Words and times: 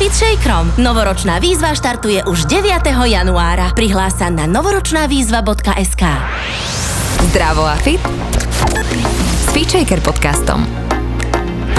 FitShakerom. 0.00 0.80
Novoročná 0.80 1.36
výzva 1.44 1.76
štartuje 1.76 2.24
už 2.24 2.48
9. 2.48 2.88
januára. 2.88 3.68
Prihlás 3.76 4.16
sa 4.16 4.32
na 4.32 4.48
novoročnávýzva.sk 4.48 6.04
Zdravo 7.28 7.68
a 7.68 7.76
fit 7.76 8.00
s 9.44 9.52
FitShaker 9.52 10.00
podcastom. 10.00 10.64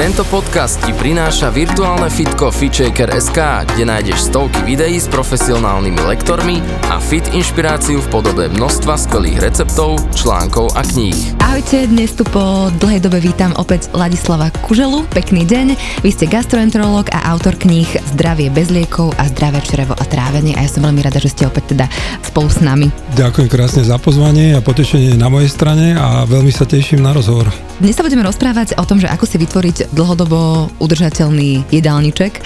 Tento 0.01 0.25
podcast 0.33 0.81
ti 0.81 0.97
prináša 0.97 1.53
virtuálne 1.53 2.09
fitko 2.09 2.49
FitShaker.sk, 2.49 3.37
kde 3.69 3.85
nájdeš 3.85 4.33
stovky 4.33 4.65
videí 4.65 4.97
s 4.97 5.05
profesionálnymi 5.05 6.01
lektormi 6.01 6.57
a 6.89 6.97
fit 6.97 7.21
inšpiráciu 7.29 8.01
v 8.01 8.07
podobe 8.09 8.49
množstva 8.49 8.97
skvelých 8.97 9.37
receptov, 9.45 10.01
článkov 10.17 10.73
a 10.73 10.81
kníh. 10.81 11.37
Ahojte, 11.45 11.85
dnes 11.85 12.17
tu 12.17 12.25
po 12.25 12.73
dlhej 12.81 12.97
dobe 12.97 13.21
vítam 13.21 13.53
opäť 13.61 13.93
Ladislava 13.93 14.49
Kuželu. 14.65 15.05
Pekný 15.13 15.45
deň, 15.45 15.77
vy 16.01 16.09
ste 16.09 16.25
gastroenterológ 16.25 17.13
a 17.13 17.21
autor 17.37 17.53
kníh 17.61 17.93
Zdravie 18.17 18.49
bez 18.49 18.73
liekov 18.73 19.13
a 19.21 19.29
Zdravé 19.29 19.61
črevo 19.61 19.93
a 19.93 20.01
trávenie 20.09 20.57
a 20.57 20.65
ja 20.65 20.69
som 20.73 20.81
veľmi 20.81 21.05
rada, 21.05 21.21
že 21.21 21.29
ste 21.29 21.45
opäť 21.45 21.77
teda 21.77 21.85
spolu 22.25 22.49
s 22.49 22.57
nami. 22.57 22.89
Ďakujem 23.13 23.53
krásne 23.53 23.85
za 23.85 24.01
pozvanie 24.01 24.57
a 24.57 24.65
potešenie 24.65 25.13
na 25.13 25.29
mojej 25.29 25.53
strane 25.53 25.93
a 25.93 26.25
veľmi 26.25 26.49
sa 26.49 26.65
teším 26.65 27.05
na 27.05 27.13
rozhovor. 27.13 27.53
Dnes 27.77 27.93
sa 27.93 28.01
budeme 28.01 28.25
rozprávať 28.25 28.81
o 28.81 28.85
tom, 28.85 28.97
že 28.97 29.05
ako 29.05 29.29
si 29.29 29.37
vytvoriť 29.37 29.90
dlhodobo 29.91 30.71
udržateľný 30.79 31.67
jedálniček. 31.71 32.41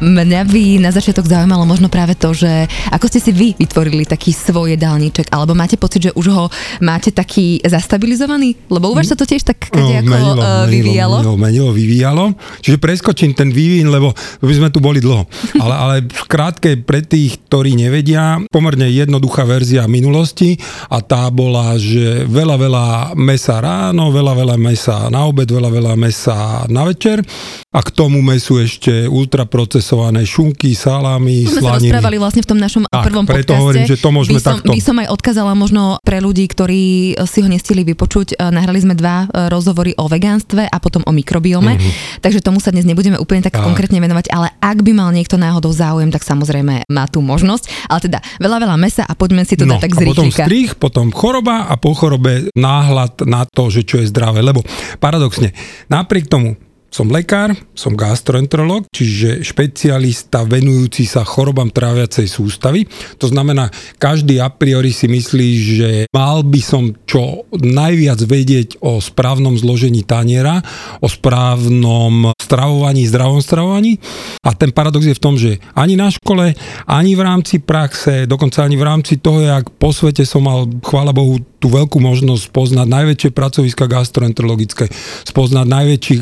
Mňa 0.00 0.42
by 0.48 0.64
na 0.80 0.90
začiatok 0.92 1.28
zaujímalo 1.28 1.64
možno 1.68 1.92
práve 1.92 2.16
to, 2.16 2.32
že 2.32 2.68
ako 2.92 3.06
ste 3.08 3.20
si 3.20 3.32
vy 3.32 3.48
vytvorili 3.56 4.08
taký 4.08 4.32
svoj 4.32 4.76
jedálniček, 4.76 5.32
alebo 5.32 5.52
máte 5.56 5.76
pocit, 5.76 6.08
že 6.08 6.16
už 6.16 6.26
ho 6.32 6.44
máte 6.80 7.12
taký 7.12 7.60
zastabilizovaný? 7.64 8.56
Lebo 8.72 8.92
u 8.92 8.94
vás 8.96 9.08
sa 9.08 9.16
to 9.16 9.28
tiež 9.28 9.44
tak 9.44 9.68
no, 9.72 9.84
ako 9.84 10.08
menilo, 10.08 10.32
uh, 10.40 10.64
vyvíjalo? 10.68 11.16
Menilo, 11.20 11.36
menilo, 11.36 11.70
vyvíjalo. 11.72 12.24
Čiže 12.64 12.80
preskočím 12.80 13.32
ten 13.36 13.52
vývin, 13.52 13.88
lebo 13.92 14.12
by 14.40 14.54
sme 14.56 14.68
tu 14.72 14.80
boli 14.80 15.00
dlho. 15.00 15.24
Ale, 15.62 15.74
ale 15.76 15.94
v 16.08 16.24
krátke 16.24 16.80
pre 16.80 17.04
tých, 17.04 17.36
ktorí 17.50 17.76
nevedia, 17.76 18.40
pomerne 18.48 18.88
jednoduchá 18.88 19.44
verzia 19.44 19.84
minulosti 19.84 20.56
a 20.88 21.04
tá 21.04 21.28
bola, 21.28 21.76
že 21.76 22.24
veľa, 22.24 22.56
veľa 22.56 22.86
mesa 23.18 23.60
ráno, 23.60 24.08
veľa, 24.08 24.32
veľa 24.40 24.56
mesa 24.56 25.12
na 25.12 25.28
obed, 25.28 25.44
veľa, 25.44 25.68
veľa 25.68 25.94
mesa 26.00 26.64
na 26.72 26.79
večer 26.86 27.22
a 27.70 27.80
k 27.80 27.88
tomu 27.94 28.18
mesu 28.20 28.58
ešte 28.58 29.06
ultraprocesované 29.06 30.26
šunky, 30.26 30.74
salámy, 30.74 31.46
slaniny. 31.46 31.54
sme 31.54 31.62
sa 31.62 31.72
rozprávali 31.78 32.16
vlastne 32.18 32.42
v 32.42 32.48
tom 32.48 32.58
našom 32.58 32.82
tak, 32.86 33.04
prvom 33.06 33.24
preto 33.24 33.54
podcaste. 33.54 33.60
hovorím, 33.62 33.84
že 33.86 33.96
to 33.98 34.08
môžeme 34.10 34.38
by 34.38 34.42
som, 34.42 34.56
takto. 34.58 34.72
By 34.74 34.82
som 34.82 34.96
aj 34.98 35.08
odkázala 35.10 35.52
možno 35.54 35.82
pre 36.02 36.18
ľudí, 36.18 36.44
ktorí 36.50 37.14
si 37.24 37.38
ho 37.40 37.48
nestili 37.48 37.86
vypočuť. 37.86 38.34
E, 38.34 38.50
nahrali 38.50 38.78
sme 38.82 38.94
dva 38.98 39.26
e, 39.30 39.48
rozhovory 39.48 39.94
o 39.98 40.10
vegánstve 40.10 40.66
a 40.66 40.76
potom 40.82 41.06
o 41.06 41.12
mikrobiome, 41.14 41.78
mm-hmm. 41.78 42.22
takže 42.24 42.42
tomu 42.42 42.58
sa 42.58 42.74
dnes 42.74 42.86
nebudeme 42.86 43.16
úplne 43.16 43.44
tak, 43.44 43.54
tak 43.54 43.66
konkrétne 43.66 44.02
venovať, 44.02 44.32
ale 44.34 44.50
ak 44.58 44.82
by 44.82 44.92
mal 44.92 45.10
niekto 45.14 45.38
náhodou 45.38 45.70
záujem, 45.70 46.10
tak 46.10 46.26
samozrejme 46.26 46.90
má 46.90 47.04
tú 47.06 47.22
možnosť. 47.22 47.86
Ale 47.86 48.00
teda 48.02 48.18
veľa, 48.42 48.58
veľa 48.66 48.76
mesa 48.80 49.02
a 49.06 49.12
poďme 49.14 49.46
si 49.46 49.54
to 49.54 49.64
no, 49.66 49.78
dať 49.78 49.82
tak 49.86 49.92
z 49.94 50.00
potom 50.10 50.28
strich, 50.30 50.70
potom 50.76 51.14
choroba 51.14 51.70
a 51.70 51.74
po 51.78 51.94
chorobe 51.94 52.50
náhľad 52.54 53.26
na 53.26 53.46
to, 53.46 53.70
že 53.70 53.86
čo 53.86 54.02
je 54.02 54.10
zdravé. 54.10 54.42
Lebo 54.42 54.64
paradoxne, 54.98 55.52
napriek 55.90 56.26
tomu, 56.26 56.56
som 56.90 57.06
lekár, 57.06 57.54
som 57.78 57.94
gastroenterolog, 57.94 58.90
čiže 58.90 59.46
špecialista 59.46 60.42
venujúci 60.42 61.06
sa 61.06 61.22
chorobám 61.22 61.70
tráviacej 61.70 62.26
sústavy. 62.26 62.90
To 63.22 63.30
znamená, 63.30 63.70
každý 63.96 64.42
a 64.42 64.50
priori 64.50 64.90
si 64.90 65.06
myslí, 65.06 65.48
že 65.56 65.90
mal 66.10 66.42
by 66.42 66.60
som 66.60 66.90
čo 67.06 67.46
najviac 67.54 68.18
vedieť 68.26 68.82
o 68.82 68.98
správnom 68.98 69.54
zložení 69.54 70.02
taniera, 70.02 70.60
o 70.98 71.06
správnom 71.06 72.34
stravovaní, 72.42 73.06
zdravom 73.06 73.38
stravovaní. 73.38 74.02
A 74.42 74.50
ten 74.58 74.74
paradox 74.74 75.06
je 75.06 75.14
v 75.14 75.22
tom, 75.22 75.38
že 75.38 75.62
ani 75.78 75.94
na 75.94 76.10
škole, 76.10 76.58
ani 76.90 77.14
v 77.14 77.22
rámci 77.22 77.62
praxe, 77.62 78.26
dokonca 78.26 78.66
ani 78.66 78.74
v 78.74 78.84
rámci 78.84 79.22
toho, 79.22 79.46
jak 79.46 79.70
po 79.78 79.94
svete 79.94 80.26
som 80.26 80.42
mal, 80.42 80.66
chvála 80.82 81.14
Bohu, 81.14 81.38
tú 81.60 81.68
veľkú 81.68 82.00
možnosť 82.00 82.50
poznať 82.50 82.88
najväčšie 82.88 83.30
pracoviska 83.36 83.84
gastroenterologické, 83.84 84.88
spoznať 85.28 85.66
najväčších 85.68 86.20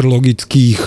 gastroenterologických 0.00 0.78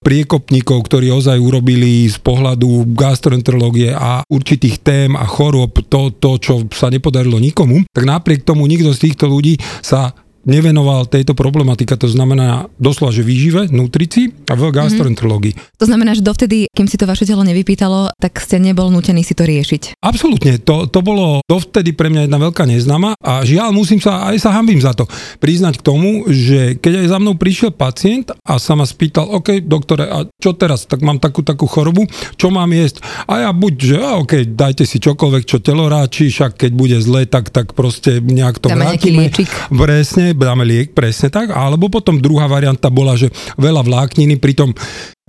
priekopníkov, 0.00 0.78
ktorí 0.86 1.10
ozaj 1.10 1.36
urobili 1.36 2.06
z 2.06 2.16
pohľadu 2.22 2.94
gastroenterológie 2.94 3.92
a 3.92 4.22
určitých 4.30 4.80
tém 4.80 5.10
a 5.18 5.26
chorôb 5.26 5.82
to, 5.90 6.14
to, 6.14 6.38
čo 6.40 6.54
sa 6.72 6.88
nepodarilo 6.88 7.36
nikomu, 7.42 7.82
tak 7.90 8.06
napriek 8.06 8.46
tomu 8.46 8.64
nikto 8.70 8.94
z 8.94 9.10
týchto 9.10 9.26
ľudí 9.28 9.58
sa 9.82 10.14
nevenoval 10.44 11.04
tejto 11.08 11.36
problematika, 11.36 12.00
to 12.00 12.08
znamená 12.08 12.68
doslova, 12.80 13.12
že 13.12 13.26
výžive, 13.26 13.68
nutrici 13.68 14.32
a 14.48 14.56
v 14.56 14.72
gastroenterológii. 14.72 15.54
Mm-hmm. 15.56 15.78
To 15.80 15.86
znamená, 15.86 16.16
že 16.16 16.24
dovtedy, 16.24 16.68
kým 16.72 16.88
si 16.88 16.96
to 16.96 17.04
vaše 17.04 17.28
telo 17.28 17.44
nevypýtalo, 17.44 18.16
tak 18.16 18.40
ste 18.40 18.56
nebol 18.56 18.88
nutený 18.88 19.20
si 19.20 19.36
to 19.36 19.44
riešiť. 19.44 20.00
Absolútne, 20.00 20.56
to, 20.60 20.88
to 20.88 21.00
bolo 21.04 21.44
dovtedy 21.44 21.92
pre 21.92 22.08
mňa 22.08 22.28
jedna 22.28 22.38
veľká 22.40 22.64
neznáma 22.64 23.16
a 23.20 23.44
žiaľ, 23.44 23.72
musím 23.76 24.00
sa, 24.00 24.32
aj 24.32 24.36
sa 24.40 24.50
hambím 24.56 24.80
za 24.80 24.96
to, 24.96 25.04
priznať 25.40 25.80
k 25.80 25.86
tomu, 25.86 26.28
že 26.28 26.80
keď 26.80 27.04
aj 27.04 27.08
za 27.12 27.18
mnou 27.20 27.34
prišiel 27.36 27.70
pacient 27.76 28.32
a 28.32 28.56
sa 28.56 28.72
ma 28.76 28.88
spýtal, 28.88 29.28
OK, 29.28 29.64
doktore, 29.64 30.08
a 30.08 30.24
čo 30.40 30.56
teraz, 30.56 30.88
tak 30.88 31.04
mám 31.04 31.20
takú 31.20 31.44
takú 31.44 31.68
chorobu, 31.68 32.08
čo 32.40 32.48
mám 32.48 32.72
jesť? 32.72 33.04
A 33.28 33.44
ja 33.44 33.50
buď, 33.52 33.74
že 33.76 33.96
a 34.00 34.16
OK, 34.20 34.32
dajte 34.56 34.88
si 34.88 34.96
čokoľvek, 35.00 35.44
čo 35.44 35.60
telo 35.60 35.86
ráči, 35.86 36.32
však 36.32 36.56
keď 36.56 36.70
bude 36.72 36.98
zle, 37.04 37.28
tak, 37.28 37.52
tak 37.52 37.76
proste 37.76 38.20
nejak 38.24 38.62
to 38.62 38.72
Dáme 38.72 38.96
vrátime. 38.96 39.28
Presne, 39.70 40.29
dáme 40.36 40.66
liek, 40.66 40.92
presne 40.94 41.32
tak. 41.32 41.50
Alebo 41.50 41.90
potom 41.90 42.18
druhá 42.18 42.46
varianta 42.46 42.90
bola, 42.92 43.14
že 43.18 43.30
veľa 43.56 43.82
vlákniny, 43.86 44.38
pritom 44.38 44.74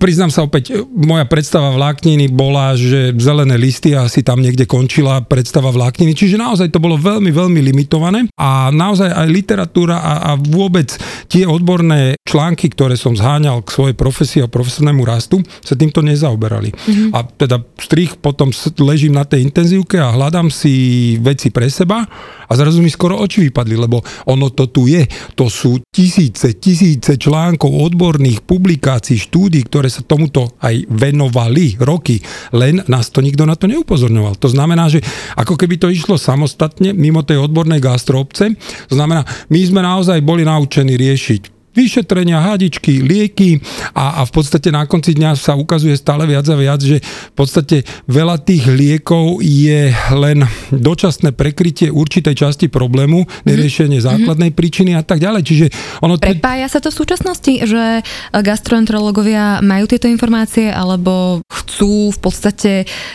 Priznám 0.02 0.34
sa 0.34 0.42
opäť, 0.42 0.82
moja 0.90 1.22
predstava 1.30 1.70
vlákniny 1.78 2.26
bola, 2.26 2.74
že 2.74 3.14
zelené 3.22 3.54
listy 3.54 3.94
asi 3.94 4.26
tam 4.26 4.42
niekde 4.42 4.66
končila 4.66 5.22
predstava 5.22 5.70
vlákniny, 5.70 6.10
čiže 6.10 6.34
naozaj 6.34 6.74
to 6.74 6.82
bolo 6.82 6.98
veľmi, 6.98 7.30
veľmi 7.30 7.62
limitované 7.70 8.26
a 8.34 8.74
naozaj 8.74 9.14
aj 9.14 9.28
literatúra 9.30 10.02
a, 10.02 10.14
a 10.26 10.30
vôbec 10.34 10.90
tie 11.30 11.46
odborné 11.46 12.18
články, 12.26 12.66
ktoré 12.74 12.98
som 12.98 13.14
zháňal 13.14 13.62
k 13.62 13.70
svojej 13.70 13.94
profesii 13.94 14.42
a 14.42 14.50
profesionálnemu 14.50 15.06
rastu, 15.06 15.38
sa 15.62 15.78
týmto 15.78 16.02
nezaoberali. 16.02 16.74
Mm-hmm. 16.74 17.08
A 17.14 17.22
teda 17.22 17.62
strich 17.78 18.18
potom 18.18 18.50
ležím 18.82 19.14
na 19.14 19.22
tej 19.22 19.46
intenzívke 19.46 20.02
a 20.02 20.10
hľadám 20.10 20.50
si 20.50 21.14
veci 21.22 21.54
pre 21.54 21.70
seba 21.70 22.02
a 22.48 22.52
zrazu 22.58 22.82
mi 22.82 22.90
skoro 22.90 23.20
oči 23.20 23.52
vypadli, 23.52 23.76
lebo 23.78 24.02
ono 24.26 24.50
to 24.50 24.66
tu 24.66 24.90
je. 24.90 25.06
To 25.38 25.46
sú 25.46 25.78
tisíce, 25.92 26.58
tisíce 26.58 27.20
článkov, 27.20 27.70
odborných 27.70 28.42
publikácií, 28.42 29.20
štúdí, 29.20 29.62
ktoré 29.68 29.91
sa 29.92 30.00
tomuto 30.00 30.56
aj 30.64 30.88
venovali 30.88 31.76
roky, 31.76 32.24
len 32.56 32.80
nás 32.88 33.12
to 33.12 33.20
nikto 33.20 33.44
na 33.44 33.52
to 33.52 33.68
neupozorňoval. 33.68 34.40
To 34.40 34.48
znamená, 34.48 34.88
že 34.88 35.04
ako 35.36 35.60
keby 35.60 35.76
to 35.76 35.92
išlo 35.92 36.16
samostatne, 36.16 36.96
mimo 36.96 37.20
tej 37.20 37.44
odbornej 37.44 37.84
gastroobce, 37.84 38.56
to 38.88 38.94
znamená, 38.96 39.28
my 39.52 39.60
sme 39.60 39.84
naozaj 39.84 40.24
boli 40.24 40.48
naučení 40.48 40.96
riešiť 40.96 41.61
vyšetrenia, 41.72 42.40
hadičky, 42.40 43.00
lieky 43.00 43.60
a, 43.96 44.20
a 44.20 44.28
v 44.28 44.32
podstate 44.32 44.68
na 44.68 44.84
konci 44.84 45.16
dňa 45.16 45.36
sa 45.36 45.56
ukazuje 45.56 45.96
stále 45.96 46.28
viac 46.28 46.44
a 46.48 46.56
viac, 46.56 46.80
že 46.80 47.00
v 47.02 47.34
podstate 47.34 47.84
veľa 48.08 48.40
tých 48.44 48.68
liekov 48.68 49.40
je 49.40 49.92
len 50.12 50.44
dočasné 50.70 51.32
prekrytie 51.32 51.88
určitej 51.88 52.36
časti 52.36 52.66
problému, 52.68 53.24
mhm. 53.24 53.48
neriešenie 53.48 53.98
mm-hmm. 53.98 54.10
základnej 54.22 54.50
príčiny 54.52 54.92
a 54.96 55.02
tak 55.02 55.20
ďalej. 55.20 55.42
Čiže 55.42 55.66
ono... 56.04 56.20
Prepája 56.20 56.68
sa 56.68 56.78
to 56.78 56.92
v 56.92 57.00
súčasnosti, 57.00 57.52
že 57.64 58.04
gastroenterológovia 58.30 59.64
majú 59.64 59.88
tieto 59.88 60.06
informácie 60.06 60.68
alebo 60.68 61.40
chcú 61.48 62.12
v 62.12 62.18
podstate 62.20 62.72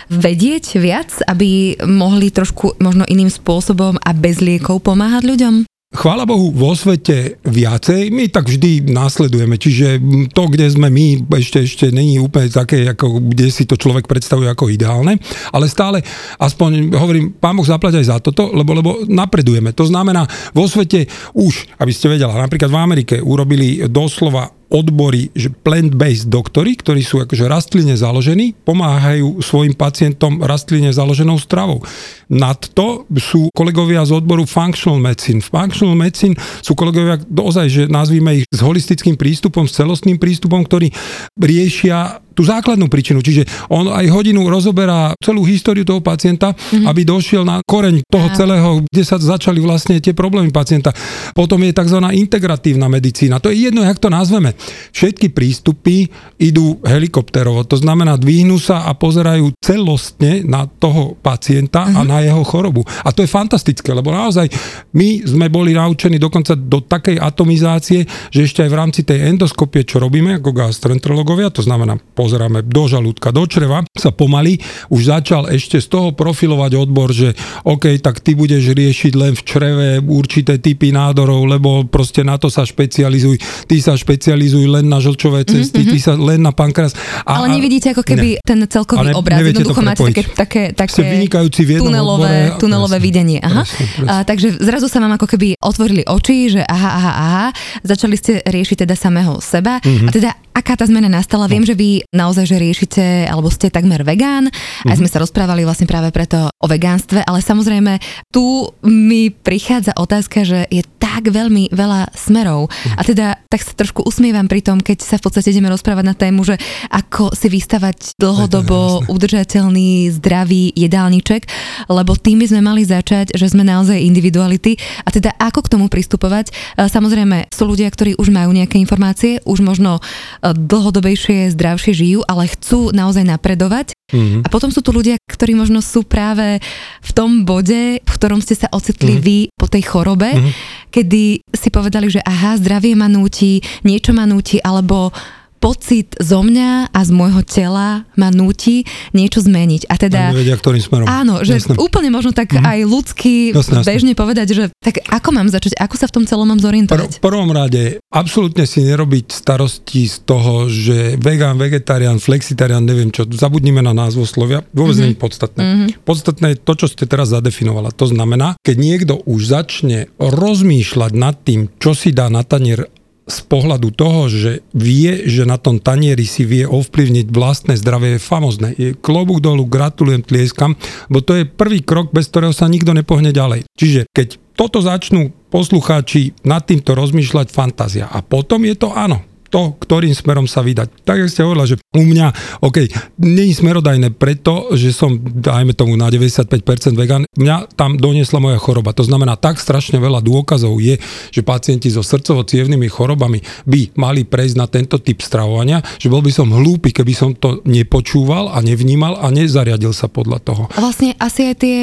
vedieť 0.10 0.82
viac, 0.82 1.14
aby 1.30 1.78
mohli 1.86 2.34
trošku 2.34 2.82
možno 2.82 3.06
iným 3.06 3.30
spôsobom 3.30 4.02
a 4.02 4.12
bez 4.18 4.42
liekov 4.42 4.82
pomáhať 4.82 5.24
ľuďom? 5.24 5.77
Chvála 5.88 6.28
Bohu, 6.28 6.52
vo 6.52 6.76
svete 6.76 7.40
viacej, 7.48 8.12
my 8.12 8.28
tak 8.28 8.52
vždy 8.52 8.92
následujeme, 8.92 9.56
čiže 9.56 9.96
to, 10.36 10.52
kde 10.52 10.68
sme 10.68 10.92
my, 10.92 11.24
ešte, 11.40 11.64
ešte 11.64 11.86
není 11.96 12.20
úplne 12.20 12.52
také, 12.52 12.92
ako 12.92 13.24
kde 13.32 13.48
si 13.48 13.64
to 13.64 13.80
človek 13.80 14.04
predstavuje 14.04 14.52
ako 14.52 14.68
ideálne, 14.68 15.16
ale 15.56 15.72
stále, 15.72 16.04
aspoň 16.44 16.92
hovorím, 16.92 17.40
pán 17.40 17.56
Boh 17.56 17.64
zaplať 17.64 18.04
aj 18.04 18.06
za 18.12 18.18
toto, 18.20 18.52
lebo, 18.52 18.76
lebo 18.76 18.90
napredujeme. 19.08 19.72
To 19.72 19.88
znamená, 19.88 20.28
vo 20.52 20.68
svete 20.68 21.08
už, 21.32 21.80
aby 21.80 21.92
ste 21.96 22.12
vedela, 22.12 22.36
napríklad 22.36 22.68
v 22.68 22.84
Amerike 22.84 23.16
urobili 23.24 23.88
doslova 23.88 24.57
odbory, 24.68 25.32
že 25.32 25.48
plant-based 25.50 26.28
doktory, 26.28 26.76
ktorí 26.76 27.00
sú 27.00 27.24
akože 27.24 27.48
rastline 27.48 27.96
založení, 27.96 28.52
pomáhajú 28.68 29.40
svojim 29.40 29.72
pacientom 29.72 30.44
rastline 30.44 30.92
založenou 30.92 31.40
stravou. 31.40 31.80
Nad 32.28 32.68
to 32.76 33.08
sú 33.16 33.48
kolegovia 33.56 34.04
z 34.04 34.20
odboru 34.20 34.44
functional 34.44 35.00
medicine. 35.00 35.40
Functional 35.40 35.96
medicine 35.96 36.36
sú 36.60 36.76
kolegovia 36.76 37.16
ozaj, 37.24 37.68
že 37.72 37.84
nazvíme 37.88 38.44
ich 38.44 38.46
s 38.52 38.60
holistickým 38.60 39.16
prístupom, 39.16 39.66
s 39.66 39.80
celostným 39.80 40.20
prístupom, 40.20 40.64
ktorí 40.68 40.92
riešia 41.40 42.27
tú 42.38 42.46
základnú 42.46 42.86
príčinu. 42.86 43.26
Čiže 43.26 43.50
on 43.74 43.90
aj 43.90 44.06
hodinu 44.14 44.46
rozoberá 44.46 45.18
celú 45.18 45.42
históriu 45.42 45.82
toho 45.82 46.06
pacienta, 46.06 46.54
mm-hmm. 46.54 46.86
aby 46.86 47.02
došiel 47.02 47.42
na 47.42 47.66
koreň 47.66 48.06
toho 48.06 48.30
celého, 48.38 48.86
kde 48.86 49.02
sa 49.02 49.18
začali 49.18 49.58
vlastne 49.58 49.98
tie 49.98 50.14
problémy 50.14 50.54
pacienta. 50.54 50.94
Potom 51.34 51.58
je 51.66 51.74
tzv. 51.74 51.98
integratívna 51.98 52.86
medicína. 52.86 53.42
To 53.42 53.50
je 53.50 53.74
jedno, 53.74 53.82
jak 53.82 53.98
to 53.98 54.14
nazveme. 54.14 54.54
Všetky 54.94 55.34
prístupy 55.34 56.06
idú 56.38 56.78
helikopterovo. 56.86 57.66
To 57.66 57.82
znamená, 57.82 58.22
dvihnú 58.22 58.62
sa 58.62 58.86
a 58.86 58.94
pozerajú 58.94 59.58
celostne 59.58 60.46
na 60.46 60.70
toho 60.70 61.18
pacienta 61.18 61.90
mm-hmm. 61.90 61.98
a 61.98 62.02
na 62.06 62.18
jeho 62.22 62.46
chorobu. 62.46 62.86
A 63.02 63.10
to 63.10 63.26
je 63.26 63.30
fantastické, 63.32 63.90
lebo 63.98 64.14
naozaj 64.14 64.46
my 64.94 65.26
sme 65.26 65.50
boli 65.50 65.74
naučení 65.74 66.22
dokonca 66.22 66.54
do 66.54 66.86
takej 66.86 67.18
atomizácie, 67.18 68.06
že 68.30 68.46
ešte 68.46 68.62
aj 68.62 68.70
v 68.70 68.78
rámci 68.78 69.02
tej 69.02 69.34
endoskopie, 69.34 69.88
čo 69.88 69.98
robíme 69.98 70.38
ako 70.38 70.54
gastroenterológovia, 70.54 71.50
to 71.50 71.66
znamená 71.66 71.98
pozeráme 72.28 72.60
do 72.68 72.84
žalúdka, 72.92 73.32
do 73.32 73.48
čreva, 73.48 73.88
sa 73.96 74.12
pomaly 74.12 74.60
už 74.92 75.16
začal 75.16 75.48
ešte 75.48 75.80
z 75.80 75.88
toho 75.88 76.12
profilovať 76.12 76.76
odbor, 76.76 77.16
že 77.16 77.32
OK, 77.64 77.96
tak 78.04 78.20
ty 78.20 78.36
budeš 78.36 78.76
riešiť 78.76 79.14
len 79.16 79.32
v 79.32 79.42
čreve 79.48 79.88
určité 80.04 80.60
typy 80.60 80.92
nádorov, 80.92 81.48
lebo 81.48 81.88
proste 81.88 82.28
na 82.28 82.36
to 82.36 82.52
sa 82.52 82.68
špecializuj, 82.68 83.40
ty 83.72 83.80
sa 83.80 83.96
špecializuj 83.96 84.68
len 84.68 84.92
na 84.92 85.00
žlčové 85.00 85.48
cesty, 85.48 85.88
mm-hmm. 85.88 85.94
ty 85.96 85.98
sa 86.04 86.20
len 86.20 86.44
na 86.44 86.52
pankras. 86.52 86.92
A, 87.24 87.40
Ale 87.40 87.56
nevidíte 87.56 87.96
ako 87.96 88.04
keby 88.04 88.38
ne. 88.38 88.44
ten 88.44 88.60
celkový 88.68 89.16
ne, 89.16 89.16
obraz, 89.16 89.40
jednoducho 89.40 89.80
máte 89.80 90.04
také, 90.12 90.24
také, 90.36 90.62
také 90.76 91.08
vynikajúci 91.08 91.62
v 91.64 91.70
tunelové, 91.80 92.52
odbore, 92.52 92.60
tunelové 92.60 92.98
videnie. 93.00 93.40
Aha. 93.40 93.64
Presne, 93.64 93.86
presne. 93.88 94.10
A, 94.12 94.28
takže 94.28 94.48
zrazu 94.60 94.92
sa 94.92 95.00
vám 95.00 95.16
ako 95.16 95.28
keby 95.32 95.56
otvorili 95.64 96.04
oči, 96.04 96.52
že 96.52 96.62
aha, 96.68 96.90
aha, 97.00 97.14
aha, 97.16 97.46
začali 97.88 98.16
ste 98.20 98.44
riešiť 98.44 98.84
teda 98.84 99.00
samého 99.00 99.40
seba 99.40 99.80
mm-hmm. 99.80 100.08
a 100.08 100.10
teda 100.12 100.30
aká 100.58 100.74
tá 100.74 100.90
zmena 100.90 101.06
nastala? 101.06 101.46
No. 101.46 101.54
Viem, 101.54 101.70
že 101.70 101.78
vy 101.78 102.02
naozaj 102.10 102.50
že 102.50 102.58
riešite, 102.58 103.06
alebo 103.30 103.54
ste 103.54 103.70
takmer 103.70 104.02
vegán, 104.02 104.50
mm-hmm. 104.50 104.90
aj 104.90 104.98
sme 104.98 105.10
sa 105.10 105.22
rozprávali 105.22 105.62
vlastne 105.62 105.86
práve 105.86 106.10
preto 106.10 106.50
o 106.68 106.72
vegánstve, 106.72 107.24
ale 107.24 107.40
samozrejme 107.40 108.04
tu 108.28 108.68
mi 108.84 109.32
prichádza 109.32 109.96
otázka, 109.96 110.44
že 110.44 110.68
je 110.68 110.84
tak 111.00 111.32
veľmi 111.32 111.72
veľa 111.72 112.12
smerov 112.12 112.68
a 113.00 113.02
teda 113.08 113.40
tak 113.48 113.64
sa 113.64 113.72
trošku 113.72 114.04
usmievam 114.04 114.52
pri 114.52 114.60
tom, 114.60 114.84
keď 114.84 115.00
sa 115.00 115.16
v 115.16 115.24
podstate 115.24 115.56
ideme 115.56 115.72
rozprávať 115.72 116.04
na 116.04 116.12
tému, 116.12 116.44
že 116.44 116.60
ako 116.92 117.32
si 117.32 117.48
vystavať 117.48 118.20
dlhodobo 118.20 119.08
udržateľný, 119.08 120.12
zdravý 120.20 120.76
jedálniček, 120.76 121.48
lebo 121.88 122.20
tým 122.20 122.44
by 122.44 122.52
sme 122.52 122.62
mali 122.62 122.84
začať, 122.84 123.32
že 123.32 123.48
sme 123.48 123.64
naozaj 123.64 124.04
individuality 124.04 124.76
a 125.08 125.10
teda 125.10 125.32
ako 125.40 125.64
k 125.64 125.72
tomu 125.72 125.88
pristupovať. 125.88 126.52
Samozrejme 126.76 127.48
sú 127.50 127.64
ľudia, 127.66 127.88
ktorí 127.88 128.20
už 128.20 128.28
majú 128.30 128.52
nejaké 128.52 128.76
informácie, 128.78 129.40
už 129.48 129.64
možno 129.64 130.04
dlhodobejšie, 130.44 131.56
zdravšie 131.56 131.94
žijú, 131.96 132.20
ale 132.28 132.52
chcú 132.52 132.92
naozaj 132.92 133.24
napredovať. 133.24 133.97
Mm-hmm. 134.08 134.42
A 134.44 134.48
potom 134.48 134.72
sú 134.72 134.80
tu 134.80 134.96
ľudia, 134.96 135.20
ktorí 135.28 135.52
možno 135.52 135.84
sú 135.84 136.08
práve 136.08 136.64
v 137.04 137.12
tom 137.12 137.44
bode, 137.44 138.00
v 138.00 138.12
ktorom 138.16 138.40
ste 138.40 138.56
sa 138.56 138.72
ocitli 138.72 139.20
mm-hmm. 139.20 139.28
vy 139.28 139.38
po 139.52 139.68
tej 139.68 139.84
chorobe, 139.84 140.32
mm-hmm. 140.32 140.54
kedy 140.88 141.44
si 141.52 141.68
povedali, 141.68 142.08
že 142.08 142.24
aha, 142.24 142.56
zdravie 142.56 142.96
ma 142.96 143.12
núti, 143.12 143.60
niečo 143.84 144.16
ma 144.16 144.24
núti, 144.24 144.64
alebo 144.64 145.12
pocit 145.58 146.14
zo 146.22 146.46
mňa 146.46 146.94
a 146.94 147.00
z 147.02 147.12
môjho 147.14 147.42
tela 147.44 148.06
ma 148.14 148.30
núti 148.30 148.86
niečo 149.12 149.42
zmeniť. 149.42 149.90
A 149.90 149.96
teda... 149.98 150.30
A 150.30 150.34
nevedia, 150.34 150.58
ktorým 150.58 150.82
smerom. 150.82 151.06
Áno, 151.10 151.42
že 151.42 151.58
jasne. 151.58 151.78
úplne 151.78 152.14
možno 152.14 152.32
tak 152.34 152.54
mm-hmm. 152.54 152.66
aj 152.66 152.80
ľudsky 152.86 153.34
jasne, 153.54 153.82
jasne. 153.82 153.90
bežne 153.90 154.14
povedať, 154.14 154.48
že 154.54 154.64
tak 154.80 155.02
ako 155.10 155.30
mám 155.34 155.50
začať, 155.50 155.78
ako 155.78 155.96
sa 155.98 156.06
v 156.10 156.14
tom 156.22 156.24
celom 156.30 156.48
mám 156.48 156.62
zorientovať? 156.62 157.20
V 157.20 157.26
prvom 157.26 157.50
rade, 157.52 158.00
absolútne 158.14 158.64
si 158.70 158.86
nerobiť 158.86 159.34
starosti 159.34 160.06
z 160.08 160.18
toho, 160.24 160.70
že 160.70 161.18
vegán, 161.18 161.58
vegetarián, 161.58 162.22
flexitarián, 162.22 162.86
neviem 162.86 163.10
čo, 163.10 163.26
zabudnime 163.28 163.82
na 163.82 163.94
slovia, 164.08 164.64
vôbec 164.72 164.96
mm-hmm. 164.96 165.04
nie 165.04 165.18
je 165.18 165.20
podstatné. 165.20 165.62
Mm-hmm. 165.62 165.88
Podstatné 166.06 166.46
je 166.54 166.58
to, 166.62 166.74
čo 166.78 166.88
ste 166.88 167.04
teraz 167.10 167.34
zadefinovala. 167.34 167.92
To 167.98 168.06
znamená, 168.08 168.56
keď 168.62 168.76
niekto 168.78 169.14
už 169.26 169.50
začne 169.50 170.08
rozmýšľať 170.22 171.12
nad 171.18 171.36
tým, 171.44 171.68
čo 171.82 171.92
si 171.98 172.14
dá 172.14 172.32
na 172.32 172.46
tanier 172.46 172.88
z 173.28 173.40
pohľadu 173.52 173.92
toho, 173.92 174.32
že 174.32 174.64
vie, 174.72 175.28
že 175.28 175.44
na 175.44 175.60
tom 175.60 175.84
tanieri 175.84 176.24
si 176.24 176.48
vie 176.48 176.64
ovplyvniť 176.64 177.28
vlastné 177.28 177.76
zdravie, 177.76 178.16
je 178.16 178.24
famozné. 178.24 178.70
Je 178.80 178.90
klobúk 178.96 179.44
dolu, 179.44 179.68
gratulujem, 179.68 180.24
tlieskam, 180.24 180.80
bo 181.12 181.20
to 181.20 181.36
je 181.36 181.44
prvý 181.44 181.84
krok, 181.84 182.16
bez 182.16 182.32
ktorého 182.32 182.56
sa 182.56 182.72
nikto 182.72 182.96
nepohne 182.96 183.36
ďalej. 183.36 183.68
Čiže 183.76 184.08
keď 184.16 184.40
toto 184.58 184.82
začnú 184.82 185.36
poslucháči 185.54 186.34
nad 186.48 186.66
týmto 186.66 186.98
rozmýšľať, 186.98 187.54
fantázia. 187.54 188.10
A 188.10 188.26
potom 188.26 188.66
je 188.66 188.74
to 188.74 188.90
áno 188.96 189.22
to, 189.50 189.76
ktorým 189.80 190.14
smerom 190.14 190.46
sa 190.46 190.64
vydať. 190.64 191.04
Tak, 191.04 191.16
ako 191.24 191.32
ste 191.32 191.46
hovorila, 191.46 191.66
že 191.68 191.80
u 191.96 192.04
mňa, 192.04 192.28
OK, 192.64 192.78
nie 193.24 193.52
je 193.52 193.60
smerodajné 193.60 194.14
preto, 194.16 194.74
že 194.76 194.92
som, 194.92 195.18
dajme 195.20 195.74
tomu, 195.74 195.96
na 195.96 196.12
95% 196.12 196.96
vegan, 196.96 197.24
mňa 197.36 197.76
tam 197.76 197.96
doniesla 197.96 198.44
moja 198.44 198.60
choroba. 198.60 198.96
To 198.96 199.06
znamená, 199.06 199.40
tak 199.40 199.60
strašne 199.60 199.98
veľa 199.98 200.20
dôkazov 200.24 200.78
je, 200.84 201.00
že 201.32 201.42
pacienti 201.46 201.88
so 201.88 202.04
srdcovo-cievnými 202.04 202.88
chorobami 202.92 203.42
by 203.66 203.96
mali 203.96 204.28
prejsť 204.28 204.56
na 204.56 204.68
tento 204.68 205.00
typ 205.00 205.20
stravovania, 205.24 205.80
že 205.98 206.12
bol 206.12 206.20
by 206.20 206.32
som 206.32 206.52
hlúpy, 206.52 206.92
keby 206.92 207.14
som 207.16 207.32
to 207.34 207.64
nepočúval 207.64 208.52
a 208.52 208.60
nevnímal 208.60 209.20
a 209.20 209.32
nezariadil 209.32 209.96
sa 209.96 210.12
podľa 210.12 210.40
toho. 210.44 210.64
Vlastne 210.76 211.16
asi 211.18 211.50
aj 211.50 211.56
tie 211.60 211.80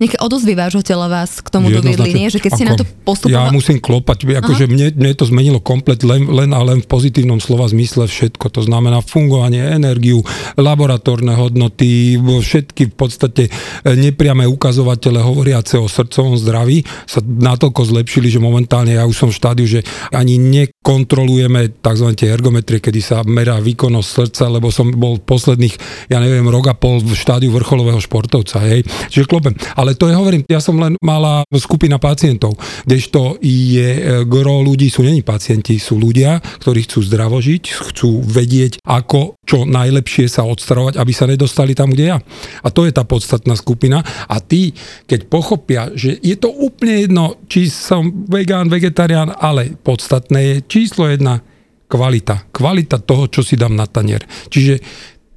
nejaké 0.00 0.16
odozvy 0.22 0.52
vášho 0.56 0.80
tela 0.84 1.10
vás 1.10 1.40
k 1.40 1.48
tomu 1.52 1.68
doviedli, 1.68 2.14
nie? 2.16 2.28
Že 2.32 2.40
keď 2.40 2.50
ste 2.52 2.64
na 2.68 2.74
to 2.78 2.84
postupovali... 3.04 3.34
Ja 3.34 3.52
musím 3.52 3.78
klopať, 3.82 4.24
akože 4.24 4.64
mne, 4.70 4.94
mne 4.94 5.12
to 5.18 5.26
zmenilo 5.26 5.58
komplet 5.58 6.00
len, 6.06 6.28
len 6.30 6.50
a 6.54 6.60
len 6.62 6.84
v 6.84 6.88
pozitívnom 6.88 7.42
slova 7.42 7.66
zmysle 7.66 8.06
všetko. 8.06 8.52
To 8.52 8.62
znamená 8.62 9.02
fungovanie, 9.02 9.60
energiu, 9.74 10.22
laboratórne 10.54 11.34
hodnoty, 11.34 12.16
všetky 12.20 12.92
v 12.92 12.94
podstate 12.94 13.42
e, 13.48 13.50
nepriame 13.98 14.46
ukazovatele 14.46 15.18
hovoriace 15.18 15.80
o 15.80 15.90
srdcovom 15.90 16.38
zdraví 16.38 16.86
sa 17.08 17.18
natoľko 17.22 17.82
zlepšili, 17.88 18.28
že 18.28 18.38
momentálne 18.38 18.94
ja 18.94 19.08
už 19.08 19.16
som 19.16 19.28
v 19.32 19.38
štádiu, 19.38 19.66
že 19.66 19.80
ani 20.14 20.38
nekontrolujeme 20.38 21.82
tzv. 21.82 22.08
tie 22.14 22.30
ergometrie, 22.30 22.78
kedy 22.78 23.00
sa 23.02 23.16
merá 23.26 23.58
výkonnosť 23.58 24.08
srdca, 24.08 24.44
lebo 24.52 24.70
som 24.70 24.94
bol 24.94 25.18
posledných, 25.18 26.06
ja 26.12 26.22
neviem, 26.22 26.46
rok 26.46 26.70
a 26.70 26.74
pol 26.78 27.02
v 27.02 27.18
štádiu 27.18 27.50
vrcholového 27.50 27.98
športovca, 27.98 28.62
hej. 28.62 28.86
Čiže 29.10 29.26
klopem. 29.26 29.58
Ale 29.74 29.81
ale 29.82 29.98
to 29.98 30.06
je, 30.06 30.14
hovorím, 30.14 30.46
ja 30.46 30.62
som 30.62 30.78
len 30.78 30.94
mala 31.02 31.42
skupina 31.58 31.98
pacientov, 31.98 32.54
kdežto 32.86 33.42
je 33.42 33.88
e, 33.98 34.02
gro 34.30 34.62
ľudí 34.62 34.86
sú 34.86 35.02
není 35.02 35.26
pacienti, 35.26 35.82
sú 35.82 35.98
ľudia, 35.98 36.38
ktorí 36.62 36.86
chcú 36.86 37.02
zdravo 37.02 37.42
žiť, 37.42 37.90
chcú 37.90 38.22
vedieť, 38.22 38.78
ako 38.86 39.34
čo 39.42 39.66
najlepšie 39.66 40.30
sa 40.30 40.46
odstarovať, 40.46 41.02
aby 41.02 41.12
sa 41.12 41.26
nedostali 41.26 41.74
tam, 41.74 41.90
kde 41.90 42.14
ja. 42.14 42.18
A 42.62 42.70
to 42.70 42.86
je 42.86 42.94
tá 42.94 43.02
podstatná 43.02 43.58
skupina. 43.58 44.06
A 44.30 44.38
tí, 44.38 44.70
keď 45.10 45.26
pochopia, 45.26 45.90
že 45.98 46.14
je 46.22 46.38
to 46.38 46.54
úplne 46.54 47.02
jedno, 47.02 47.24
či 47.50 47.66
som 47.66 48.06
vegán, 48.30 48.70
vegetarián, 48.70 49.34
ale 49.34 49.74
podstatné 49.82 50.38
je 50.40 50.56
číslo 50.70 51.10
jedna, 51.10 51.42
kvalita. 51.92 52.48
Kvalita 52.48 52.96
toho, 53.04 53.28
čo 53.28 53.44
si 53.44 53.60
dám 53.60 53.76
na 53.76 53.84
tanier. 53.84 54.24
Čiže 54.48 54.80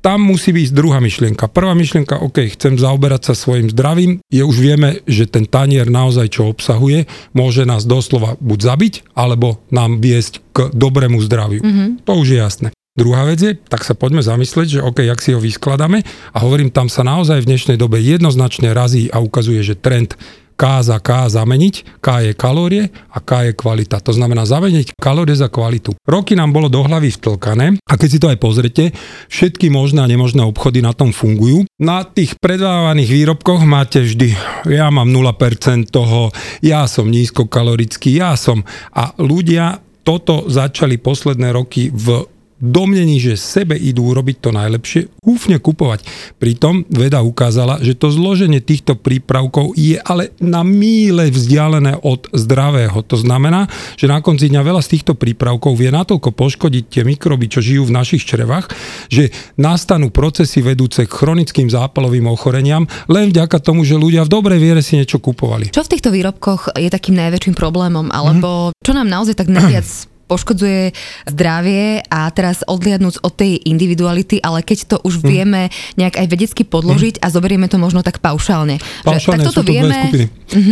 tam 0.05 0.21
musí 0.21 0.53
byť 0.53 0.69
druhá 0.69 1.01
myšlienka. 1.01 1.49
Prvá 1.49 1.73
myšlienka, 1.73 2.21
OK, 2.21 2.53
chcem 2.53 2.77
zaoberať 2.77 3.25
sa 3.25 3.33
svojim 3.33 3.73
zdravím, 3.73 4.21
je 4.29 4.45
už 4.45 4.53
vieme, 4.61 5.01
že 5.09 5.25
ten 5.25 5.49
tanier 5.49 5.89
naozaj 5.89 6.29
čo 6.29 6.45
obsahuje, 6.45 7.09
môže 7.33 7.65
nás 7.65 7.89
doslova 7.89 8.37
buď 8.37 8.59
zabiť, 8.69 8.93
alebo 9.17 9.65
nám 9.73 9.97
viesť 10.05 10.45
k 10.53 10.69
dobrému 10.77 11.17
zdraviu. 11.25 11.65
Mm-hmm. 11.65 12.05
To 12.05 12.21
už 12.21 12.27
je 12.29 12.37
jasné. 12.37 12.69
Druhá 12.95 13.25
vec 13.25 13.41
je, 13.41 13.57
tak 13.57 13.81
sa 13.81 13.97
poďme 13.97 14.21
zamyslieť, 14.21 14.79
že 14.79 14.85
OK, 14.85 15.03
jak 15.03 15.19
si 15.25 15.33
ho 15.33 15.41
vyskladáme 15.41 16.05
a 16.05 16.37
hovorím, 16.37 16.69
tam 16.69 16.85
sa 16.85 17.01
naozaj 17.01 17.41
v 17.41 17.49
dnešnej 17.49 17.75
dobe 17.81 17.97
jednoznačne 17.97 18.77
razí 18.77 19.09
a 19.09 19.19
ukazuje, 19.19 19.65
že 19.65 19.73
trend 19.73 20.15
K 20.55 20.63
za 20.81 21.03
K 21.03 21.27
zameniť, 21.27 21.99
K 21.99 22.07
je 22.27 22.31
kalórie 22.33 22.83
a 23.11 23.19
K 23.19 23.51
je 23.51 23.53
kvalita. 23.53 23.99
To 23.99 24.15
znamená 24.15 24.47
zameniť 24.47 24.95
kalórie 24.95 25.35
za 25.35 25.51
kvalitu. 25.51 25.95
Roky 26.07 26.33
nám 26.33 26.55
bolo 26.55 26.71
do 26.71 26.79
hlavy 26.81 27.11
vtlkané 27.11 27.75
a 27.83 27.93
keď 27.99 28.09
si 28.09 28.21
to 28.23 28.31
aj 28.31 28.39
pozrete, 28.39 28.83
všetky 29.27 29.67
možné 29.67 30.01
a 30.03 30.11
nemožné 30.11 30.41
obchody 30.47 30.79
na 30.79 30.95
tom 30.95 31.11
fungujú. 31.11 31.67
Na 31.75 32.07
tých 32.07 32.39
predávaných 32.39 33.11
výrobkoch 33.11 33.67
máte 33.67 34.03
vždy, 34.03 34.31
ja 34.71 34.87
mám 34.87 35.11
0% 35.11 35.91
toho, 35.91 36.31
ja 36.63 36.87
som 36.87 37.11
nízkokalorický, 37.11 38.15
ja 38.15 38.39
som. 38.39 38.63
A 38.95 39.11
ľudia 39.19 39.83
toto 40.05 40.45
začali 40.45 41.01
posledné 41.01 41.49
roky 41.51 41.89
v 41.89 42.29
domnení, 42.59 43.19
že 43.19 43.35
sebe 43.35 43.75
idú 43.75 44.15
urobiť 44.15 44.37
to 44.39 44.49
najlepšie, 44.55 45.11
úfne 45.27 45.59
kupovať. 45.59 46.07
Pritom 46.39 46.87
veda 46.87 47.19
ukázala, 47.19 47.83
že 47.83 47.99
to 47.99 48.07
zloženie 48.07 48.63
týchto 48.63 48.95
prípravkov 48.95 49.75
je 49.75 49.99
ale 49.99 50.31
na 50.39 50.63
míle 50.63 51.27
vzdialené 51.27 51.99
od 51.99 52.31
zdravého. 52.31 53.03
To 53.11 53.17
znamená, 53.19 53.67
že 53.99 54.07
na 54.07 54.23
konci 54.23 54.47
dňa 54.47 54.61
veľa 54.63 54.81
z 54.81 54.91
týchto 54.97 55.13
prípravkov 55.19 55.75
vie 55.75 55.91
natoľko 55.91 56.31
poškodiť 56.31 56.83
tie 56.87 57.03
mikroby, 57.03 57.51
čo 57.51 57.59
žijú 57.59 57.91
v 57.91 57.95
našich 57.95 58.23
črevách, 58.23 58.71
že 59.11 59.35
nastanú 59.59 60.07
procesy 60.07 60.63
vedúce 60.63 61.03
k 61.03 61.11
chronickým 61.11 61.67
zápalovým 61.67 62.31
ochoreniam 62.31 62.87
len 63.11 63.35
vďaka 63.35 63.59
tomu, 63.59 63.83
že 63.83 63.99
ľudia 63.99 64.23
v 64.23 64.31
dobrej 64.31 64.59
viere 64.63 64.81
si 64.81 64.95
niečo 64.95 65.19
kupovali. 65.19 65.75
Čo 65.75 65.83
v 65.83 65.91
týchto 65.91 66.09
výrobkoch 66.15 66.71
je 66.79 66.87
takým 66.87 67.19
najväčším 67.19 67.55
problémom, 67.57 68.09
alebo 68.15 68.71
mm-hmm. 68.71 68.83
čo 68.85 68.91
nám 68.95 69.11
naozaj 69.11 69.35
tak 69.35 69.51
najviac 69.51 70.14
poškodzuje 70.25 70.91
zdravie 71.29 72.01
a 72.09 72.29
teraz 72.33 72.65
odliadnúť 72.65 73.21
od 73.21 73.33
tej 73.33 73.61
individuality, 73.65 74.41
ale 74.41 74.65
keď 74.65 74.95
to 74.95 74.97
už 75.05 75.21
vieme 75.21 75.69
nejak 75.95 76.17
aj 76.21 76.27
vedecky 76.29 76.63
podložiť 76.65 77.21
a 77.21 77.29
zoberieme 77.29 77.69
to 77.69 77.77
možno 77.77 78.01
tak 78.01 78.19
paušálne. 78.19 78.81
Paušálne 79.05 79.45
že, 79.45 79.47
tak 79.47 79.53
sú 79.53 79.61
toto 79.61 79.61
to 79.61 79.69
dve 79.69 79.73
vieme, 79.73 79.95
skupiny. 79.95 80.25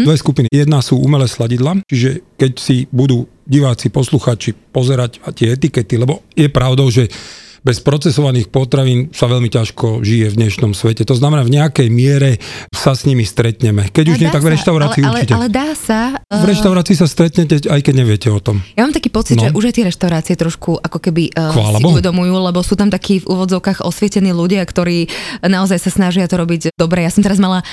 Dve 0.03 0.15
skupiny. 0.17 0.47
Jedna 0.49 0.79
sú 0.81 0.97
umelé 0.97 1.29
sladidla, 1.29 1.85
čiže 1.85 2.25
keď 2.37 2.51
si 2.57 2.89
budú 2.89 3.29
diváci, 3.43 3.91
posluchači 3.91 4.55
pozerať 4.55 5.19
tie 5.35 5.53
etikety, 5.53 5.99
lebo 5.99 6.23
je 6.33 6.47
pravdou, 6.47 6.87
že 6.87 7.11
bez 7.63 7.79
procesovaných 7.79 8.47
potravín 8.47 9.07
sa 9.09 9.25
veľmi 9.25 9.47
ťažko 9.47 10.03
žije 10.03 10.29
v 10.29 10.37
dnešnom 10.37 10.71
svete. 10.71 11.03
To 11.03 11.15
znamená, 11.15 11.41
v 11.41 11.55
nejakej 11.55 11.87
miere 11.87 12.37
sa 12.69 12.91
s 12.91 13.07
nimi 13.07 13.23
stretneme. 13.23 13.87
Keď 13.87 14.05
už 14.05 14.15
Ale 14.15 14.19
nie, 14.19 14.27
dá 14.27 14.35
tak 14.35 14.43
v 14.43 14.49
reštaurácii 14.51 15.01
ale, 15.01 15.07
ale, 15.07 15.15
určite. 15.15 15.33
Ale 15.33 15.47
dá 15.47 15.67
sa. 15.71 15.99
v 16.19 16.43
eh, 16.43 16.51
reštaurácii 16.51 16.95
sa 16.95 17.07
stretnete, 17.07 17.55
aj 17.65 17.81
keď 17.81 17.93
neviete 17.95 18.27
o 18.27 18.37
tom. 18.37 18.59
Ja 18.75 18.83
mám 18.83 18.91
taký 18.91 19.07
pocit, 19.07 19.39
No. 19.39 19.47
že 19.47 19.55
už 19.55 19.71
aj 19.71 19.73
tie 19.73 19.85
reštaurácie 19.87 20.35
trošku 20.35 20.75
ako 20.77 20.99
keby 20.99 21.31
uh, 21.31 21.55
Chvála 21.55 21.79
si 21.79 21.83
Bohu. 21.83 21.95
uvedomujú, 21.95 22.35
lebo 22.37 22.59
sú 22.59 22.75
tam 22.75 22.87
takí 22.87 23.23
v 23.23 23.31
úvodzovkách 23.31 23.81
osvietení 23.81 24.29
ľudia, 24.29 24.61
ktorí 24.61 25.07
naozaj 25.41 25.79
sa 25.79 25.89
snažia 25.89 26.27
to 26.27 26.35
robiť 26.35 26.75
dobre. 26.75 27.01
Ja 27.01 27.09
som 27.09 27.23
teraz 27.23 27.39
mala 27.39 27.63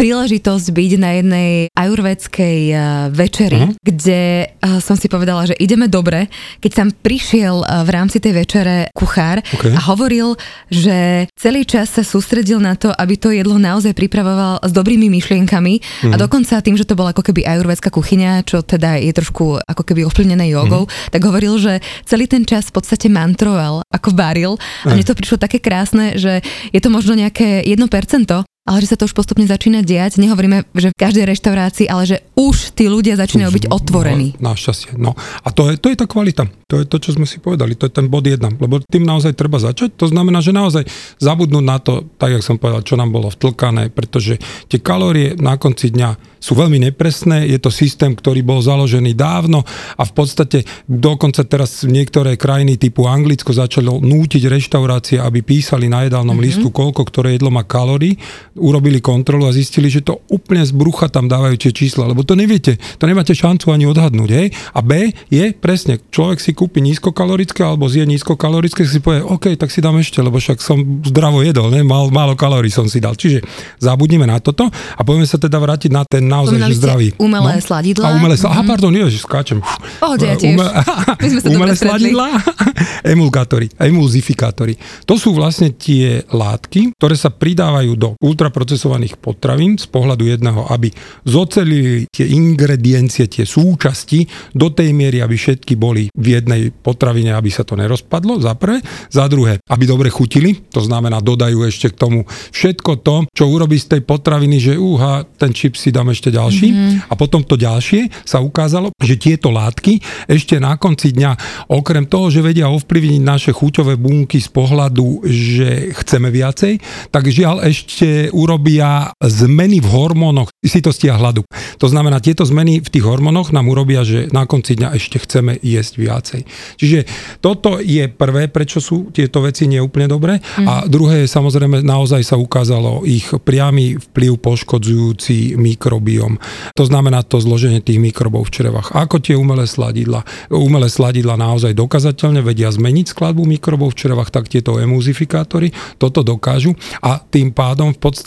príležitosť 0.00 0.66
byť 0.72 0.92
na 0.96 1.10
jednej 1.14 1.50
ajurvedskej 1.76 2.58
uh, 2.70 2.80
večeri, 3.12 3.60
Mhm. 3.60 3.72
kde 3.78 4.20
uh, 4.48 4.80
som 4.80 4.96
si 4.96 5.06
povedala, 5.06 5.44
že 5.44 5.54
ideme 5.56 5.86
dobre, 5.86 6.32
keď 6.58 6.70
tam 6.72 6.88
prišiel 6.90 7.60
uh, 7.60 7.84
v 7.84 7.90
rámci 7.90 8.16
tej 8.16 8.32
večere 8.34 8.88
kuchár 8.96 9.44
OK. 9.44 9.68
a 9.68 9.80
hovoril, 9.84 10.40
že 10.66 11.28
celý 11.36 11.62
čas 11.62 11.92
sa 11.92 12.00
sústredil 12.00 12.56
na 12.58 12.72
to, 12.72 12.88
aby 12.88 13.14
to 13.14 13.28
jedlo 13.28 13.60
naozaj 13.60 13.92
pripravoval 13.92 14.64
s 14.64 14.72
dobrými 14.72 15.12
myšlienkami 15.12 15.74
a 16.08 16.16
Mhm. 16.16 16.18
dokonca 16.18 16.56
tým, 16.58 16.74
že 16.74 16.88
to 16.88 16.96
bola 16.96 17.12
ako 17.12 17.20
keby 17.20 17.44
ajurvedská 17.44 17.92
kuchyňa, 17.92 18.40
čo 18.42 18.64
teda 18.64 18.96
je 18.96 19.12
trošku 19.12 19.60
ako 19.60 19.82
keby 19.84 20.08
ovplyvnené 20.08 20.48
jogou, 20.48 20.88
Mhm. 20.88 21.12
tak 21.12 21.20
hovoril, 21.22 21.60
že 21.60 21.72
celý 22.08 22.24
ten 22.24 22.48
čas 22.48 22.72
v 22.72 22.80
podstate 22.80 23.12
mantroval, 23.12 23.84
ako 23.92 24.16
varil 24.16 24.56
a 24.88 24.96
mne 24.96 25.04
to 25.04 25.12
prišlo 25.12 25.36
také 25.36 25.60
krásne, 25.60 26.16
že 26.16 26.40
je 26.72 26.80
to 26.80 26.88
možno 26.88 27.12
nejaké 27.12 27.60
1%, 27.66 28.48
ale 28.68 28.84
že 28.84 28.92
sa 28.92 28.96
to 29.00 29.08
už 29.08 29.16
postupne 29.16 29.48
začína 29.48 29.80
diať. 29.80 30.20
Nehovoríme, 30.20 30.68
že 30.76 30.92
v 30.92 31.00
každej 31.00 31.24
reštaurácii, 31.24 31.86
ale 31.88 32.04
že 32.04 32.16
už 32.36 32.76
tí 32.76 32.92
ľudia 32.92 33.16
začínajú 33.16 33.50
byť 33.50 33.64
otvorení. 33.72 34.36
No, 34.36 34.52
našťastie. 34.52 35.00
No. 35.00 35.16
A 35.16 35.48
to 35.48 35.72
je, 35.72 35.80
to 35.80 35.88
je 35.88 35.96
tá 35.96 36.04
kvalita. 36.04 36.44
To 36.68 36.78
je 36.78 36.86
to, 36.86 37.00
čo 37.00 37.16
sme 37.16 37.24
si 37.24 37.40
povedali. 37.40 37.72
To 37.80 37.88
je 37.88 37.92
ten 37.96 38.06
bod 38.12 38.28
jedna. 38.28 38.52
Lebo 38.52 38.78
tým 38.84 39.08
naozaj 39.08 39.32
treba 39.32 39.56
začať. 39.56 39.96
To 39.96 40.12
znamená, 40.12 40.44
že 40.44 40.52
naozaj 40.52 40.84
zabudnúť 41.18 41.64
na 41.64 41.80
to, 41.80 42.04
tak 42.20 42.36
jak 42.36 42.44
som 42.44 42.60
povedal, 42.60 42.84
čo 42.84 43.00
nám 43.00 43.08
bolo 43.10 43.32
vtlkané, 43.32 43.90
pretože 43.90 44.36
tie 44.68 44.78
kalórie 44.78 45.40
na 45.40 45.56
konci 45.56 45.90
dňa 45.90 46.30
sú 46.40 46.56
veľmi 46.56 46.80
nepresné. 46.80 47.44
Je 47.52 47.60
to 47.60 47.68
systém, 47.68 48.16
ktorý 48.16 48.40
bol 48.40 48.64
založený 48.64 49.12
dávno 49.12 49.60
a 50.00 50.02
v 50.08 50.12
podstate 50.16 50.64
dokonca 50.88 51.44
teraz 51.44 51.84
niektoré 51.84 52.40
krajiny 52.40 52.80
typu 52.80 53.04
Anglicko 53.04 53.52
začalo 53.52 54.00
nútiť 54.00 54.48
reštaurácie, 54.48 55.20
aby 55.20 55.44
písali 55.44 55.92
na 55.92 56.08
jedálnom 56.08 56.32
mm-hmm. 56.32 56.48
listu, 56.48 56.72
koľko 56.72 57.04
ktoré 57.04 57.36
jedlo 57.36 57.52
má 57.52 57.68
kalórií, 57.68 58.16
urobili 58.58 58.98
kontrolu 58.98 59.46
a 59.46 59.54
zistili, 59.54 59.86
že 59.92 60.02
to 60.02 60.22
úplne 60.30 60.62
z 60.66 60.72
brucha 60.74 61.06
tam 61.06 61.30
dávajú 61.30 61.56
tie 61.60 61.70
čísla, 61.70 62.10
lebo 62.10 62.26
to 62.26 62.34
neviete, 62.34 62.78
to 62.98 63.04
nemáte 63.06 63.34
šancu 63.34 63.70
ani 63.70 63.86
odhadnúť. 63.86 64.30
Hej? 64.30 64.46
A 64.74 64.80
B 64.82 65.14
je 65.30 65.54
presne, 65.54 66.02
človek 66.10 66.42
si 66.42 66.50
kúpi 66.56 66.82
nízkokalorické 66.82 67.62
alebo 67.62 67.86
zje 67.86 68.06
nízkokalorické, 68.06 68.82
si 68.86 68.98
povie, 68.98 69.22
OK, 69.22 69.54
tak 69.54 69.70
si 69.70 69.78
dám 69.78 69.98
ešte, 69.98 70.18
lebo 70.22 70.38
však 70.38 70.58
som 70.58 70.80
zdravo 71.06 71.46
jedol, 71.46 71.70
ne? 71.70 71.86
Mal, 71.86 72.10
málo 72.10 72.34
kalórií 72.34 72.72
som 72.72 72.86
si 72.90 72.98
dal. 72.98 73.14
Čiže 73.14 73.42
zabudnime 73.78 74.26
na 74.26 74.42
toto 74.42 74.66
a 74.70 75.00
poďme 75.06 75.26
sa 75.26 75.38
teda 75.38 75.58
vrátiť 75.58 75.90
na 75.90 76.02
ten 76.06 76.26
naozaj 76.26 76.58
že 76.58 76.78
zdravý. 76.78 77.08
umelé 77.18 77.58
sladidlá. 77.62 78.06
A 78.06 78.16
umelé 78.18 78.34
sladidlá. 78.38 78.62
Aha, 78.62 78.62
pardon, 78.66 78.92
ježiš, 78.94 79.22
skáčem. 79.26 79.58
Pohode, 80.02 80.26
ja 80.26 80.34
tiež. 80.34 80.58
My 81.22 81.28
sme 81.28 81.40
sa 81.40 81.48
umelé 81.50 81.74
sladidlá, 81.76 82.26
emulgátory, 83.14 83.70
emulzifikátory. 83.78 84.74
To 85.06 85.16
sú 85.16 85.34
vlastne 85.34 85.72
tie 85.74 86.22
látky, 86.30 86.96
ktoré 86.96 87.14
sa 87.16 87.30
pridávajú 87.32 87.92
do 87.96 88.08
ultraprocesovaných 88.40 89.20
potravín 89.20 89.76
z 89.76 89.84
pohľadu 89.92 90.24
jedného, 90.24 90.64
aby 90.72 90.88
zocelili 91.28 92.08
tie 92.08 92.24
ingrediencie, 92.24 93.28
tie 93.28 93.44
súčasti 93.44 94.24
do 94.56 94.72
tej 94.72 94.96
miery, 94.96 95.20
aby 95.20 95.36
všetky 95.36 95.76
boli 95.76 96.08
v 96.16 96.40
jednej 96.40 96.72
potravine, 96.72 97.36
aby 97.36 97.52
sa 97.52 97.68
to 97.68 97.76
nerozpadlo, 97.76 98.40
za 98.40 98.56
prvé. 98.56 98.80
Za 99.12 99.28
druhé, 99.28 99.60
aby 99.68 99.84
dobre 99.84 100.08
chutili, 100.08 100.56
to 100.72 100.80
znamená, 100.80 101.20
dodajú 101.20 101.68
ešte 101.68 101.92
k 101.92 102.00
tomu 102.00 102.24
všetko 102.56 103.04
to, 103.04 103.28
čo 103.36 103.52
urobí 103.52 103.76
z 103.76 104.00
tej 104.00 104.02
potraviny, 104.08 104.56
že 104.56 104.80
úha, 104.80 105.28
ten 105.36 105.52
čip 105.52 105.76
si 105.76 105.92
dám 105.92 106.08
ešte 106.08 106.32
ďalší. 106.32 106.68
Mm-hmm. 106.72 107.12
A 107.12 107.14
potom 107.20 107.44
to 107.44 107.60
ďalšie 107.60 108.24
sa 108.24 108.40
ukázalo, 108.40 108.88
že 108.96 109.20
tieto 109.20 109.52
látky 109.52 110.00
ešte 110.32 110.56
na 110.56 110.80
konci 110.80 111.12
dňa, 111.12 111.36
okrem 111.68 112.08
toho, 112.08 112.32
že 112.32 112.40
vedia 112.40 112.72
ovplyvniť 112.72 113.20
naše 113.20 113.52
chuťové 113.52 114.00
bunky 114.00 114.40
z 114.40 114.48
pohľadu, 114.48 115.28
že 115.28 115.92
chceme 115.92 116.32
viacej, 116.32 116.80
tak 117.12 117.28
žiaľ 117.28 117.68
ešte 117.68 118.29
urobia 118.30 119.12
zmeny 119.20 119.82
v 119.82 119.88
hormónoch 119.90 120.50
sytosti 120.62 121.10
a 121.10 121.18
hladu. 121.18 121.42
To 121.82 121.86
znamená, 121.88 122.22
tieto 122.22 122.46
zmeny 122.46 122.80
v 122.80 122.88
tých 122.88 123.04
hormónoch 123.04 123.50
nám 123.50 123.68
urobia, 123.68 124.06
že 124.06 124.30
na 124.30 124.44
konci 124.44 124.76
dňa 124.76 124.96
ešte 124.96 125.22
chceme 125.22 125.56
jesť 125.60 125.94
viacej. 125.98 126.40
Čiže 126.78 126.98
toto 127.40 127.80
je 127.80 128.06
prvé, 128.06 128.46
prečo 128.52 128.78
sú 128.78 129.10
tieto 129.10 129.40
veci 129.42 129.66
neúplne 129.66 130.06
dobré. 130.06 130.38
Mm. 130.60 130.66
A 130.68 130.74
druhé 130.86 131.24
je 131.24 131.32
samozrejme, 131.32 131.82
naozaj 131.82 132.22
sa 132.22 132.36
ukázalo 132.36 133.02
ich 133.08 133.26
priamy 133.42 133.96
vplyv 133.96 134.38
poškodzujúci 134.38 135.56
mikrobiom. 135.56 136.36
To 136.76 136.84
znamená 136.84 137.24
to 137.24 137.40
zloženie 137.40 137.80
tých 137.80 137.98
mikrobov 137.98 138.48
v 138.48 138.60
črevách. 138.60 138.92
Ako 138.92 139.18
tie 139.18 139.34
umelé 139.34 139.64
sladidla. 139.64 140.22
Umelé 140.52 140.92
sladidla 140.92 141.40
naozaj 141.40 141.72
dokazateľne 141.72 142.44
vedia 142.44 142.68
zmeniť 142.68 143.16
skladbu 143.16 143.48
mikrobov 143.48 143.96
v 143.96 143.98
črevách, 144.04 144.30
tak 144.30 144.52
tieto 144.52 144.76
emuzifikátory 144.76 145.72
toto 145.96 146.20
dokážu 146.20 146.76
a 147.00 147.18
tým 147.18 147.50
pádom 147.56 147.96
v 147.96 147.98
podstate 147.98 148.19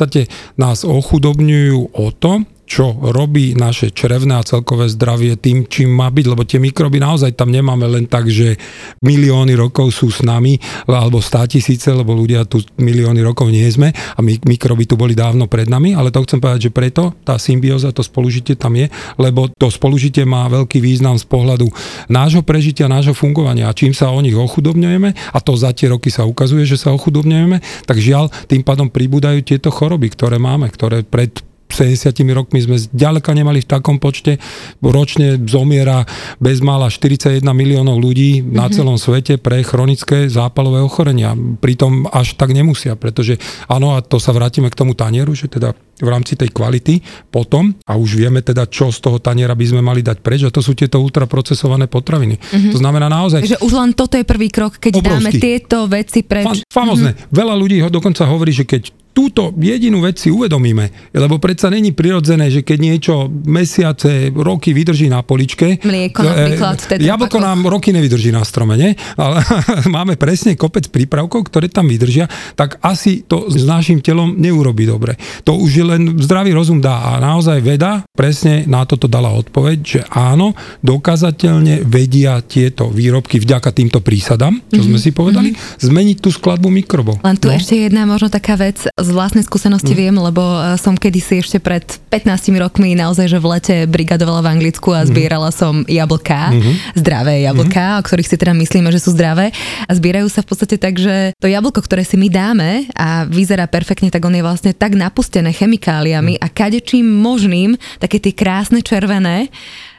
nás 0.58 0.84
ochudobňujú 0.84 1.96
o 1.96 2.06
to, 2.12 2.44
čo 2.64 2.96
robí 2.96 3.54
naše 3.54 3.92
črevné 3.92 4.40
a 4.40 4.48
celkové 4.48 4.88
zdravie 4.88 5.36
tým, 5.36 5.68
čím 5.68 5.92
má 5.92 6.08
byť, 6.08 6.26
lebo 6.26 6.48
tie 6.48 6.64
mikroby 6.64 6.98
naozaj 6.98 7.36
tam 7.36 7.52
nemáme 7.52 7.86
len 7.86 8.06
tak, 8.08 8.32
že 8.32 8.56
milióny 9.04 9.54
rokov 9.60 9.92
sú 9.92 10.08
s 10.10 10.24
nami, 10.24 10.58
alebo 10.88 11.20
stá 11.20 11.44
tisíce, 11.46 11.92
lebo 11.92 12.16
ľudia 12.16 12.48
tu 12.48 12.64
milióny 12.80 13.20
rokov 13.22 13.52
nie 13.52 13.68
sme 13.68 13.92
a 13.92 14.20
my, 14.24 14.40
mikroby 14.48 14.88
tu 14.88 14.96
boli 14.96 15.12
dávno 15.14 15.52
pred 15.52 15.68
nami, 15.68 15.94
ale 15.94 16.10
to 16.10 16.24
chcem 16.24 16.40
povedať, 16.40 16.72
že 16.72 16.76
preto 16.76 17.12
tá 17.28 17.36
symbióza, 17.36 17.92
to 17.92 18.02
spolužitie 18.02 18.56
tam 18.56 18.80
je, 18.80 18.88
lebo 19.20 19.52
to 19.54 19.68
spolužitie 19.68 20.24
má 20.24 20.48
veľký 20.48 20.80
význam 20.80 21.20
z 21.20 21.28
pohľadu 21.28 21.68
nášho 22.08 22.42
prežitia, 22.42 22.88
nášho 22.90 23.14
fungovania 23.14 23.70
a 23.70 23.78
čím 23.78 23.92
sa 23.92 24.10
o 24.10 24.20
nich 24.24 24.36
ochudobňujeme, 24.36 25.36
a 25.36 25.38
to 25.44 25.54
za 25.60 25.76
tie 25.76 25.92
roky 25.92 26.08
sa 26.10 26.24
ukazuje, 26.24 26.64
že 26.64 26.80
sa 26.80 26.96
ochudobňujeme, 26.96 27.86
tak 27.86 28.00
žiaľ, 28.00 28.32
tým 28.48 28.64
pádom 28.64 28.88
pribúdajú 28.88 29.44
tieto 29.44 29.70
choroby, 29.70 30.10
ktoré 30.16 30.40
máme, 30.40 30.72
ktoré 30.72 31.04
pred 31.06 31.53
70 31.74 32.14
rokmi 32.32 32.62
sme 32.62 32.78
zďaleka 32.78 33.34
nemali 33.34 33.66
v 33.66 33.68
takom 33.68 33.98
počte. 33.98 34.38
Ročne 34.80 35.42
zomiera 35.44 36.06
bezmála 36.38 36.94
41 36.94 37.42
miliónov 37.42 37.98
ľudí 37.98 38.46
na 38.46 38.70
celom 38.70 39.02
svete 39.02 39.42
pre 39.42 39.66
chronické 39.66 40.30
zápalové 40.30 40.80
ochorenia. 40.86 41.34
Pritom 41.36 42.06
až 42.10 42.38
tak 42.38 42.54
nemusia, 42.54 42.94
pretože 42.94 43.42
áno, 43.66 43.98
a 43.98 44.06
to 44.06 44.22
sa 44.22 44.32
vrátime 44.32 44.70
k 44.70 44.78
tomu 44.78 44.94
tanieru, 44.94 45.34
že 45.34 45.50
teda 45.50 45.74
v 46.04 46.10
rámci 46.10 46.34
tej 46.34 46.50
kvality 46.50 47.00
potom, 47.30 47.72
a 47.86 47.96
už 47.96 48.18
vieme 48.18 48.42
teda, 48.42 48.66
čo 48.66 48.90
z 48.90 49.00
toho 49.00 49.22
taniera 49.22 49.54
by 49.54 49.66
sme 49.66 49.82
mali 49.86 50.02
dať 50.02 50.20
preč, 50.20 50.42
a 50.44 50.52
to 50.52 50.60
sú 50.60 50.74
tieto 50.74 50.98
ultraprocesované 51.00 51.86
potraviny. 51.86 52.36
Mm-hmm. 52.36 52.72
To 52.74 52.78
znamená 52.82 53.08
naozaj... 53.08 53.46
Takže 53.46 53.62
už 53.62 53.74
len 53.78 53.92
toto 53.94 54.18
je 54.18 54.26
prvý 54.26 54.50
krok, 54.50 54.82
keď 54.82 55.00
Obrovský. 55.00 55.14
dáme 55.14 55.32
tieto 55.38 55.78
veci 55.86 56.26
preč. 56.26 56.66
Fa- 56.68 56.84
famozne. 56.84 57.14
Mm-hmm. 57.14 57.30
Veľa 57.32 57.56
ľudí 57.56 57.78
ho 57.86 57.90
dokonca 57.94 58.26
hovorí, 58.26 58.52
že 58.52 58.66
keď 58.66 59.03
túto 59.14 59.54
jedinú 59.56 60.02
vec 60.02 60.18
si 60.18 60.34
uvedomíme, 60.34 61.14
lebo 61.14 61.38
predsa 61.38 61.70
není 61.70 61.94
prirodzené, 61.94 62.50
že 62.50 62.66
keď 62.66 62.78
niečo 62.82 63.14
mesiace, 63.30 64.34
roky 64.34 64.74
vydrží 64.74 65.08
na 65.08 65.22
poličke. 65.22 65.80
Mlieko 65.86 66.26
napríklad 66.26 66.76
E, 66.90 67.06
Jablko 67.06 67.38
tetrapakoch. 67.38 67.42
nám 67.42 67.60
roky 67.70 67.90
nevydrží 67.94 68.34
na 68.34 68.44
strome, 68.44 68.76
nie? 68.76 68.92
Ale 69.16 69.46
máme 69.96 70.18
presne 70.18 70.58
kopec 70.58 70.90
prípravkov, 70.90 71.48
ktoré 71.48 71.70
tam 71.70 71.88
vydržia, 71.88 72.26
tak 72.58 72.82
asi 72.82 73.24
to 73.24 73.48
s 73.48 73.64
našim 73.64 74.02
telom 74.02 74.36
neurobi 74.36 74.90
dobre. 74.90 75.16
To 75.46 75.62
už 75.62 75.86
len 75.86 76.02
zdravý 76.20 76.52
rozum 76.52 76.82
dá 76.82 77.14
a 77.14 77.22
naozaj 77.22 77.62
veda 77.62 78.02
presne 78.14 78.66
na 78.66 78.84
toto 78.84 79.06
dala 79.06 79.30
odpoveď, 79.34 79.78
že 79.80 80.02
áno, 80.10 80.58
dokazateľne 80.82 81.86
vedia 81.86 82.42
tieto 82.42 82.90
výrobky 82.90 83.38
vďaka 83.38 83.70
týmto 83.70 84.00
prísadám, 84.02 84.58
čo 84.70 84.82
mm-hmm. 84.82 84.88
sme 84.90 84.98
si 85.00 85.10
povedali, 85.14 85.50
mm-hmm. 85.54 85.84
zmeniť 85.84 86.18
tú 86.18 86.30
skladbu 86.34 86.70
mikrobov. 86.74 87.22
Len 87.22 87.38
tu 87.38 87.50
no. 87.50 87.56
ešte 87.56 87.78
jedna 87.78 88.10
možno 88.10 88.30
taká 88.32 88.58
vec, 88.58 88.90
z 89.04 89.12
vlastnej 89.12 89.44
skúsenosti 89.44 89.94
mm. 89.94 90.00
viem, 90.00 90.16
lebo 90.16 90.42
eh, 90.42 90.80
som 90.80 90.96
kedysi 90.96 91.44
ešte 91.44 91.60
pred 91.60 91.84
15 92.10 92.50
rokmi 92.58 92.96
naozaj, 92.96 93.28
že 93.28 93.40
v 93.40 93.48
lete 93.52 93.76
brigadovala 93.86 94.42
v 94.42 94.52
Anglicku 94.58 94.96
a 94.96 95.04
zbierala 95.04 95.52
som 95.52 95.84
jablká, 95.86 96.56
mm-hmm. 96.56 96.74
zdravé 96.98 97.44
jablká, 97.44 97.86
mm-hmm. 97.96 98.02
o 98.02 98.06
ktorých 98.08 98.30
si 98.32 98.36
teda 98.40 98.54
myslíme, 98.56 98.90
že 98.90 99.04
sú 99.04 99.12
zdravé 99.12 99.52
a 99.86 99.92
zbierajú 99.92 100.28
sa 100.32 100.42
v 100.42 100.48
podstate 100.50 100.76
tak, 100.80 100.98
že 100.98 101.36
to 101.38 101.52
jablko, 101.52 101.84
ktoré 101.84 102.08
si 102.08 102.16
my 102.16 102.32
dáme 102.32 102.88
a 102.96 103.28
vyzerá 103.28 103.68
perfektne, 103.68 104.10
tak 104.10 104.24
on 104.24 104.34
je 104.34 104.44
vlastne 104.46 104.72
tak 104.72 104.96
napustené 104.96 105.52
chemikáliami 105.52 106.40
a 106.40 106.48
kadečím 106.48 107.06
možným, 107.06 107.76
také 108.00 108.18
tie 108.18 108.32
krásne 108.32 108.80
červené, 108.80 109.52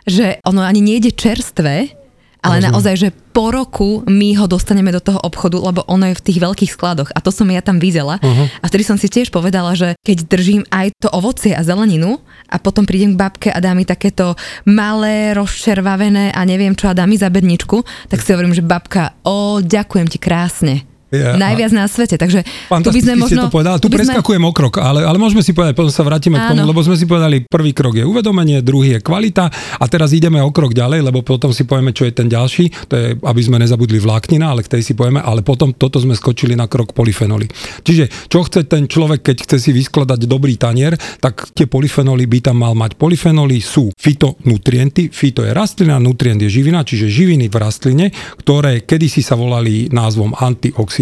že 0.05 0.41
ono 0.45 0.61
ani 0.61 0.85
nejde 0.85 1.13
čerstvé, 1.13 2.04
Ale 2.45 2.61
Rozumiem. 2.61 2.73
naozaj, 2.77 2.95
že 3.01 3.09
po 3.33 3.49
roku 3.49 4.05
my 4.05 4.37
ho 4.37 4.45
dostaneme 4.45 4.93
do 4.93 5.01
toho 5.01 5.17
obchodu, 5.25 5.57
lebo 5.57 5.81
ono 5.89 6.13
je 6.13 6.19
v 6.21 6.25
tých 6.29 6.39
veľkých 6.45 6.71
skladoch 6.77 7.11
a 7.11 7.19
to 7.25 7.33
som 7.33 7.49
ja 7.49 7.65
tam 7.65 7.81
videla. 7.81 8.21
Uh-huh. 8.21 8.47
A 8.61 8.65
vtedy 8.69 8.85
som 8.85 9.01
si 9.01 9.09
tiež 9.09 9.33
povedala, 9.33 9.73
že 9.73 9.97
keď 10.05 10.29
držím 10.29 10.63
aj 10.69 10.93
to 11.01 11.09
ovocie 11.09 11.57
a 11.57 11.65
zeleninu 11.65 12.21
a 12.53 12.61
potom 12.61 12.85
prídem 12.85 13.17
k 13.17 13.21
babke 13.25 13.49
a 13.49 13.59
dá 13.65 13.73
mi 13.73 13.89
takéto 13.89 14.37
malé, 14.69 15.33
rozčervavené 15.33 16.37
a 16.37 16.41
neviem 16.45 16.77
čo 16.77 16.93
a 16.93 16.95
dá 16.95 17.09
mi 17.09 17.17
za 17.17 17.33
bedničku, 17.33 17.81
tak 18.13 18.21
si 18.21 18.37
hovorím, 18.37 18.53
že 18.53 18.63
babka, 18.63 19.17
o, 19.25 19.65
ďakujem 19.65 20.07
ti 20.07 20.21
krásne. 20.21 20.94
Ja, 21.15 21.39
Najviac 21.39 21.71
na 21.71 21.87
svete, 21.87 22.19
takže 22.19 22.43
tu 22.43 22.91
by 22.91 23.01
sme 23.01 23.15
možno... 23.15 23.47
to 23.47 23.55
povedala. 23.55 23.79
Tu 23.79 23.87
by 23.87 24.03
sme- 24.03 24.19
preskakujem 24.19 24.43
o 24.43 24.53
krok, 24.53 24.83
ale, 24.83 25.07
ale 25.07 25.17
môžeme 25.17 25.41
si 25.47 25.55
povedať, 25.55 25.79
potom 25.79 25.95
sa 25.95 26.03
vrátime 26.03 26.43
k 26.43 26.51
tomu, 26.51 26.67
Áno. 26.67 26.71
lebo 26.75 26.83
sme 26.83 26.99
si 26.99 27.07
povedali, 27.07 27.47
prvý 27.47 27.71
krok 27.71 27.95
je 27.95 28.05
uvedomenie, 28.05 28.59
druhý 28.61 28.99
je 28.99 29.01
kvalita 29.01 29.47
a 29.79 29.85
teraz 29.87 30.11
ideme 30.11 30.43
o 30.43 30.51
krok 30.51 30.75
ďalej, 30.75 31.07
lebo 31.07 31.23
potom 31.23 31.55
si 31.55 31.63
povieme, 31.63 31.95
čo 31.95 32.05
je 32.05 32.13
ten 32.13 32.27
ďalší, 32.27 32.91
to 32.91 32.95
je, 32.99 33.07
aby 33.15 33.41
sme 33.41 33.63
nezabudli 33.63 34.03
vláknina, 34.03 34.51
ale 34.51 34.67
k 34.67 34.79
tej 34.79 34.83
si 34.83 34.93
povieme, 34.99 35.23
ale 35.23 35.47
potom 35.47 35.71
toto 35.71 36.03
sme 36.03 36.19
skočili 36.19 36.59
na 36.59 36.67
krok 36.67 36.93
polyfenoly. 36.93 37.47
Čiže 37.87 38.27
čo 38.27 38.43
chce 38.43 38.67
ten 38.67 38.91
človek, 38.91 39.23
keď 39.23 39.37
chce 39.47 39.57
si 39.63 39.71
vyskladať 39.71 40.27
dobrý 40.27 40.59
tanier, 40.59 40.99
tak 41.23 41.55
tie 41.55 41.71
polyfenoly 41.71 42.27
by 42.27 42.39
tam 42.51 42.59
mal 42.59 42.75
mať. 42.75 42.99
Polyfenoly 42.99 43.63
sú 43.63 43.95
fitonutrienty, 43.95 45.13
fito 45.13 45.45
je 45.47 45.53
rastlina, 45.55 46.01
nutrient 46.03 46.41
je 46.43 46.51
živina, 46.51 46.83
čiže 46.83 47.07
živiny 47.07 47.47
v 47.47 47.57
rastline, 47.61 48.07
ktoré 48.41 48.83
kedysi 48.83 49.21
sa 49.23 49.39
volali 49.39 49.93
názvom 49.93 50.35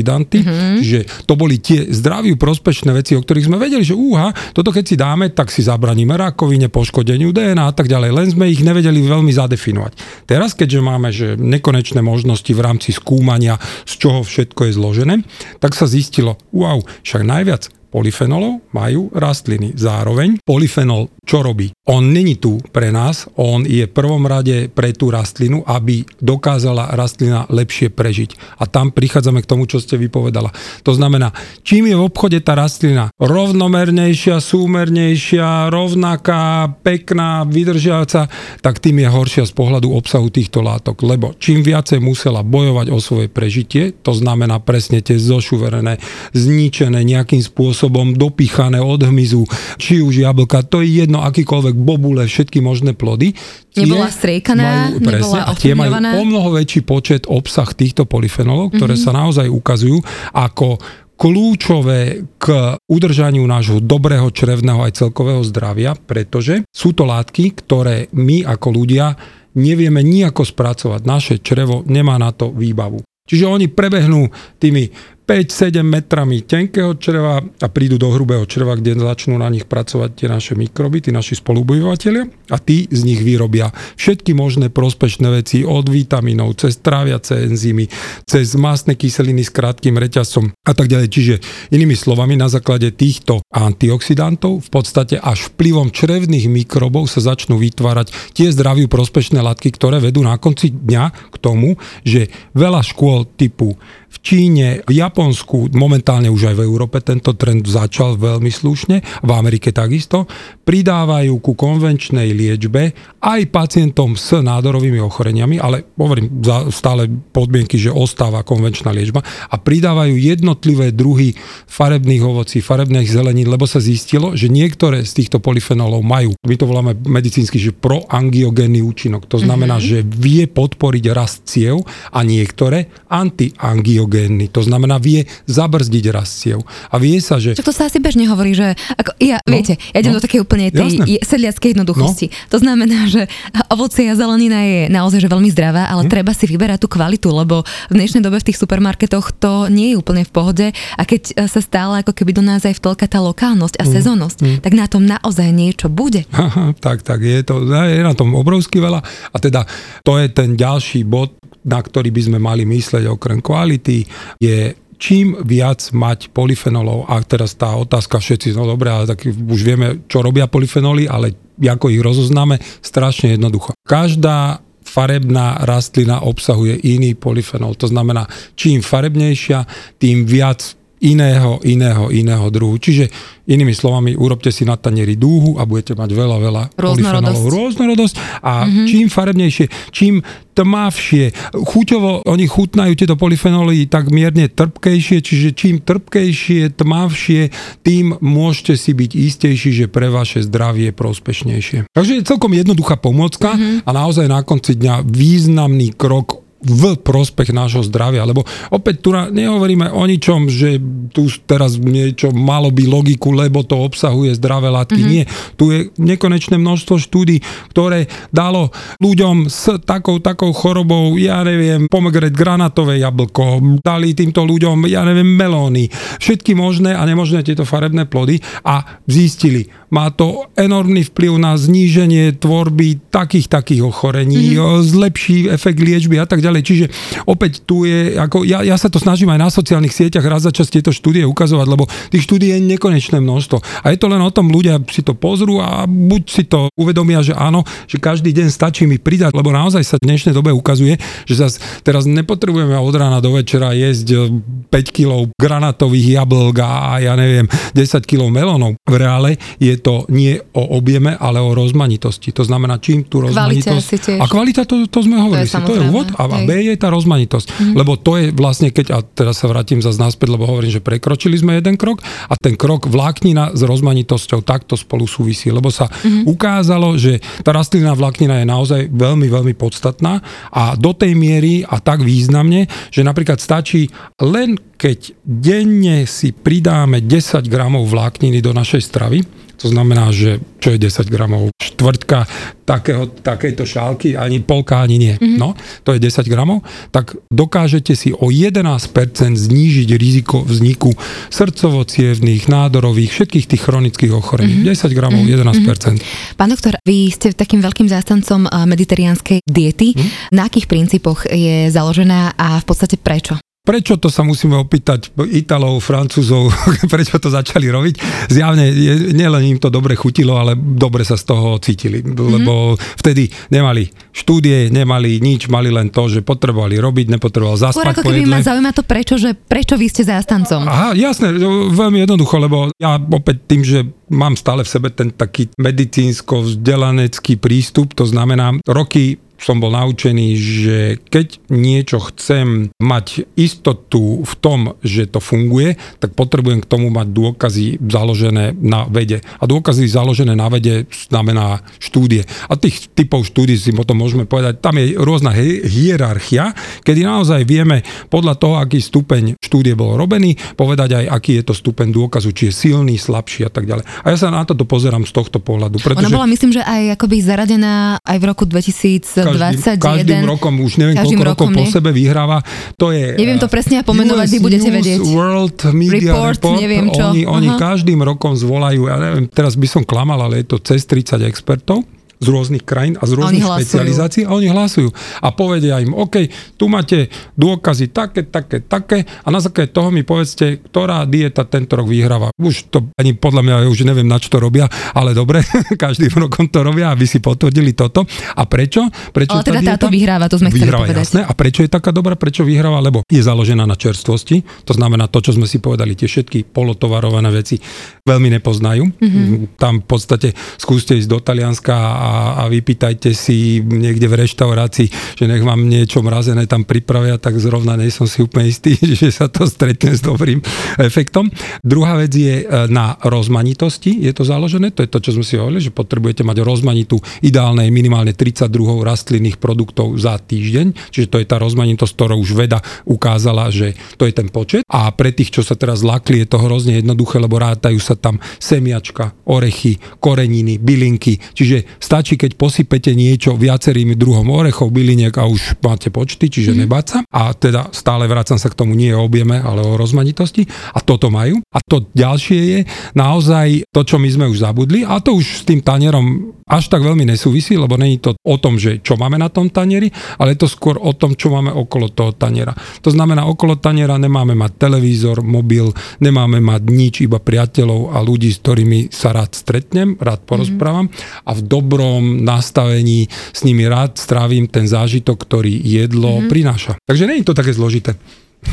antioxidanty, 0.02 0.38
mm-hmm. 0.42 0.76
čiže 0.82 1.00
to 1.24 1.38
boli 1.38 1.62
tie 1.62 1.86
zdraviu 1.88 2.34
prospešné 2.34 2.90
veci, 2.92 3.14
o 3.14 3.22
ktorých 3.22 3.46
sme 3.46 3.56
vedeli, 3.56 3.86
že 3.86 3.94
úha, 3.94 4.34
toto 4.52 4.74
keď 4.74 4.84
si 4.84 4.96
dáme, 4.98 5.30
tak 5.30 5.54
si 5.54 5.62
zabraníme 5.62 6.18
rakovine, 6.18 6.66
poškodeniu 6.68 7.30
DNA 7.30 7.62
a 7.62 7.74
tak 7.74 7.86
ďalej, 7.86 8.10
len 8.10 8.26
sme 8.28 8.50
ich 8.50 8.60
nevedeli 8.60 9.06
veľmi 9.06 9.30
zadefinovať. 9.30 10.26
Teraz, 10.26 10.58
keďže 10.58 10.80
máme 10.82 11.08
že 11.14 11.38
nekonečné 11.38 12.02
možnosti 12.02 12.50
v 12.50 12.60
rámci 12.60 12.90
skúmania, 12.90 13.56
z 13.86 13.94
čoho 14.02 14.20
všetko 14.26 14.68
je 14.68 14.72
zložené, 14.74 15.14
tak 15.62 15.78
sa 15.78 15.86
zistilo, 15.86 16.36
wow, 16.50 16.82
však 17.06 17.22
najviac 17.22 17.81
polyfenolov 17.92 18.72
majú 18.72 19.12
rastliny. 19.12 19.76
Zároveň 19.76 20.40
polyfenol 20.40 21.12
čo 21.22 21.38
robí? 21.38 21.70
On 21.86 22.02
není 22.02 22.34
tu 22.34 22.58
pre 22.74 22.90
nás, 22.90 23.30
on 23.38 23.62
je 23.62 23.86
v 23.86 23.94
prvom 23.94 24.26
rade 24.26 24.66
pre 24.74 24.90
tú 24.90 25.10
rastlinu, 25.12 25.62
aby 25.62 26.02
dokázala 26.18 26.98
rastlina 26.98 27.46
lepšie 27.46 27.94
prežiť. 27.94 28.58
A 28.58 28.66
tam 28.66 28.90
prichádzame 28.90 29.42
k 29.42 29.50
tomu, 29.50 29.70
čo 29.70 29.78
ste 29.78 29.98
vypovedala. 29.98 30.50
To 30.82 30.90
znamená, 30.94 31.30
čím 31.62 31.90
je 31.90 31.98
v 31.98 32.06
obchode 32.06 32.38
tá 32.42 32.58
rastlina 32.58 33.10
rovnomernejšia, 33.18 34.42
súmernejšia, 34.42 35.70
rovnaká, 35.70 36.74
pekná, 36.82 37.46
vydržiaca, 37.46 38.26
tak 38.62 38.82
tým 38.82 39.02
je 39.02 39.08
horšia 39.10 39.44
z 39.46 39.54
pohľadu 39.54 39.94
obsahu 39.94 40.26
týchto 40.26 40.58
látok. 40.58 41.06
Lebo 41.06 41.38
čím 41.38 41.62
viacej 41.62 42.02
musela 42.02 42.42
bojovať 42.42 42.90
o 42.90 42.98
svoje 42.98 43.30
prežitie, 43.30 43.94
to 43.94 44.10
znamená 44.10 44.58
presne 44.62 45.02
tie 45.02 45.18
zošuverené, 45.18 46.02
zničené 46.34 47.02
nejakým 47.02 47.42
spôsobom, 47.42 47.81
dopichané 47.88 48.78
od 48.78 49.02
hmyzu, 49.02 49.48
či 49.80 50.04
už 50.04 50.22
jablka, 50.22 50.62
to 50.68 50.84
je 50.84 51.02
jedno, 51.02 51.24
akýkoľvek 51.24 51.74
bobule, 51.74 52.28
všetky 52.28 52.60
možné 52.60 52.92
plody. 52.92 53.32
Nebola 53.72 54.12
striekaná, 54.12 54.92
majú, 54.92 55.00
nebola 55.00 55.08
presne, 55.08 55.40
a 55.48 55.50
tie 55.56 55.72
majú 55.72 55.92
o 55.96 56.22
mnoho 56.28 56.48
väčší 56.54 56.84
počet 56.84 57.24
obsah 57.24 57.72
týchto 57.72 58.04
polyfenolov, 58.04 58.76
ktoré 58.76 58.94
Mhm. 58.94 59.00
mm-hmm. 59.00 59.14
sa 59.16 59.20
naozaj 59.24 59.46
ukazujú 59.48 59.98
ako 60.36 60.76
kľúčové 61.16 62.26
k 62.34 62.46
udržaniu 62.90 63.46
nášho 63.46 63.78
dobrého 63.78 64.26
črevného 64.34 64.82
aj 64.82 65.06
celkového 65.06 65.46
zdravia, 65.46 65.94
pretože 65.94 66.66
sú 66.66 66.90
to 66.98 67.06
látky, 67.06 67.54
ktoré 67.62 68.10
my 68.10 68.42
ako 68.42 68.68
ľudia 68.74 69.14
nevieme 69.54 70.02
nejako 70.02 70.42
spracovať. 70.42 71.00
Naše 71.06 71.34
črevo 71.44 71.86
nemá 71.86 72.18
na 72.18 72.34
to 72.34 72.50
výbavu. 72.50 73.04
Čiže 73.22 73.46
oni 73.46 73.70
prebehnú 73.70 74.26
tými 74.58 74.90
5-7 75.22 75.86
metrami 75.86 76.42
tenkého 76.42 76.98
čreva 76.98 77.38
a 77.38 77.66
prídu 77.70 77.94
do 77.94 78.10
hrubého 78.10 78.42
čreva, 78.44 78.74
kde 78.74 78.98
začnú 78.98 79.38
na 79.38 79.46
nich 79.46 79.70
pracovať 79.70 80.10
tie 80.18 80.28
naše 80.28 80.52
mikroby, 80.58 80.98
tí 80.98 81.10
naši 81.14 81.38
spoluobyvateľia 81.38 82.50
a 82.50 82.56
tí 82.58 82.90
z 82.90 83.00
nich 83.06 83.22
vyrobia 83.22 83.70
všetky 83.96 84.34
možné 84.34 84.68
prospešné 84.74 85.30
veci 85.30 85.62
od 85.62 85.86
vitamínov, 85.86 86.58
cez 86.58 86.82
tráviace 86.82 87.38
enzymy, 87.46 87.86
cez 88.26 88.58
mastné 88.58 88.98
kyseliny 88.98 89.46
s 89.46 89.54
krátkým 89.54 89.94
reťazcom 89.94 90.50
a 90.50 90.72
tak 90.74 90.90
ďalej. 90.90 91.08
Čiže 91.08 91.34
inými 91.70 91.94
slovami, 91.94 92.34
na 92.34 92.50
základe 92.50 92.90
týchto 92.90 93.46
antioxidantov 93.54 94.66
v 94.66 94.70
podstate 94.74 95.22
až 95.22 95.54
vplyvom 95.54 95.94
črevných 95.94 96.50
mikrobov 96.50 97.06
sa 97.06 97.22
začnú 97.22 97.62
vytvárať 97.62 98.34
tie 98.34 98.50
zdraviu 98.50 98.90
prospešné 98.90 99.38
látky, 99.38 99.70
ktoré 99.78 100.02
vedú 100.02 100.20
na 100.26 100.34
konci 100.36 100.74
dňa 100.74 101.04
k 101.30 101.36
tomu, 101.38 101.78
že 102.02 102.26
veľa 102.58 102.82
škôl 102.82 103.24
typu 103.38 103.78
v 104.12 104.16
Číne, 104.20 104.84
v 104.84 105.00
Japonsku, 105.00 105.72
momentálne 105.72 106.28
už 106.28 106.52
aj 106.52 106.56
v 106.60 106.66
Európe 106.68 107.00
tento 107.00 107.32
trend 107.32 107.64
začal 107.64 108.20
veľmi 108.20 108.52
slušne, 108.52 108.96
v 109.24 109.30
Amerike 109.32 109.72
takisto, 109.72 110.28
pridávajú 110.68 111.32
ku 111.40 111.56
konvenčnej 111.56 112.28
liečbe 112.36 112.92
aj 113.24 113.40
pacientom 113.48 114.14
s 114.20 114.36
nádorovými 114.36 115.00
ochoreniami, 115.00 115.56
ale 115.56 115.96
hovorím 115.96 116.44
za 116.44 116.68
stále 116.68 117.08
podmienky, 117.08 117.80
že 117.80 117.88
ostáva 117.88 118.44
konvenčná 118.44 118.92
liečba 118.92 119.24
a 119.24 119.56
pridávajú 119.56 120.12
jednotlivé 120.18 120.92
druhy 120.92 121.32
farebných 121.70 122.22
ovocí, 122.22 122.60
farebných 122.60 123.08
zelenín, 123.08 123.48
lebo 123.48 123.64
sa 123.64 123.80
zistilo, 123.80 124.36
že 124.36 124.52
niektoré 124.52 125.08
z 125.08 125.24
týchto 125.24 125.40
polyfenolov 125.40 126.04
majú, 126.04 126.36
my 126.44 126.54
to 126.58 126.68
voláme 126.68 126.92
medicínsky, 127.08 127.56
že 127.56 127.72
proangiogénny 127.72 128.84
účinok. 128.84 129.24
To 129.30 129.40
znamená, 129.40 129.80
mm-hmm. 129.80 130.04
že 130.04 130.04
vie 130.04 130.44
podporiť 130.50 131.04
rast 131.14 131.48
ciev 131.48 131.80
a 132.12 132.20
niektoré 132.26 132.92
antiangiogénny. 133.08 134.01
To 134.48 134.62
znamená, 134.62 134.96
vie 134.96 135.24
zabrzdiť 135.46 136.04
rast 136.10 136.42
ciev. 136.42 136.62
A 136.88 136.96
vie 136.96 137.18
sa, 137.18 137.36
že 137.38 137.54
Čo 137.54 137.66
to 137.66 137.74
sa 137.74 137.86
asi 137.88 137.98
bežne 137.98 138.26
hovorí, 138.26 138.52
že 138.52 138.74
ako, 138.96 139.16
ja, 139.18 139.38
No, 139.42 139.50
no, 139.50 139.54
viete, 139.58 139.74
ja 139.90 139.98
idem 139.98 140.14
no, 140.14 140.18
no, 140.18 140.20
do 140.22 140.26
takej 140.26 140.40
úplne 140.42 140.70
tej 140.70 141.02
jasné. 141.02 141.18
sedliackej 141.24 141.70
jednoduchosti. 141.74 142.26
No. 142.30 142.34
To 142.54 142.58
znamená, 142.62 142.98
že 143.10 143.26
ovocie 143.68 144.06
a 144.06 144.14
zelenina 144.14 144.62
je 144.62 144.80
naozaj 144.88 145.18
že 145.18 145.28
veľmi 145.28 145.50
zdravá, 145.50 145.90
ale 145.90 146.06
Hm. 146.06 146.10
treba 146.10 146.32
si 146.32 146.44
vyberať 146.46 146.78
tú 146.84 146.88
kvalitu, 146.88 147.28
lebo 147.30 147.62
v 147.90 147.92
dnešnej 147.92 148.22
dobe 148.22 148.38
v 148.38 148.46
tých 148.52 148.58
supermarketoch 148.60 149.34
to 149.34 149.66
nie 149.66 149.94
je 149.94 149.98
úplne 149.98 150.22
v 150.22 150.32
pohode 150.32 150.66
a 150.70 151.02
keď 151.02 151.22
e, 151.34 151.50
sa 151.50 151.60
stále 151.60 152.02
ako 152.02 152.12
keby 152.14 152.32
do 152.32 152.42
nás 152.42 152.62
aj 152.62 152.78
vtlka 152.78 153.06
tá 153.06 153.18
lokálnosť 153.18 153.80
a 153.80 153.84
sezónnosť, 153.86 154.62
tak 154.62 154.72
na 154.72 154.86
tom 154.86 155.02
naozaj 155.02 155.48
niečo 155.50 155.86
bude. 155.88 156.24
Aha, 156.32 156.74
tak, 156.78 157.02
tak, 157.02 157.22
je 157.22 157.42
to, 157.42 157.62
je 157.66 158.02
na 158.02 158.14
tom 158.14 158.32
obrovsky 158.34 158.78
veľa 158.78 159.00
a 159.02 159.36
teda 159.38 159.66
to 160.02 160.18
je 160.18 160.26
ten 160.28 160.54
ďalší 160.54 161.02
bod, 161.02 161.34
na 161.66 161.78
ktorý 161.78 162.10
by 162.10 162.22
sme 162.30 162.38
mali 162.42 162.66
mysleť 162.66 163.06
okrem 163.06 163.38
kvality, 163.38 164.06
je 164.38 164.74
čím 165.02 165.34
viac 165.42 165.90
mať 165.90 166.30
polyfenolov, 166.30 167.10
a 167.10 167.18
teraz 167.26 167.58
tá 167.58 167.74
otázka 167.74 168.22
všetci, 168.22 168.54
no 168.54 168.70
dobre, 168.70 168.86
ale 168.86 169.10
tak 169.10 169.26
už 169.26 169.60
vieme, 169.66 170.06
čo 170.06 170.22
robia 170.22 170.46
polyfenoly, 170.46 171.10
ale 171.10 171.34
ako 171.58 171.90
ich 171.90 171.98
rozoznáme, 171.98 172.62
strašne 172.78 173.34
jednoducho. 173.34 173.74
Každá 173.82 174.62
farebná 174.86 175.62
rastlina 175.66 176.22
obsahuje 176.22 176.78
iný 176.86 177.18
polyfenol. 177.18 177.74
To 177.82 177.90
znamená, 177.90 178.30
čím 178.54 178.78
farebnejšia, 178.78 179.66
tým 179.98 180.22
viac 180.22 180.78
iného, 181.02 181.58
iného, 181.66 182.08
iného 182.14 182.46
druhu. 182.48 182.78
Čiže 182.78 183.10
inými 183.50 183.74
slovami, 183.74 184.14
urobte 184.14 184.54
si 184.54 184.62
na 184.62 184.78
tanieri 184.78 185.18
dúhu 185.18 185.58
a 185.58 185.66
budete 185.66 185.98
mať 185.98 186.10
veľa, 186.14 186.36
veľa 186.38 186.62
Rôznorodosť. 186.78 187.42
Rôznorodosť. 187.50 188.14
A 188.46 188.64
mm-hmm. 188.64 188.86
čím 188.86 189.06
farebnejšie, 189.10 189.66
čím 189.90 190.22
tmavšie, 190.52 191.56
chuťovo 191.56 192.28
oni 192.28 192.44
chutnajú 192.46 192.92
tieto 192.94 193.16
polyfenoly 193.16 193.88
tak 193.88 194.12
mierne 194.12 194.46
trpkejšie, 194.52 195.18
čiže 195.24 195.48
čím 195.56 195.80
trpkejšie, 195.80 196.76
tmavšie, 196.76 197.50
tým 197.82 198.20
môžete 198.20 198.78
si 198.78 198.92
byť 198.92 199.10
istejší, 199.16 199.70
že 199.72 199.86
pre 199.88 200.12
vaše 200.12 200.44
zdravie 200.44 200.92
je 200.92 200.94
prospešnejšie. 200.94 201.78
Takže 201.90 202.12
je 202.20 202.28
celkom 202.28 202.52
jednoduchá 202.52 203.00
pomôcka 203.00 203.56
mm-hmm. 203.56 203.88
a 203.88 203.90
naozaj 203.90 204.26
na 204.28 204.44
konci 204.44 204.76
dňa 204.76 205.02
významný 205.08 205.96
krok 205.96 206.41
v 206.62 206.94
prospech 206.94 207.50
nášho 207.50 207.82
zdravia, 207.82 208.22
lebo 208.22 208.46
opäť 208.70 209.02
tu 209.02 209.10
nehovoríme 209.12 209.90
o 209.90 210.02
ničom, 210.06 210.46
že 210.46 210.78
tu 211.10 211.26
teraz 211.44 211.76
niečo 211.76 212.30
malo 212.30 212.70
by 212.70 212.86
logiku, 212.86 213.34
lebo 213.34 213.66
to 213.66 213.82
obsahuje 213.82 214.38
zdravé 214.38 214.70
látky. 214.70 215.00
Mm-hmm. 215.02 215.12
Nie, 215.12 215.24
tu 215.58 215.74
je 215.74 215.90
nekonečné 215.98 216.56
množstvo 216.56 217.02
štúdí, 217.02 217.42
ktoré 217.74 218.06
dalo 218.30 218.70
ľuďom 219.02 219.50
s 219.50 219.74
takou, 219.82 220.22
takou 220.22 220.54
chorobou, 220.54 221.18
ja 221.18 221.42
neviem, 221.42 221.90
pomegret 221.90 222.32
granatové 222.32 223.02
jablko, 223.02 223.82
dali 223.82 224.14
týmto 224.14 224.46
ľuďom, 224.46 224.86
ja 224.86 225.02
neviem, 225.02 225.26
melóny, 225.26 225.90
všetky 226.22 226.54
možné 226.54 226.94
a 226.94 227.02
nemožné 227.02 227.42
tieto 227.42 227.66
farebné 227.66 228.06
plody 228.06 228.38
a 228.62 229.02
zistili, 229.10 229.66
má 229.92 230.08
to 230.08 230.48
enormný 230.56 231.04
vplyv 231.10 231.36
na 231.36 231.52
zníženie 231.58 232.38
tvorby 232.40 233.12
takých, 233.12 233.50
takých 233.50 233.82
ochorení, 233.84 234.56
mm-hmm. 234.56 234.80
zlepší 234.86 235.36
efekt 235.52 235.82
liečby 235.82 236.16
a 236.16 236.24
tak 236.24 236.40
ďalej. 236.40 236.51
Ďalej. 236.52 236.62
Čiže 236.68 236.86
opäť 237.24 237.64
tu 237.64 237.88
je, 237.88 238.20
ako 238.20 238.44
ja, 238.44 238.60
ja 238.60 238.76
sa 238.76 238.92
to 238.92 239.00
snažím 239.00 239.32
aj 239.32 239.40
na 239.40 239.48
sociálnych 239.48 239.96
sieťach 239.96 240.22
raz 240.28 240.44
za 240.44 240.52
čas 240.52 240.68
tieto 240.68 240.92
štúdie 240.92 241.24
ukazovať, 241.24 241.66
lebo 241.66 241.88
tých 242.12 242.28
štúdí 242.28 242.52
je 242.52 242.60
nekonečné 242.60 243.18
množstvo. 243.18 243.58
A 243.82 243.90
je 243.90 243.98
to 243.98 244.06
len 244.12 244.20
o 244.20 244.28
tom, 244.28 244.52
ľudia 244.52 244.76
si 244.92 245.00
to 245.00 245.16
pozrú 245.16 245.64
a 245.64 245.88
buď 245.88 246.22
si 246.28 246.44
to 246.44 246.68
uvedomia, 246.76 247.24
že 247.24 247.32
áno, 247.32 247.64
že 247.88 247.96
každý 247.96 248.36
deň 248.36 248.52
stačí 248.52 248.84
mi 248.84 249.00
pridať, 249.00 249.32
lebo 249.32 249.48
naozaj 249.48 249.82
sa 249.82 249.96
v 249.96 250.12
dnešnej 250.12 250.36
dobe 250.36 250.52
ukazuje, 250.52 251.00
že 251.24 251.34
zase 251.40 251.56
teraz 251.80 252.04
nepotrebujeme 252.04 252.76
od 252.76 252.94
rána 252.94 253.24
do 253.24 253.32
večera 253.32 253.72
jesť 253.72 254.28
5 254.68 254.70
kg 254.92 255.32
granátových 255.40 256.20
jablk 256.20 256.56
a 256.60 257.00
ja 257.00 257.16
neviem, 257.16 257.48
10 257.72 258.04
kg 258.04 258.28
melónov. 258.28 258.76
V 258.84 258.94
reále 259.00 259.40
je 259.56 259.74
to 259.80 260.04
nie 260.12 260.36
o 260.52 260.76
objeme, 260.76 261.16
ale 261.16 261.40
o 261.40 261.56
rozmanitosti. 261.56 262.34
To 262.36 262.44
znamená, 262.44 262.76
čím 262.82 263.08
tú 263.08 263.24
rozmanitosť... 263.24 263.88
tiež. 264.02 264.20
A 264.20 264.26
kvalita, 264.26 264.66
to, 264.66 264.84
to 264.90 265.00
sme 265.06 265.16
hovorili, 265.16 265.46
To 265.46 265.48
je 265.48 265.62
si, 265.62 265.62
to 265.62 265.72
je 265.78 265.82
úvod 265.86 266.08
a, 266.18 266.22
a 266.26 266.36
samozrejme, 266.42 266.66
B 266.66 266.70
je 266.74 266.76
tá 266.76 266.88
rozmanitosť. 266.90 267.46
Mm-hmm. 267.48 267.74
Lebo 267.78 267.92
to 267.96 268.12
je 268.18 268.24
vlastne, 268.34 268.68
keď, 268.74 268.86
a 268.92 268.98
teraz 269.02 269.38
sa 269.38 269.46
vrátim 269.46 269.78
zase 269.78 270.02
naspäť, 270.02 270.34
lebo 270.34 270.44
hovorím, 270.50 270.74
že 270.74 270.82
prekročili 270.82 271.38
sme 271.38 271.58
jeden 271.58 271.78
krok 271.78 272.02
a 272.02 272.34
ten 272.36 272.58
krok 272.58 272.90
vláknina 272.90 273.54
s 273.54 273.62
rozmanitosťou 273.62 274.42
takto 274.42 274.74
spolu 274.74 275.06
súvisí, 275.06 275.48
lebo 275.48 275.70
sa 275.70 275.86
mm-hmm. 275.86 276.26
ukázalo, 276.26 276.98
že 276.98 277.22
tá 277.46 277.54
rastlinná 277.54 277.94
vláknina 277.94 278.42
je 278.42 278.46
naozaj 278.48 278.80
veľmi, 278.90 279.30
veľmi 279.30 279.54
podstatná 279.54 280.20
a 280.50 280.74
do 280.74 280.90
tej 280.92 281.14
miery 281.14 281.62
a 281.62 281.78
tak 281.78 282.02
významne, 282.02 282.66
že 282.90 283.06
napríklad 283.06 283.38
stačí 283.38 283.86
len 284.18 284.58
keď 284.82 285.14
denne 285.22 286.02
si 286.10 286.34
pridáme 286.34 286.98
10 287.06 287.46
gramov 287.46 287.86
vlákniny 287.86 288.42
do 288.42 288.50
našej 288.50 288.82
stravy, 288.82 289.22
to 289.54 289.70
znamená, 289.70 290.10
že 290.10 290.42
čo 290.58 290.74
je 290.74 290.78
10 290.90 291.06
gramov? 291.06 291.54
Štvrtka 291.54 292.26
takého, 292.66 293.06
takejto 293.06 293.62
šálky, 293.62 294.18
ani 294.18 294.42
polka, 294.42 294.82
ani 294.82 294.98
nie. 294.98 295.14
Mm-hmm. 295.14 295.38
No, 295.38 295.54
to 295.86 295.94
je 295.94 296.02
10 296.02 296.26
gramov. 296.26 296.66
Tak 296.90 297.14
dokážete 297.30 297.94
si 297.94 298.10
o 298.10 298.34
11% 298.34 298.90
znížiť 299.38 299.88
riziko 299.94 300.42
vzniku 300.42 300.90
srdcovo-cievných, 301.30 302.50
nádorových, 302.50 303.14
všetkých 303.14 303.46
tých 303.54 303.62
chronických 303.62 304.10
ochorení. 304.10 304.66
Mm-hmm. 304.66 304.82
10 304.82 304.98
gramov, 304.98 305.22
mm-hmm. 305.22 306.02
11%. 306.34 306.34
Pán 306.34 306.50
doktor, 306.50 306.74
vy 306.82 307.14
ste 307.14 307.30
takým 307.30 307.62
veľkým 307.62 307.86
zástancom 307.86 308.50
a, 308.50 308.66
meditariánskej 308.66 309.46
diety. 309.46 309.94
Hm? 309.94 310.34
Na 310.34 310.50
akých 310.50 310.66
princípoch 310.66 311.30
je 311.30 311.70
založená 311.70 312.34
a 312.34 312.58
v 312.58 312.66
podstate 312.66 312.98
prečo? 312.98 313.38
Prečo 313.62 313.94
to 313.94 314.10
sa 314.10 314.26
musíme 314.26 314.58
opýtať 314.58 315.14
Italov, 315.30 315.78
Francúzov, 315.86 316.50
prečo 316.92 317.22
to 317.22 317.30
začali 317.30 317.70
robiť? 317.70 317.94
Zjavne 318.26 318.66
nielen 319.14 319.54
im 319.54 319.58
to 319.62 319.70
dobre 319.70 319.94
chutilo, 319.94 320.34
ale 320.34 320.58
dobre 320.58 321.06
sa 321.06 321.14
z 321.14 321.30
toho 321.30 321.62
cítili, 321.62 322.02
mm-hmm. 322.02 322.26
lebo 322.42 322.74
vtedy 322.74 323.30
nemali 323.54 323.86
štúdie, 324.10 324.66
nemali 324.66 325.22
nič, 325.22 325.46
mali 325.46 325.70
len 325.70 325.94
to, 325.94 326.10
že 326.10 326.26
potrebovali 326.26 326.74
robiť, 326.74 327.14
nepotreboval 327.14 327.54
Skôr 327.54 327.66
zaspať 327.70 327.94
ako 327.94 328.02
po 328.02 328.10
keby 328.10 328.26
ma 328.26 328.42
zaujíma 328.42 328.74
to 328.74 328.82
prečo, 328.82 329.14
že 329.14 329.30
prečo 329.38 329.78
vy 329.78 329.86
ste 329.86 330.10
zástancom. 330.10 330.66
Aha, 330.66 330.98
jasné, 330.98 331.30
veľmi 331.70 332.02
jednoducho, 332.02 332.42
lebo 332.42 332.74
ja 332.82 332.98
opäť 332.98 333.46
tým, 333.46 333.62
že 333.62 333.86
mám 334.10 334.34
stále 334.34 334.66
v 334.66 334.74
sebe 334.74 334.90
ten 334.90 335.14
taký 335.14 335.54
medicínsko-vzdelanecký 335.54 337.38
prístup, 337.38 337.94
to 337.94 338.10
znamená 338.10 338.58
roky 338.66 339.22
som 339.42 339.58
bol 339.58 339.74
naučený, 339.74 340.28
že 340.38 340.78
keď 341.10 341.50
niečo 341.50 341.98
chcem 342.14 342.70
mať 342.78 343.26
istotu 343.34 344.22
v 344.22 344.34
tom, 344.38 344.78
že 344.86 345.10
to 345.10 345.18
funguje, 345.18 345.74
tak 345.98 346.14
potrebujem 346.14 346.62
k 346.62 346.70
tomu 346.70 346.88
mať 346.94 347.10
dôkazy 347.10 347.82
založené 347.82 348.54
na 348.62 348.86
vede. 348.86 349.20
A 349.42 349.44
dôkazy 349.50 349.90
založené 349.90 350.38
na 350.38 350.46
vede 350.46 350.86
znamená 350.94 351.66
štúdie. 351.82 352.22
A 352.46 352.54
tých 352.54 352.88
typov 352.94 353.26
štúdí 353.26 353.58
si 353.58 353.74
potom 353.74 353.98
môžeme 353.98 354.24
povedať, 354.24 354.62
tam 354.62 354.78
je 354.78 354.94
rôzna 354.94 355.34
hi- 355.34 355.66
hierarchia, 355.66 356.54
kedy 356.86 357.02
naozaj 357.02 357.42
vieme 357.42 357.82
podľa 358.06 358.38
toho, 358.38 358.54
aký 358.62 358.78
stupeň 358.78 359.34
štúdie 359.42 359.74
bol 359.74 359.98
robený, 359.98 360.38
povedať 360.54 361.02
aj, 361.02 361.04
aký 361.10 361.42
je 361.42 361.44
to 361.50 361.54
stupeň 361.56 361.90
dôkazu, 361.90 362.30
či 362.30 362.48
je 362.48 362.54
silný, 362.54 362.94
slabší 362.94 363.48
a 363.48 363.50
tak 363.50 363.66
ďalej. 363.66 363.84
A 364.06 364.06
ja 364.14 364.16
sa 364.16 364.30
na 364.30 364.46
toto 364.46 364.62
pozerám 364.62 365.02
z 365.02 365.12
tohto 365.12 365.42
pohľadu. 365.42 365.82
Ona 365.82 365.86
Pretože 365.90 366.14
bola, 366.14 366.30
myslím, 366.30 366.54
že 366.54 366.62
aj 366.62 366.94
akoby 366.94 367.16
zaradená 367.18 367.98
aj 368.06 368.16
v 368.22 368.24
roku 368.28 368.44
2021. 368.46 369.31
každým, 369.36 369.80
každým 369.80 370.22
rokom, 370.28 370.54
už 370.60 370.72
neviem 370.80 370.96
koľko 370.98 371.24
rokov 371.34 371.46
po 371.52 371.64
sebe 371.68 371.90
vyhráva. 371.94 372.44
To 372.76 372.90
je 372.90 373.16
Neviem 373.16 373.38
to 373.38 373.48
eh, 373.48 373.52
presne 373.52 373.74
a 373.80 373.82
pomenovať, 373.84 374.26
US 374.28 374.34
vy 374.34 374.38
budete 374.40 374.68
News 374.68 374.78
vedieť. 374.82 374.98
World 375.12 375.58
Media 375.72 376.12
Report, 376.12 376.40
Report, 376.42 376.60
neviem 376.60 376.86
čo. 376.92 377.04
Oni, 377.12 377.22
oni 377.24 377.48
Aha. 377.52 377.58
každým 377.58 378.00
rokom 378.02 378.32
zvolajú, 378.34 378.90
ja 378.90 378.96
neviem, 379.00 379.24
teraz 379.30 379.56
by 379.56 379.68
som 379.68 379.82
klamal, 379.82 380.18
ale 380.20 380.44
je 380.44 380.46
to 380.52 380.56
cez 380.60 380.84
30 380.84 381.22
expertov 381.24 381.86
z 382.22 382.26
rôznych 382.30 382.62
krajín 382.62 382.94
a 382.96 383.04
z 383.04 383.18
rôznych 383.18 383.42
špecializácií 383.42 384.22
a 384.24 384.32
oni 384.32 384.48
hlasujú. 384.48 384.94
A 385.18 385.34
povedia 385.34 385.82
im, 385.82 385.90
OK, 385.92 386.30
tu 386.54 386.70
máte 386.70 387.10
dôkazy 387.34 387.90
také, 387.90 388.30
také, 388.30 388.62
také 388.62 389.02
a 389.26 389.28
na 389.34 389.42
základe 389.42 389.74
toho 389.74 389.90
mi 389.90 390.06
povedzte, 390.06 390.62
ktorá 390.70 391.02
dieta 391.04 391.42
tento 391.42 391.74
rok 391.74 391.90
vyhráva. 391.90 392.30
Už 392.38 392.70
to 392.70 392.94
ani 392.94 393.18
podľa 393.18 393.42
mňa, 393.42 393.54
ja 393.66 393.68
už 393.68 393.82
neviem, 393.82 394.06
na 394.06 394.22
čo 394.22 394.30
to 394.30 394.38
robia, 394.38 394.70
ale 394.94 395.12
dobre, 395.12 395.42
každým 395.82 396.14
rokom 396.14 396.46
to 396.46 396.62
robia, 396.62 396.94
aby 396.94 397.04
si 397.04 397.18
potvrdili 397.18 397.74
toto. 397.74 398.06
A 398.38 398.46
prečo? 398.46 398.86
prečo 399.10 399.34
Ale 399.34 399.42
teda 399.42 399.60
tá 399.60 399.82
táto 399.82 399.88
vyhráva, 399.90 400.30
to 400.30 400.38
sme 400.38 400.54
chceli 400.54 400.70
vyhráva, 400.70 400.86
povedať. 400.86 401.02
Jasné. 401.02 401.20
A 401.26 401.32
prečo 401.34 401.60
je 401.66 401.70
taká 401.72 401.90
dobrá? 401.90 402.14
Prečo 402.14 402.46
vyhráva? 402.46 402.78
Lebo 402.78 403.02
je 403.08 403.18
založená 403.18 403.66
na 403.66 403.74
čerstvosti. 403.74 404.44
To 404.68 404.72
znamená 404.76 405.10
to, 405.10 405.18
čo 405.18 405.34
sme 405.34 405.50
si 405.50 405.58
povedali, 405.58 405.98
tie 405.98 406.06
všetky 406.06 406.54
polotovarované 406.54 407.32
veci 407.34 407.58
veľmi 408.06 408.28
nepoznajú. 408.38 408.84
Mhm. 408.86 409.02
Mm-hmm. 409.02 409.40
Tam 409.58 409.82
v 409.82 409.86
podstate 409.86 410.28
skúste 410.60 410.94
ísť 410.94 411.08
do 411.08 411.18
Talianska 411.18 411.74
a, 411.74 412.11
a 412.12 412.44
vypýtajte 412.46 413.16
si 413.16 413.64
niekde 413.64 414.06
v 414.06 414.24
reštaurácii, 414.24 415.16
že 415.16 415.24
nech 415.24 415.40
vám 415.40 415.64
niečo 415.64 416.04
mrazené 416.04 416.44
tam 416.44 416.68
pripravia, 416.68 417.16
tak 417.16 417.40
zrovna 417.40 417.78
nie 417.78 417.88
som 417.88 418.04
si 418.04 418.20
úplne 418.20 418.50
istý, 418.50 418.76
že 419.00 419.08
sa 419.08 419.32
to 419.32 419.48
stretne 419.48 419.96
s 419.96 420.04
dobrým 420.04 420.44
efektom. 420.76 421.32
Druhá 421.62 421.96
vec 421.96 422.12
je 422.12 422.42
e, 422.42 422.66
na 422.68 422.98
rozmanitosti, 423.00 424.04
je 424.04 424.12
to 424.12 424.26
založené, 424.26 424.74
to 424.74 424.84
je 424.84 424.90
to, 424.90 424.98
čo 424.98 425.10
sme 425.16 425.24
si 425.24 425.38
hovorili, 425.38 425.62
že 425.62 425.72
potrebujete 425.72 426.26
mať 426.26 426.42
rozmanitú, 426.42 426.98
ideálne 427.22 427.64
minimálne 427.70 428.12
32 428.12 428.48
rastlinných 428.82 429.38
produktov 429.38 429.94
za 429.96 430.18
týždeň, 430.18 430.92
čiže 430.92 431.08
to 431.08 431.16
je 431.22 431.26
tá 431.26 431.38
rozmanitosť, 431.38 431.92
ktorou 431.94 432.18
už 432.18 432.34
veda 432.34 432.58
ukázala, 432.84 433.48
že 433.48 433.78
to 433.96 434.04
je 434.04 434.12
ten 434.12 434.28
počet. 434.28 434.66
A 434.68 434.90
pre 434.92 435.14
tých, 435.14 435.30
čo 435.30 435.42
sa 435.46 435.54
teraz 435.54 435.86
lakli, 435.86 436.26
je 436.26 436.28
to 436.28 436.42
hrozne 436.42 436.82
jednoduché, 436.82 437.22
lebo 437.22 437.38
rátajú 437.38 437.78
sa 437.78 437.94
tam 437.94 438.18
semiačka, 438.42 439.14
orechy, 439.30 439.78
koreniny, 440.02 440.58
bylinky, 440.58 441.22
čiže 441.32 441.78
stačí, 441.78 442.01
keď 442.04 442.34
posypete 442.34 442.92
niečo 442.92 443.38
viacerými 443.38 443.94
druhom 443.94 444.26
orechov, 444.32 444.74
byliniek 444.74 445.14
a 445.18 445.28
už 445.28 445.62
máte 445.62 445.88
počty, 445.94 446.26
čiže 446.26 446.52
mm-hmm. 446.52 446.62
nebáť 446.66 446.84
sa. 446.88 446.98
A 447.12 447.30
teda 447.36 447.70
stále 447.70 448.10
vracam 448.10 448.36
sa 448.36 448.50
k 448.50 448.58
tomu 448.58 448.74
nie 448.74 448.90
o 448.90 449.04
objeme, 449.04 449.38
ale 449.38 449.62
o 449.62 449.78
rozmanitosti. 449.78 450.48
A 450.74 450.80
toto 450.82 451.12
majú. 451.12 451.38
A 451.52 451.58
to 451.62 451.86
ďalšie 451.92 452.40
je 452.40 452.60
naozaj 452.96 453.68
to, 453.68 453.80
čo 453.84 454.00
my 454.00 454.08
sme 454.08 454.26
už 454.32 454.42
zabudli. 454.42 454.82
A 454.82 454.98
to 454.98 455.18
už 455.18 455.42
s 455.42 455.46
tým 455.46 455.60
tanierom 455.60 456.32
až 456.52 456.68
tak 456.68 456.84
veľmi 456.84 457.08
nesúvisí, 457.08 457.56
lebo 457.56 457.80
není 457.80 457.96
to 457.96 458.12
o 458.12 458.36
tom, 458.36 458.60
že 458.60 458.84
čo 458.84 459.00
máme 459.00 459.16
na 459.16 459.32
tom 459.32 459.48
tanieri, 459.48 459.88
ale 460.20 460.36
je 460.36 460.44
to 460.44 460.48
skôr 460.52 460.76
o 460.76 460.92
tom, 460.92 461.16
čo 461.16 461.32
máme 461.32 461.48
okolo 461.48 461.88
toho 461.88 462.12
taniera. 462.12 462.52
To 462.84 462.92
znamená, 462.92 463.24
okolo 463.24 463.56
taniera 463.56 463.96
nemáme 463.96 464.36
mať 464.36 464.68
televízor, 464.68 465.24
mobil, 465.24 465.72
nemáme 466.04 466.44
mať 466.44 466.62
nič, 466.68 466.94
iba 467.08 467.16
priateľov 467.16 467.96
a 467.96 468.04
ľudí, 468.04 468.28
s 468.28 468.44
ktorými 468.44 468.92
sa 468.92 469.16
rád 469.16 469.32
stretnem, 469.32 469.96
rád 469.96 470.28
porozprávam 470.28 470.92
mm-hmm. 470.92 471.24
a 471.24 471.30
v 471.32 471.40
dobrom 471.40 471.91
nastavení 472.00 473.10
s 473.10 473.42
nimi 473.42 473.66
rád 473.66 473.98
strávim 473.98 474.46
ten 474.46 474.64
zážitok, 474.64 475.18
ktorý 475.18 475.52
jedlo 475.52 476.22
mm-hmm. 476.22 476.30
prináša. 476.30 476.72
Takže 476.86 477.04
nie 477.10 477.20
je 477.20 477.26
to 477.26 477.36
také 477.36 477.52
zložité. 477.52 477.98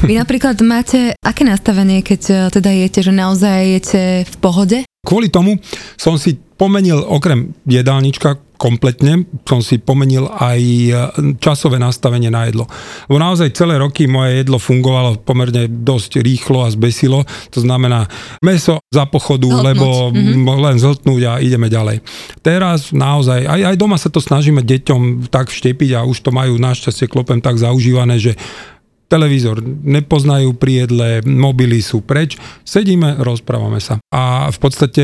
Vy 0.06 0.22
napríklad 0.22 0.60
máte 0.62 1.18
aké 1.18 1.42
nastavenie, 1.42 2.06
keď 2.06 2.22
e, 2.30 2.34
teda 2.54 2.70
jete, 2.70 3.02
že 3.02 3.14
naozaj 3.14 3.60
jete 3.82 4.02
v 4.26 4.36
pohode? 4.38 4.78
Kvôli 5.02 5.34
tomu 5.34 5.58
som 5.98 6.14
si 6.20 6.38
pomenil 6.60 7.00
okrem 7.08 7.56
jedálnička 7.64 8.36
kompletne, 8.60 9.24
som 9.48 9.64
si 9.64 9.80
pomenil 9.80 10.28
aj 10.28 10.60
e, 10.60 10.92
časové 11.40 11.80
nastavenie 11.80 12.28
na 12.28 12.44
jedlo. 12.52 12.68
Lebo 13.08 13.16
naozaj 13.16 13.56
celé 13.56 13.80
roky 13.80 14.04
moje 14.04 14.44
jedlo 14.44 14.60
fungovalo 14.60 15.24
pomerne 15.24 15.72
dosť 15.72 16.20
rýchlo 16.20 16.68
a 16.68 16.70
zbesilo. 16.70 17.24
To 17.56 17.64
znamená 17.64 18.12
meso 18.44 18.84
za 18.92 19.08
pochodu, 19.08 19.48
Zhltnúť. 19.48 19.64
lebo 19.64 19.88
Mhm. 20.12 20.44
mm-hmm. 20.44 20.60
len 20.60 20.76
zhltnúť 20.76 21.22
a 21.24 21.34
ideme 21.40 21.72
ďalej. 21.72 22.04
Teraz 22.44 22.92
naozaj, 22.92 23.48
aj, 23.48 23.62
aj 23.72 23.76
doma 23.80 23.96
sa 23.96 24.12
to 24.12 24.20
snažíme 24.20 24.60
deťom 24.60 25.32
tak 25.32 25.48
vštepiť 25.48 25.96
a 25.96 26.04
už 26.04 26.20
to 26.20 26.36
majú 26.36 26.60
našťastie 26.60 27.08
klopem 27.08 27.40
tak 27.40 27.56
zaužívané, 27.56 28.20
že 28.20 28.36
televízor 29.10 29.66
nepoznajú 29.66 30.54
pri 30.54 30.86
jedle, 30.86 31.10
mobily 31.26 31.82
sú 31.82 32.06
preč, 32.06 32.38
sedíme, 32.62 33.18
rozprávame 33.18 33.82
sa. 33.82 33.98
A 34.14 34.54
v 34.54 34.58
podstate, 34.62 35.04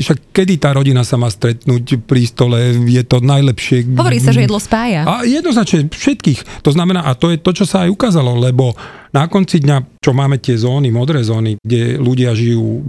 však 0.00 0.32
kedy 0.32 0.56
tá 0.56 0.72
rodina 0.72 1.04
sa 1.04 1.20
má 1.20 1.28
stretnúť 1.28 2.00
pri 2.08 2.24
stole, 2.24 2.58
je 2.88 3.04
to 3.04 3.20
najlepšie. 3.20 3.84
Hovorí 3.92 4.18
sa, 4.18 4.32
že 4.32 4.48
jedlo 4.48 4.56
spája. 4.56 5.04
A 5.04 5.28
jednoznačne 5.28 5.92
všetkých. 5.92 6.64
To 6.64 6.72
znamená, 6.72 7.04
a 7.04 7.12
to 7.12 7.28
je 7.28 7.38
to, 7.38 7.52
čo 7.52 7.68
sa 7.68 7.84
aj 7.84 7.92
ukázalo, 7.92 8.32
lebo 8.40 8.72
na 9.14 9.30
konci 9.30 9.62
dňa, 9.62 10.02
čo 10.02 10.10
máme 10.10 10.42
tie 10.42 10.58
zóny, 10.58 10.90
modré 10.90 11.22
zóny, 11.22 11.54
kde 11.62 12.02
ľudia 12.02 12.34
žijú 12.34 12.82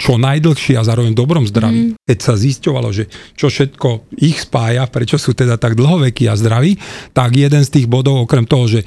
čo 0.00 0.16
najdlhšie 0.16 0.80
a 0.80 0.86
zároveň 0.86 1.12
v 1.12 1.20
dobrom 1.20 1.44
zdraví, 1.44 1.92
mm. 1.92 2.08
keď 2.08 2.18
sa 2.24 2.40
zisťovalo, 2.40 2.88
že 2.88 3.04
čo 3.36 3.52
všetko 3.52 4.16
ich 4.16 4.48
spája, 4.48 4.88
prečo 4.88 5.20
sú 5.20 5.36
teda 5.36 5.60
tak 5.60 5.76
dlhovekí 5.76 6.24
a 6.24 6.40
zdraví, 6.40 6.80
tak 7.12 7.36
jeden 7.36 7.60
z 7.60 7.68
tých 7.68 7.86
bodov, 7.86 8.24
okrem 8.24 8.48
toho, 8.48 8.64
že 8.64 8.80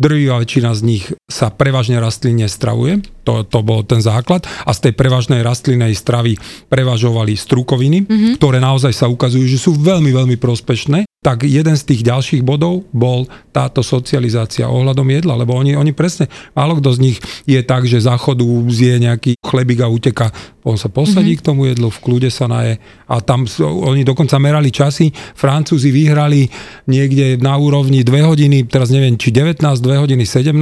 drvivá 0.00 0.40
väčšina 0.40 0.72
z 0.72 0.80
nich 0.80 1.04
sa 1.28 1.52
prevažne 1.52 2.00
rastlinne 2.00 2.48
stravuje, 2.48 3.04
to, 3.28 3.44
to 3.44 3.60
bol 3.60 3.84
ten 3.84 4.00
základ. 4.00 4.48
A 4.64 4.72
z 4.72 4.88
tej 4.88 4.92
prevažnej 4.96 5.44
rastlinnej 5.44 5.92
stravy 5.92 6.40
prevažovali 6.72 7.36
strukoviny, 7.36 8.08
mm-hmm. 8.08 8.32
ktoré 8.40 8.58
naozaj 8.64 8.96
sa 8.96 9.06
ukazujú, 9.12 9.44
že 9.44 9.60
sú 9.60 9.76
veľmi, 9.76 10.08
veľmi 10.08 10.36
prospešné 10.40 11.04
tak 11.20 11.44
jeden 11.44 11.76
z 11.76 11.84
tých 11.84 12.00
ďalších 12.00 12.40
bodov 12.40 12.88
bol 12.96 13.28
táto 13.52 13.84
socializácia 13.84 14.72
ohľadom 14.72 15.04
jedla, 15.04 15.36
lebo 15.36 15.52
oni, 15.52 15.76
oni 15.76 15.92
presne, 15.92 16.32
málo 16.56 16.80
kto 16.80 16.96
z 16.96 16.98
nich 17.12 17.18
je 17.44 17.60
tak, 17.60 17.84
že 17.84 18.00
záchodu 18.00 18.40
zje 18.72 18.96
nejaký 19.04 19.36
chlebík 19.44 19.84
a 19.84 19.92
uteka, 19.92 20.32
on 20.64 20.80
sa 20.80 20.88
posadí 20.88 21.36
mm-hmm. 21.36 21.44
k 21.44 21.46
tomu 21.46 21.68
jedlu, 21.68 21.92
v 21.92 22.00
kľude 22.00 22.32
sa 22.32 22.48
naje 22.48 22.80
a 23.04 23.20
tam 23.20 23.44
oni 23.60 24.00
dokonca 24.00 24.40
merali 24.40 24.72
časy, 24.72 25.12
Francúzi 25.36 25.92
vyhrali 25.92 26.48
niekde 26.88 27.36
na 27.36 27.52
úrovni 27.60 28.00
2 28.00 28.24
hodiny, 28.24 28.64
teraz 28.64 28.88
neviem, 28.88 29.20
či 29.20 29.28
19, 29.28 29.60
2 29.60 29.76
hodiny 30.00 30.24
17, 30.24 30.56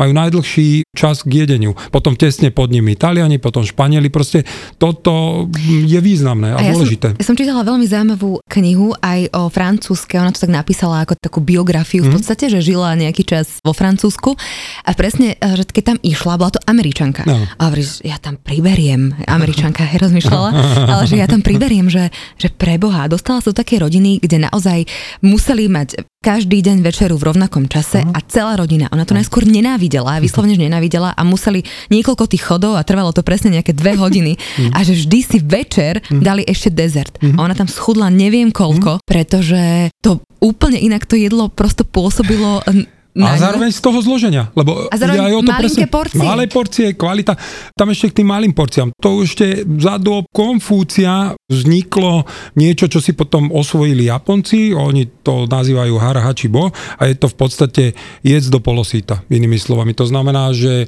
majú 0.00 0.12
najdlhší 0.16 0.88
čas 0.96 1.20
k 1.20 1.44
jedeniu. 1.44 1.76
Potom 1.92 2.16
tesne 2.16 2.48
pod 2.48 2.72
nimi 2.72 2.96
Italiani, 2.96 3.36
potom 3.36 3.60
Španieli, 3.60 4.08
proste 4.08 4.48
toto 4.80 5.44
je 5.84 6.00
významné 6.00 6.56
a, 6.56 6.56
a 6.56 6.64
ja 6.64 6.72
dôležité. 6.72 7.12
Som, 7.12 7.20
ja 7.20 7.26
som 7.28 7.36
čítala 7.36 7.60
veľmi 7.66 7.84
zaujímavú 7.84 8.40
knihu 8.48 8.96
aj 9.04 9.20
o 9.36 9.52
Francúz 9.52 9.97
Francúzske, 9.98 10.14
ona 10.22 10.30
to 10.30 10.46
tak 10.46 10.54
napísala 10.54 11.02
ako 11.02 11.18
takú 11.18 11.42
biografiu 11.42 12.06
v 12.06 12.14
mhm. 12.14 12.14
podstate, 12.22 12.46
že 12.46 12.62
žila 12.62 12.94
nejaký 12.94 13.26
čas 13.26 13.58
vo 13.66 13.74
Francúzsku 13.74 14.38
a 14.86 14.90
presne, 14.94 15.34
eh, 15.34 15.54
že 15.58 15.66
keď 15.66 15.84
tam 15.94 15.98
išla, 15.98 16.38
bola 16.38 16.54
to 16.54 16.62
Američanka. 16.70 17.26
No. 17.26 17.42
A 17.58 17.60
hovorí, 17.66 17.82
že 17.82 18.06
ja 18.06 18.14
tam 18.22 18.38
priberiem, 18.38 19.18
Američanka 19.26 19.82
aj 19.90 19.98
rozmýšľala, 19.98 20.50
ale 20.94 21.02
že 21.10 21.18
ja 21.18 21.26
tam 21.26 21.42
priberiem, 21.42 21.90
že, 21.90 22.14
že 22.38 22.54
preboha, 22.54 23.10
dostala 23.10 23.42
sa 23.42 23.50
do 23.50 23.58
také 23.58 23.82
rodiny, 23.82 24.22
kde 24.22 24.46
naozaj 24.46 24.86
museli 25.26 25.66
mať 25.66 26.06
každý 26.18 26.66
deň 26.66 26.82
večeru 26.82 27.14
v 27.14 27.30
rovnakom 27.30 27.70
čase 27.70 28.02
uh-huh. 28.02 28.16
a 28.16 28.18
celá 28.26 28.58
rodina. 28.58 28.90
Ona 28.90 29.06
to 29.06 29.14
uh-huh. 29.14 29.22
najskôr 29.22 29.46
nenávidela, 29.46 30.18
vyslovene 30.18 30.58
že 30.58 30.66
nenávidela 30.66 31.14
a 31.14 31.22
museli 31.22 31.62
niekoľko 31.94 32.24
tých 32.26 32.42
chodov 32.42 32.74
a 32.74 32.82
trvalo 32.82 33.14
to 33.14 33.22
presne 33.22 33.54
nejaké 33.54 33.70
dve 33.70 33.94
hodiny 34.02 34.34
uh-huh. 34.34 34.74
a 34.74 34.82
že 34.82 34.98
vždy 34.98 35.18
si 35.22 35.38
večer 35.38 36.02
uh-huh. 36.02 36.18
dali 36.18 36.42
ešte 36.42 36.74
dezert. 36.74 37.14
Uh-huh. 37.22 37.38
A 37.38 37.46
ona 37.46 37.54
tam 37.54 37.70
schudla 37.70 38.10
neviem 38.10 38.50
koľko, 38.50 38.98
uh-huh. 38.98 39.06
pretože 39.06 39.94
to 40.02 40.18
úplne 40.42 40.78
inak 40.82 41.06
to 41.06 41.14
jedlo 41.14 41.50
prosto 41.50 41.86
pôsobilo 41.86 42.66
a 43.16 43.34
zároveň 43.34 43.74
z 43.74 43.80
toho 43.82 43.98
zloženia, 43.98 44.52
lebo 44.54 44.86
a 44.86 44.94
zároveň 44.94 45.32
aj 45.32 45.34
o 45.34 45.42
to 45.42 45.52
presne, 45.56 45.86
porcie. 45.90 46.20
Malé 46.22 46.44
porcie, 46.46 46.86
kvalita. 46.94 47.34
Tam 47.74 47.90
ešte 47.90 48.14
k 48.14 48.22
tým 48.22 48.28
malým 48.30 48.52
porciám. 48.54 48.94
To 49.00 49.24
ešte 49.24 49.66
za 49.80 49.98
do 49.98 50.22
Konfúcia 50.30 51.34
vzniklo 51.50 52.28
niečo, 52.54 52.86
čo 52.86 53.02
si 53.02 53.16
potom 53.16 53.50
osvojili 53.50 54.06
Japonci, 54.06 54.70
oni 54.76 55.24
to 55.24 55.50
nazývajú 55.50 55.98
harahachibo 55.98 56.70
a 57.00 57.02
je 57.08 57.14
to 57.18 57.26
v 57.26 57.36
podstate 57.36 57.84
jedz 58.22 58.52
do 58.52 58.62
polosíta, 58.62 59.24
inými 59.26 59.58
slovami. 59.58 59.96
To 59.98 60.06
znamená, 60.06 60.54
že 60.54 60.86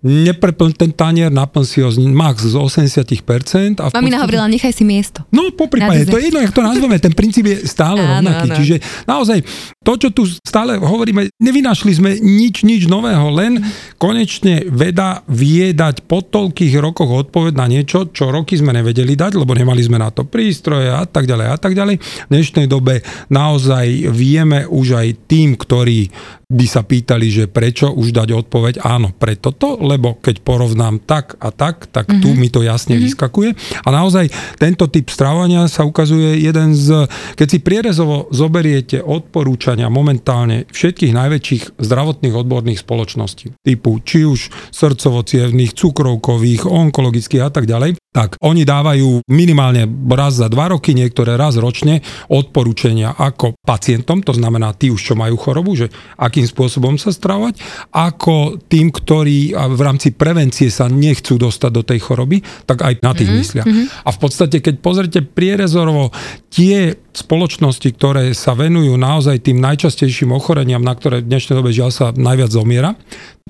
nepreplň 0.00 0.70
ten 0.72 0.90
tanier, 0.96 1.28
naplň 1.28 1.64
si 1.64 1.78
ho 1.84 1.92
max 2.08 2.48
z 2.48 2.56
80%. 2.56 3.84
A 3.84 3.92
Mamina 3.92 4.16
podstate... 4.16 4.16
hovorila, 4.24 4.46
nechaj 4.48 4.72
si 4.72 4.84
miesto. 4.84 5.28
No, 5.28 5.52
po 5.52 5.68
prípade, 5.68 6.08
to 6.08 6.16
je 6.16 6.32
jedno, 6.32 6.40
jak 6.40 6.56
to 6.56 6.64
nazveme, 6.64 6.96
ten 6.96 7.12
princíp 7.12 7.44
je 7.44 7.68
stále 7.68 8.00
áno, 8.04 8.10
rovnaký. 8.16 8.48
Áno. 8.48 8.56
Čiže 8.56 8.76
naozaj, 9.04 9.38
to, 9.80 9.96
čo 9.96 10.12
tu 10.12 10.28
stále 10.28 10.76
hovoríme, 10.76 11.32
nevynašli 11.40 11.92
sme 11.96 12.10
nič, 12.20 12.68
nič 12.68 12.84
nového, 12.84 13.32
len 13.32 13.64
konečne 13.96 14.68
veda 14.68 15.24
vie 15.24 15.72
dať 15.72 16.04
po 16.04 16.20
toľkých 16.20 16.76
rokoch 16.84 17.08
odpoveď 17.08 17.56
na 17.56 17.64
niečo, 17.64 18.12
čo 18.12 18.28
roky 18.28 18.60
sme 18.60 18.76
nevedeli 18.76 19.16
dať, 19.16 19.40
lebo 19.40 19.56
nemali 19.56 19.80
sme 19.80 19.96
na 19.96 20.12
to 20.12 20.28
prístroje 20.28 20.92
a 20.92 21.08
tak 21.08 21.24
ďalej 21.24 21.46
a 21.48 21.56
tak 21.56 21.72
ďalej. 21.72 21.96
V 21.96 22.28
dnešnej 22.28 22.68
dobe 22.68 23.00
naozaj 23.32 24.12
vieme 24.12 24.68
už 24.68 25.00
aj 25.00 25.08
tým, 25.24 25.56
ktorí 25.56 26.12
by 26.50 26.66
sa 26.66 26.84
pýtali, 26.84 27.30
že 27.30 27.44
prečo 27.46 27.88
už 27.94 28.12
dať 28.12 28.36
odpoveď 28.36 28.84
áno, 28.84 29.16
pre 29.16 29.38
toto, 29.38 29.80
lebo 29.80 30.18
keď 30.18 30.42
porovnám 30.44 30.98
tak 31.08 31.38
a 31.40 31.54
tak, 31.54 31.88
tak 31.88 32.10
mm-hmm. 32.10 32.20
tu 32.20 32.28
mhm. 32.34 32.36
mi 32.36 32.48
to 32.52 32.60
jasne 32.60 33.00
mm-hmm. 33.00 33.06
vyskakuje. 33.08 33.50
A 33.86 33.88
naozaj 33.88 34.28
tento 34.60 34.92
typ 34.92 35.08
stravovania 35.08 35.70
sa 35.72 35.88
ukazuje 35.88 36.42
jeden 36.42 36.76
z, 36.76 37.08
keď 37.38 37.46
si 37.48 37.58
prierezovo 37.64 38.28
zoberiete 38.34 38.98
odporúčania 39.00 39.69
momentálne 39.76 40.66
všetkých 40.72 41.12
najväčších 41.14 41.62
zdravotných 41.78 42.34
odborných 42.34 42.82
spoločností, 42.82 43.54
typu 43.62 44.02
či 44.02 44.26
už 44.26 44.50
srdcovo-cievných, 44.74 45.76
cukrovkových, 45.76 46.66
onkologických 46.66 47.46
a 47.46 47.50
tak 47.52 47.70
ďalej, 47.70 48.00
tak 48.10 48.34
oni 48.42 48.66
dávajú 48.66 49.22
minimálne 49.30 49.86
raz 50.10 50.42
za 50.42 50.50
dva 50.50 50.74
roky, 50.74 50.98
niektoré 50.98 51.38
raz 51.38 51.54
ročne 51.54 52.02
odporúčania 52.26 53.14
ako 53.14 53.54
pacientom, 53.62 54.18
to 54.26 54.34
znamená 54.34 54.74
tí 54.74 54.90
už, 54.90 54.98
čo 54.98 55.14
majú 55.14 55.38
chorobu, 55.38 55.78
že 55.78 55.86
akým 56.18 56.42
spôsobom 56.42 56.98
sa 56.98 57.14
stravovať, 57.14 57.62
ako 57.94 58.58
tým, 58.66 58.90
ktorí 58.90 59.54
v 59.54 59.80
rámci 59.80 60.10
prevencie 60.10 60.74
sa 60.74 60.90
nechcú 60.90 61.38
dostať 61.38 61.70
do 61.70 61.86
tej 61.86 62.02
choroby, 62.02 62.42
tak 62.66 62.82
aj 62.82 62.98
na 62.98 63.14
tých 63.14 63.30
mm-hmm. 63.30 63.46
myslia. 63.46 63.62
Mm-hmm. 63.62 63.86
A 64.02 64.10
v 64.10 64.18
podstate, 64.18 64.56
keď 64.58 64.74
pozrite 64.82 65.20
prierezorovo 65.22 66.10
tie 66.50 66.98
spoločnosti, 67.12 67.88
ktoré 67.96 68.32
sa 68.32 68.54
venujú 68.54 68.94
naozaj 68.94 69.42
tým 69.42 69.58
najčastejším 69.58 70.30
ochoreniam, 70.34 70.82
na 70.82 70.94
ktoré 70.94 71.20
v 71.20 71.30
dnešnej 71.30 71.58
dobe 71.58 71.74
žiaľ 71.74 71.90
sa 71.90 72.06
najviac 72.14 72.50
zomiera, 72.50 72.94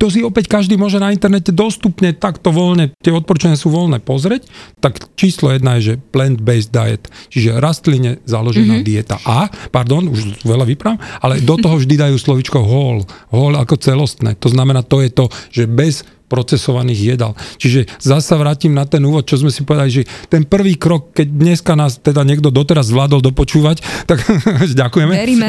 to 0.01 0.09
si 0.09 0.25
opäť 0.25 0.49
každý 0.49 0.81
môže 0.81 0.97
na 0.97 1.13
internete 1.13 1.53
dostupne 1.53 2.17
takto 2.17 2.49
voľne, 2.49 2.97
tie 3.05 3.13
odporúčania 3.13 3.61
sú 3.61 3.69
voľné 3.69 4.01
pozrieť, 4.01 4.49
tak 4.81 5.13
číslo 5.13 5.53
jedna 5.53 5.77
je, 5.77 5.93
že 5.93 6.01
plant-based 6.01 6.73
diet, 6.73 7.13
čiže 7.29 7.61
rastline 7.61 8.17
založená 8.25 8.81
mm-hmm. 8.81 8.89
dieta 8.89 9.21
A, 9.29 9.53
pardon, 9.69 10.09
už 10.09 10.41
veľa 10.41 10.65
vyprávam, 10.65 10.97
ale 11.21 11.45
do 11.45 11.61
toho 11.61 11.77
vždy 11.77 12.01
dajú 12.01 12.17
slovičko 12.17 12.65
whole, 12.65 13.05
whole 13.29 13.61
ako 13.61 13.77
celostné. 13.77 14.41
To 14.41 14.49
znamená, 14.49 14.81
to 14.81 15.05
je 15.05 15.13
to, 15.13 15.29
že 15.53 15.69
bez 15.69 16.09
procesovaných 16.31 17.19
jedál. 17.19 17.35
Čiže 17.59 17.91
zasa 17.99 18.39
vrátim 18.39 18.71
na 18.71 18.87
ten 18.87 19.03
úvod, 19.03 19.27
čo 19.27 19.43
sme 19.43 19.51
si 19.51 19.67
povedali, 19.67 19.91
že 19.91 20.03
ten 20.31 20.47
prvý 20.47 20.79
krok, 20.79 21.11
keď 21.11 21.27
dneska 21.27 21.75
nás 21.75 21.99
teda 21.99 22.23
niekto 22.23 22.55
doteraz 22.55 22.95
zvládol 22.95 23.19
dopočúvať, 23.19 24.07
tak 24.07 24.23
ďakujeme. 24.81 25.11
Veríme. 25.11 25.49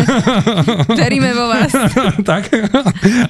Veríme 1.06 1.38
vo 1.38 1.46
vás. 1.46 1.70
tak. 2.32 2.50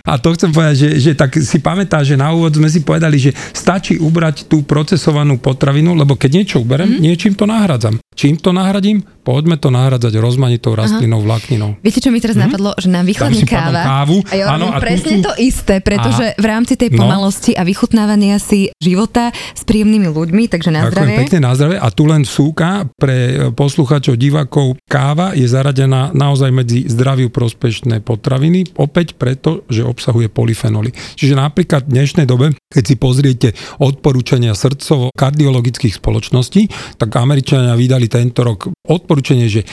A 0.07 0.15
to 0.15 0.31
chcem 0.39 0.55
povedať, 0.55 0.75
že, 0.87 0.89
že 0.97 1.11
tak 1.11 1.35
si 1.35 1.59
pamätá, 1.59 1.99
že 2.07 2.15
na 2.15 2.31
úvod 2.31 2.55
sme 2.55 2.71
si 2.71 2.79
povedali, 2.79 3.19
že 3.19 3.35
stačí 3.51 3.99
ubrať 3.99 4.47
tú 4.47 4.63
procesovanú 4.63 5.35
potravinu, 5.35 5.91
lebo 5.91 6.15
keď 6.15 6.31
niečo 6.31 6.57
uberem, 6.63 6.87
mm-hmm. 6.87 7.03
niečím 7.03 7.33
to 7.35 7.43
nahradzam. 7.43 7.99
Čím 8.11 8.35
to 8.37 8.51
nahradím? 8.51 9.07
Poďme 9.21 9.55
to 9.61 9.69
nahradzať 9.69 10.17
rozmanitou 10.17 10.73
rastlinou, 10.73 11.21
vlákninou. 11.21 11.77
Viete, 11.85 12.01
čo 12.01 12.09
mi 12.09 12.17
teraz 12.17 12.33
mm-hmm. 12.33 12.51
napadlo? 12.51 12.71
Že 12.73 12.89
nám 12.89 13.05
vychladne 13.05 13.43
káva. 13.45 13.81
Kávu. 13.85 14.17
A 14.25 14.33
ja 14.33 14.45
áno, 14.49 14.73
a 14.73 14.81
presne 14.81 15.21
sú... 15.21 15.29
to 15.29 15.33
isté, 15.37 15.77
pretože 15.77 16.33
Aha. 16.33 16.41
v 16.41 16.45
rámci 16.49 16.73
tej 16.73 16.89
no. 16.97 17.05
pomalosti 17.05 17.53
no. 17.53 17.61
a 17.61 17.63
vychutnávania 17.63 18.41
si 18.41 18.73
života 18.81 19.29
s 19.31 19.61
príjemnými 19.61 20.09
ľuďmi, 20.09 20.49
takže 20.49 20.73
na 20.73 20.89
zdravie. 20.89 21.21
pekne 21.21 21.39
na 21.45 21.53
zdravie. 21.53 21.77
A 21.77 21.87
tu 21.93 22.09
len 22.09 22.25
súka 22.25 22.89
pre 22.97 23.49
posluchačov, 23.53 24.17
divákov. 24.17 24.81
Káva 24.89 25.37
je 25.37 25.45
zaradená 25.45 26.09
naozaj 26.17 26.49
medzi 26.49 26.89
zdraviu 26.89 27.29
prospešné 27.29 28.01
potraviny, 28.01 28.73
opäť 28.81 29.13
preto, 29.21 29.69
že 29.69 29.85
obsahuje 29.85 30.33
polyfenoly. 30.33 30.89
Čiže 31.13 31.37
napríklad 31.37 31.85
v 31.85 31.93
dnešnej 31.93 32.25
dobe, 32.25 32.57
keď 32.73 32.83
si 32.89 32.95
pozriete 32.97 33.47
odporúčania 33.77 34.57
srdcovo-kardiologických 34.57 36.01
spoločností, 36.01 36.97
tak 36.97 37.13
Američania 37.21 37.77
vydali 37.77 38.00
tento 38.07 38.45
rok 38.45 38.71
odporúčanie, 38.87 39.51
že 39.51 39.67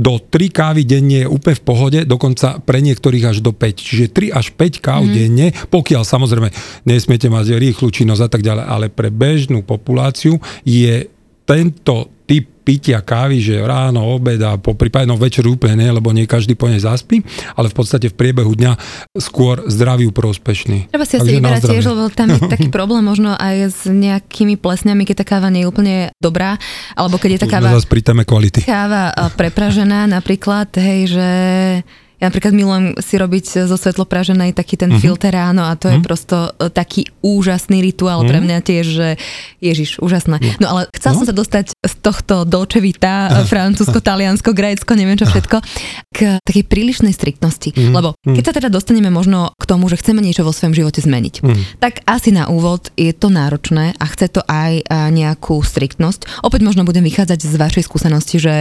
do 0.00 0.16
3 0.16 0.48
kávy 0.48 0.88
denne 0.88 1.26
je 1.26 1.28
úplne 1.28 1.60
v 1.60 1.66
pohode, 1.66 1.98
dokonca 2.08 2.62
pre 2.64 2.80
niektorých 2.80 3.36
až 3.36 3.38
do 3.44 3.52
5. 3.52 3.76
Čiže 3.76 4.06
3 4.32 4.32
až 4.32 4.46
5 4.56 4.80
káv 4.80 5.02
mm. 5.04 5.12
denne, 5.12 5.46
pokiaľ 5.68 6.02
samozrejme 6.08 6.48
nesmiete 6.88 7.28
mať 7.28 7.60
rýchlu 7.60 7.92
činnosť 7.92 8.22
a 8.24 8.30
tak 8.32 8.40
ďalej, 8.40 8.64
ale 8.64 8.86
pre 8.88 9.12
bežnú 9.12 9.60
populáciu 9.60 10.40
je 10.64 11.04
tento 11.44 12.08
typ 12.24 12.59
pitia 12.60 13.00
kávy, 13.00 13.40
že 13.40 13.56
ráno, 13.58 14.04
obed 14.04 14.38
a 14.44 14.60
po 14.60 14.76
prípade 14.76 15.08
no 15.08 15.16
večer 15.16 15.44
úplne 15.48 15.80
nie, 15.80 15.90
lebo 15.90 16.12
nie 16.12 16.28
každý 16.28 16.54
po 16.54 16.68
nej 16.68 16.80
zaspí, 16.80 17.24
ale 17.56 17.72
v 17.72 17.74
podstate 17.74 18.12
v 18.12 18.16
priebehu 18.16 18.52
dňa 18.52 18.72
skôr 19.16 19.64
zdraviu 19.66 20.12
prospešný. 20.12 20.92
Treba 20.92 21.06
si 21.08 21.16
asi 21.18 21.40
vyberať 21.40 21.66
tiež, 21.66 21.84
lebo 21.90 22.12
tam 22.12 22.36
je 22.36 22.40
taký 22.54 22.68
problém 22.68 23.02
možno 23.02 23.34
aj 23.34 23.56
s 23.72 23.80
nejakými 23.88 24.60
plesňami, 24.60 25.02
keď 25.08 25.24
tá 25.24 25.36
káva 25.36 25.48
nie 25.48 25.64
je 25.64 25.70
úplne 25.70 25.96
dobrá, 26.20 26.60
alebo 26.94 27.16
keď 27.16 27.30
je 27.36 27.40
tá 27.42 27.48
káva... 27.48 27.72
pri 27.80 28.00
téme 28.04 28.22
kvality. 28.28 28.62
Káva 28.68 29.10
prepražená 29.34 30.06
napríklad, 30.06 30.68
hej, 30.76 31.16
že 31.16 31.28
Ja 32.20 32.28
napríklad 32.28 32.52
milujem 32.52 33.00
si 33.00 33.16
robiť 33.16 33.64
zo 33.64 33.76
svetlopraženej 33.76 34.52
taký 34.52 34.76
ten 34.76 34.92
Mhm. 34.92 34.96
uh-huh. 34.96 35.02
filter 35.02 35.32
ráno 35.32 35.64
a 35.64 35.72
to 35.74 35.88
je 35.88 35.96
uh-huh. 35.96 36.04
prosto 36.04 36.36
e, 36.54 36.68
taký 36.68 37.08
úžasný 37.20 37.80
rituál 37.80 38.20
uh-huh. 38.20 38.28
pre 38.28 38.38
mňa 38.38 38.58
tiež, 38.60 38.86
že 38.86 39.08
ježiš, 39.58 39.98
úžasné. 39.98 40.36
No 40.58 40.66
ale 40.68 40.80
chcel 40.92 41.16
No. 41.16 41.24
som 41.24 41.26
sa 41.26 41.34
dostať 41.34 41.72
z 41.74 41.94
tohto 41.98 42.44
Dolce 42.44 42.78
Vita, 42.78 43.32
uh 43.32 43.48
francúzsko, 43.48 43.98
taliansko, 43.98 44.52
grécko, 44.52 44.92
neviem 44.94 45.16
čo 45.16 45.24
všetko, 45.26 45.58
k 46.12 46.38
takej 46.44 46.64
prílišnej 46.68 47.10
striktnosti. 47.10 47.72
Mhm. 47.72 47.92
Lebo 47.92 48.12
keď 48.22 48.44
sa 48.44 48.54
teda 48.54 48.68
dostaneme 48.68 49.08
možno 49.08 49.56
k 49.56 49.64
tomu, 49.64 49.88
že 49.88 49.96
chceme 49.96 50.20
niečo 50.20 50.44
vo 50.44 50.52
svojom 50.52 50.76
živote 50.76 51.00
zmeniť, 51.00 51.34
Mhm. 51.40 51.62
tak 51.80 52.04
asi 52.04 52.30
na 52.30 52.46
úvod 52.46 52.92
je 52.94 53.10
to 53.10 53.32
náročné 53.32 53.96
a 53.96 54.04
chce 54.06 54.28
to 54.28 54.44
aj 54.44 54.84
a, 54.84 55.08
nejakú 55.08 55.56
striktnosť. 55.58 56.44
Opäť 56.44 56.60
možno 56.62 56.84
budem 56.84 57.02
vychádzať 57.02 57.38
z 57.40 57.54
vašej 57.56 57.84
skúsenosti, 57.86 58.36
že 58.36 58.54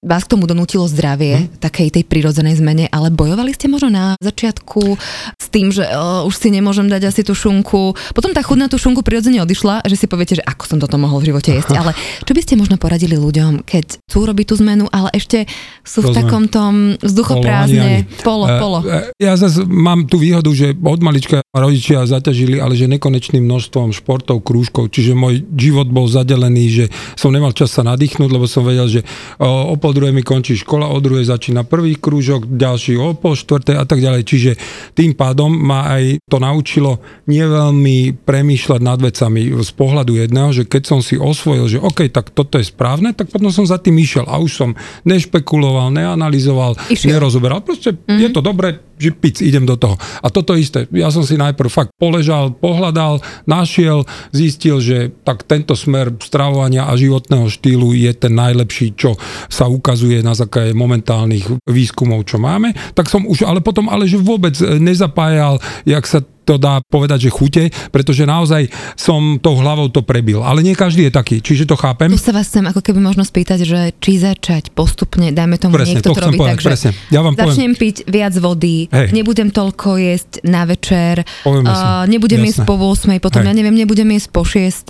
vás 0.00 0.22
k 0.22 0.30
tomu 0.30 0.46
donútilo 0.46 0.84
zdravie, 0.84 1.34
Mhm. 1.40 1.58
takej 1.58 1.88
tej 1.90 2.04
prirodzenej 2.04 2.54
zmene, 2.54 2.86
ale 2.86 3.10
bojovali 3.10 3.50
ste 3.50 3.66
možno 3.66 3.88
na 3.88 4.14
začiatku 4.18 4.94
s 5.34 5.46
tým, 5.48 5.68
že 5.68 5.82
o, 5.84 6.24
už 6.24 6.34
si 6.34 6.48
nemôžem 6.48 6.86
dať 6.86 7.02
asi 7.04 7.20
tú 7.20 7.32
šunku. 7.32 7.82
Potom 8.08 8.30
tá 8.30 8.38
chuť 8.38 8.54
na 8.56 8.66
tú 8.66 8.76
šunku 8.76 9.00
prirodzene 9.00 9.40
odišla, 9.40 9.82
že 9.84 9.96
si 9.96 10.06
poviete, 10.06 10.34
že 10.34 10.44
ako 10.44 10.62
som 10.64 10.78
toto 10.78 10.94
mohol 10.96 11.18
v 11.18 11.28
živote 11.28 11.50
jesť. 11.50 11.74
Ale 11.76 11.98
čo 12.26 12.30
by 12.30 12.40
ste 12.40 12.54
možno 12.54 12.76
poradili 12.76 13.14
ľuďom, 13.14 13.64
keď 13.64 13.98
chcú 14.00 14.18
robiť 14.22 14.46
tú 14.46 14.54
zmenu, 14.58 14.86
ale 14.88 15.10
ešte 15.12 15.50
sú 15.82 15.98
v 16.00 16.06
Rozumiem. 16.06 16.18
takom 16.20 16.44
tom 16.46 16.72
vzduchoprázdne, 17.02 17.90
polo, 18.22 18.46
polo. 18.54 18.78
eh, 18.84 19.10
Ja 19.18 19.34
zase 19.34 19.62
mám 19.62 20.04
tú 20.04 20.16
výhodu, 20.16 20.48
že 20.48 20.72
od 20.74 21.00
malička 21.00 21.42
ma 21.44 21.58
rodičia 21.60 22.04
zaťažili, 22.04 22.56
ale 22.56 22.72
že 22.72 22.86
nekonečným 22.88 23.42
množstvom 23.42 23.90
športov, 23.92 24.40
krúžkov, 24.40 24.88
čiže 24.88 25.12
môj 25.12 25.42
život 25.50 25.86
bol 25.86 26.06
zadelený, 26.06 26.64
že 26.68 26.84
som 27.14 27.28
nemal 27.28 27.50
čas 27.50 27.68
sa 27.68 27.82
nadýchnuť, 27.82 28.28
lebo 28.28 28.46
som 28.46 28.62
vedel, 28.62 28.86
že 28.88 29.00
o, 29.36 29.74
o 29.88 29.96
druhej 29.96 30.12
mi 30.12 30.20
končí 30.20 30.54
škola, 30.54 30.92
o 30.92 31.00
druhej 31.00 31.24
začína 31.24 31.64
prvý 31.64 31.96
krúžok, 31.96 32.44
ďalší 32.44 32.94
o 32.94 33.16
pol 33.16 33.32
štvrtej 33.32 33.80
a 33.80 33.88
tak 33.88 33.98
ďalej. 33.98 34.22
Čiže 34.22 34.50
tým 34.92 35.16
pádom 35.16 35.48
ma 35.48 35.88
aj 35.88 36.20
to 36.28 36.36
naučilo 36.36 37.00
nie 37.24 37.42
veľmi 37.42 38.20
premýšľať 38.22 38.80
nad 38.84 39.00
vecami 39.00 39.48
z 39.50 39.70
pohľadu 39.72 40.20
jedného, 40.20 40.52
že 40.52 40.68
keď 40.68 40.82
som 40.84 41.00
si 41.00 41.16
osvojil, 41.16 41.64
že 41.66 41.78
OK, 41.80 42.12
tak 42.12 42.30
toto 42.30 42.60
je 42.60 42.68
správne, 42.68 43.16
tak 43.16 43.32
potom 43.32 43.48
som 43.48 43.64
za 43.64 43.80
tým 43.80 43.96
išiel 43.96 44.28
a 44.28 44.36
už 44.36 44.52
som 44.52 44.70
nešpekuloval, 45.02 45.88
neanalizoval, 45.90 46.76
Išiel. 46.86 47.16
nerozoberal. 47.16 47.64
Proste 47.64 47.90
Mhm. 47.90 47.98
mm-hmm. 48.04 48.20
je 48.20 48.28
to 48.28 48.40
dobre, 48.40 48.68
že 48.98 49.14
pic, 49.14 49.40
idem 49.40 49.64
do 49.64 49.78
toho. 49.78 49.94
A 50.20 50.28
toto 50.28 50.58
isté, 50.58 50.90
ja 50.90 51.08
som 51.08 51.22
si 51.22 51.38
najprv 51.38 51.70
fakt 51.70 51.90
poležal, 51.96 52.52
pohľadal, 52.52 53.22
našiel, 53.46 54.04
zistil, 54.34 54.82
že 54.82 55.14
tak 55.22 55.46
tento 55.46 55.78
smer 55.78 56.12
stravovania 56.18 56.90
a 56.90 56.98
životného 56.98 57.46
štýlu 57.46 57.94
je 57.94 58.12
ten 58.12 58.34
najlepší, 58.34 58.98
čo 58.98 59.14
sa 59.46 59.70
ukazuje 59.70 60.20
na 60.20 60.34
základe 60.34 60.74
momentálnych 60.74 61.64
výskumov, 61.64 62.26
čo 62.26 62.42
máme. 62.42 62.74
Tak 62.92 63.06
som 63.08 63.24
už, 63.24 63.46
ale 63.46 63.62
potom, 63.62 63.86
ale 63.86 64.10
že 64.10 64.18
vôbec 64.18 64.54
e, 64.58 64.76
nezapájal, 64.82 65.62
jak 65.86 66.04
sa 66.04 66.20
to 66.48 66.56
dá 66.56 66.80
povedať, 66.82 67.18
že 67.20 67.30
chute, 67.30 67.62
pretože 67.88 68.24
naozaj 68.24 68.66
som 68.94 69.36
tou 69.36 69.52
hlavou 69.54 69.86
to 69.86 70.00
prebil. 70.00 70.40
Ale 70.40 70.60
nie 70.60 70.72
každý 70.72 71.04
je 71.04 71.12
taký, 71.12 71.36
čiže 71.38 71.64
to 71.64 71.74
chápem. 71.74 72.08
Tu 72.08 72.16
sa 72.18 72.32
vás 72.32 72.46
chcem 72.46 72.64
ako 72.64 72.80
keby 72.80 72.98
možno 72.98 73.20
spýtať, 73.20 73.58
že 73.62 73.78
či 73.94 74.16
začať 74.16 74.72
postupne, 74.72 75.28
dajme 75.28 75.56
tomu, 75.56 75.74
Presne, 75.74 76.00
niekto 76.00 76.08
to 76.08 76.16
to 76.16 76.24
robí 76.24 76.38
povedať, 76.38 76.64
presne. 76.64 76.90
Ja 77.08 77.20
vám 77.20 77.34
poviem- 77.34 77.52
začnem 77.52 77.72
piť 77.74 77.96
viac 78.06 78.32
vody, 78.34 78.88
Hej. 78.88 79.12
nebudem 79.12 79.48
toľko 79.50 79.88
jesť 79.98 80.30
na 80.42 80.64
večer, 80.64 81.20
Povieme 81.42 81.68
si. 81.68 81.76
uh, 81.76 82.04
nebudem 82.06 82.40
Jasné. 82.40 82.48
jesť 82.48 82.60
po 82.64 82.74
8, 82.78 82.88
potom 83.18 83.40
Hej. 83.40 83.46
ja 83.46 83.54
neviem, 83.54 83.74
nebudem 83.74 84.08
jesť 84.08 84.28
po 84.30 84.42
6, 84.42 84.88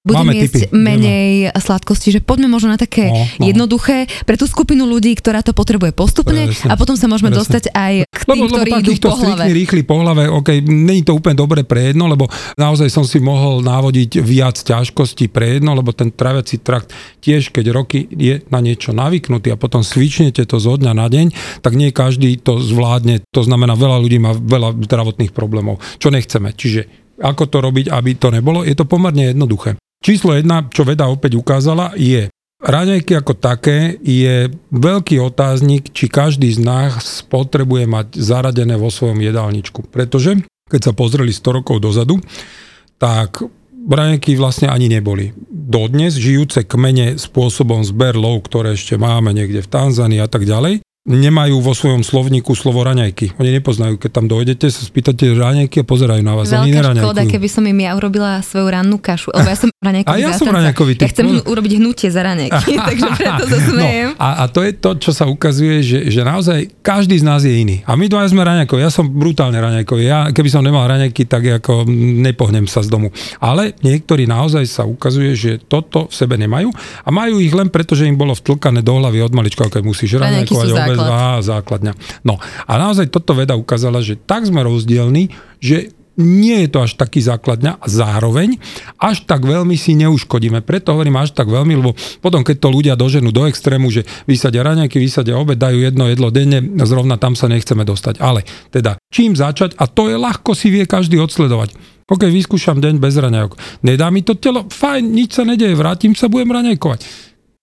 budem 0.00 0.16
Máme 0.22 0.32
jesť 0.34 0.64
tipy, 0.64 0.72
menej 0.72 1.28
sladkosti, 1.52 2.08
že 2.10 2.20
poďme 2.20 2.48
možno 2.48 2.70
na 2.70 2.78
také 2.78 3.04
No, 3.06 3.20
no. 3.36 3.44
jednoduché 3.44 3.96
pre 4.22 4.34
tú 4.34 4.46
skupinu 4.46 4.84
ľudí, 4.84 5.12
ktorá 5.12 5.40
to 5.40 5.52
potrebuje 5.52 5.92
postupne 5.92 6.46
Presne, 6.46 6.68
a 6.68 6.74
potom 6.74 6.94
sa 6.94 7.04
môžeme 7.04 7.28
presne. 7.28 7.40
dostať 7.42 7.64
aj 7.70 7.94
k 8.06 8.20
tým, 8.24 8.30
Lebo, 8.32 8.44
lebo 8.46 8.56
ktorí 8.56 8.70
idú 8.72 8.78
takýchto 8.94 9.06
po 9.06 9.16
hlave. 9.18 9.42
rýchly 9.52 9.80
po 9.82 9.96
hlave, 9.98 10.22
OK, 10.28 10.48
není 10.86 11.02
to 11.02 11.18
úplne 11.18 11.34
dobre 11.34 11.66
pre 11.66 11.90
jedno, 11.90 12.06
lebo 12.06 12.30
naozaj 12.54 12.86
som 12.86 13.02
si 13.02 13.18
mohol 13.18 13.60
návodiť 13.66 14.22
viac 14.22 14.54
ťažkostí 14.54 15.26
pre 15.26 15.58
jedno, 15.58 15.74
lebo 15.74 15.90
ten 15.90 16.14
traviaci 16.14 16.62
trakt 16.62 16.94
tiež, 17.18 17.50
keď 17.50 17.74
roky 17.74 18.06
je 18.06 18.46
na 18.48 18.62
niečo 18.62 18.94
navyknutý 18.94 19.50
a 19.50 19.60
potom 19.60 19.82
svičnete 19.82 20.46
to 20.46 20.62
zo 20.62 20.78
dňa 20.78 20.92
na 20.94 21.10
deň, 21.10 21.26
tak 21.60 21.74
nie 21.74 21.90
každý 21.90 22.38
to 22.38 22.62
zvládne. 22.62 23.26
To 23.34 23.42
znamená, 23.42 23.74
veľa 23.74 23.98
ľudí 23.98 24.22
má 24.22 24.32
veľa 24.32 24.78
zdravotných 24.86 25.34
problémov, 25.34 25.82
čo 25.98 26.14
nechceme. 26.14 26.54
Čiže 26.54 27.10
ako 27.18 27.44
to 27.50 27.58
robiť, 27.64 27.90
aby 27.90 28.14
to 28.14 28.28
nebolo, 28.30 28.62
je 28.62 28.76
to 28.76 28.86
pomerne 28.86 29.34
jednoduché. 29.34 29.74
Číslo 30.04 30.36
jedna, 30.36 30.68
čo 30.68 30.86
veda 30.86 31.08
opäť 31.08 31.34
ukázala, 31.34 31.96
je 31.96 32.28
Raňajky 32.56 33.20
ako 33.20 33.36
také 33.36 34.00
je 34.00 34.48
veľký 34.72 35.20
otáznik, 35.20 35.92
či 35.92 36.08
každý 36.08 36.48
z 36.48 36.64
nás 36.64 37.20
potrebuje 37.28 37.84
mať 37.84 38.16
zaradené 38.16 38.80
vo 38.80 38.88
svojom 38.88 39.20
jedálničku. 39.20 39.92
Pretože, 39.92 40.40
keď 40.66 40.80
sa 40.82 40.92
pozreli 40.92 41.30
100 41.30 41.62
rokov 41.62 41.78
dozadu, 41.78 42.18
tak 42.98 43.38
raňajky 43.86 44.34
vlastne 44.34 44.66
ani 44.66 44.90
neboli. 44.90 45.30
Dodnes 45.46 46.18
žijúce 46.18 46.66
kmene 46.66 47.22
spôsobom 47.22 47.86
zberlov, 47.86 48.42
ktoré 48.50 48.74
ešte 48.74 48.98
máme 48.98 49.30
niekde 49.30 49.62
v 49.62 49.70
Tanzánii 49.70 50.18
a 50.18 50.26
tak 50.26 50.42
ďalej, 50.42 50.82
nemajú 51.06 51.62
vo 51.62 51.70
svojom 51.70 52.02
slovníku 52.02 52.52
slovo 52.52 52.82
raňajky. 52.82 53.38
Oni 53.38 53.54
nepoznajú, 53.54 53.94
keď 53.96 54.10
tam 54.10 54.26
dojdete, 54.26 54.66
sa 54.66 54.82
spýtate 54.82 55.30
raňajky 55.30 55.80
a 55.80 55.84
pozerajú 55.86 56.18
na 56.20 56.34
vás. 56.34 56.50
Oni 56.50 56.74
Veľká 56.74 56.98
škoda, 56.98 57.22
neraňajkujú. 57.22 57.30
keby 57.30 57.48
som 57.48 57.62
im 57.62 57.78
ja 57.78 57.94
urobila 57.94 58.42
svoju 58.42 58.66
rannú 58.66 58.98
kašu, 58.98 59.30
lebo 59.30 59.46
ja 59.46 59.54
som 59.54 59.70
raňajkový 59.86 60.10
A 60.10 60.18
ja 60.18 60.30
som 60.34 60.50
raňajkový 60.50 60.92
Ja 60.92 61.00
typ. 61.00 61.10
chcem 61.14 61.26
urobiť 61.46 61.72
hnutie 61.78 62.08
za 62.10 62.20
raňajky, 62.20 62.72
takže 62.90 63.06
preto 63.14 63.42
sa 63.46 63.58
smejem. 63.62 64.08
No, 64.12 64.18
a, 64.18 64.28
a 64.42 64.44
to 64.50 64.60
je 64.66 64.72
to, 64.74 64.90
čo 64.98 65.10
sa 65.14 65.24
ukazuje, 65.24 65.78
že, 65.80 65.98
že 66.10 66.20
naozaj 66.26 66.82
každý 66.82 67.16
z 67.16 67.24
nás 67.24 67.46
je 67.46 67.54
iný. 67.54 67.86
A 67.86 67.94
my 67.94 68.10
dva 68.10 68.26
sme 68.26 68.42
raňajkovi. 68.42 68.82
Ja 68.82 68.90
som 68.90 69.06
brutálne 69.06 69.62
raňajkový. 69.62 70.02
Ja, 70.02 70.34
keby 70.34 70.48
som 70.50 70.66
nemal 70.66 70.82
raňajky, 70.84 71.22
tak 71.24 71.46
ako 71.62 71.86
nepohnem 72.18 72.66
sa 72.66 72.82
z 72.82 72.90
domu. 72.90 73.14
Ale 73.38 73.78
niektorí 73.80 74.26
naozaj 74.26 74.66
sa 74.66 74.82
ukazuje, 74.82 75.38
že 75.38 75.50
toto 75.62 76.10
v 76.10 76.14
sebe 76.16 76.34
nemajú 76.34 76.74
a 77.06 77.08
majú 77.14 77.38
ich 77.38 77.54
len 77.54 77.70
preto, 77.70 77.94
že 77.94 78.10
im 78.10 78.18
bolo 78.18 78.34
vtlkané 78.34 78.82
do 78.82 78.98
hlavy 78.98 79.22
od 79.22 79.30
malička, 79.30 79.70
keď 79.70 79.82
musíš 79.86 80.18
raňajkovať 80.18 80.95
základ. 81.02 81.36
á, 81.36 81.44
základňa. 81.44 81.92
No 82.24 82.40
a 82.40 82.72
naozaj 82.80 83.12
toto 83.12 83.36
veda 83.36 83.52
ukázala, 83.58 84.00
že 84.00 84.16
tak 84.16 84.48
sme 84.48 84.64
rozdielni, 84.64 85.32
že 85.60 85.92
nie 86.16 86.64
je 86.64 86.68
to 86.72 86.78
až 86.80 86.96
taký 86.96 87.20
základňa 87.20 87.76
a 87.76 87.86
zároveň 87.86 88.56
až 88.96 89.28
tak 89.28 89.44
veľmi 89.44 89.76
si 89.76 89.92
neuškodíme. 90.00 90.64
Preto 90.64 90.96
hovorím 90.96 91.20
až 91.20 91.36
tak 91.36 91.52
veľmi, 91.52 91.76
lebo 91.76 91.92
potom, 92.24 92.40
keď 92.40 92.56
to 92.56 92.68
ľudia 92.72 92.94
doženú 92.96 93.28
do 93.30 93.44
extrému, 93.44 93.92
že 93.92 94.08
vysadia 94.24 94.64
raňajky, 94.64 94.96
vysadia 94.96 95.36
obed, 95.36 95.60
dajú 95.60 95.76
jedno 95.76 96.08
jedlo 96.08 96.32
denne, 96.32 96.64
zrovna 96.88 97.20
tam 97.20 97.36
sa 97.36 97.52
nechceme 97.52 97.84
dostať. 97.84 98.16
Ale 98.24 98.48
teda, 98.72 98.96
čím 99.12 99.36
začať, 99.36 99.76
a 99.76 99.84
to 99.84 100.08
je 100.08 100.16
ľahko 100.16 100.56
si 100.56 100.72
vie 100.72 100.88
každý 100.88 101.20
odsledovať. 101.20 101.76
OK, 102.08 102.22
vyskúšam 102.32 102.80
deň 102.80 103.02
bez 103.02 103.18
raňajok. 103.18 103.84
Nedá 103.84 104.08
mi 104.08 104.24
to 104.24 104.38
telo, 104.38 104.64
fajn, 104.70 105.04
nič 105.10 105.36
sa 105.36 105.44
nedeje, 105.44 105.76
vrátim 105.76 106.16
sa, 106.16 106.32
budem 106.32 106.54
raňajkovať. 106.54 107.02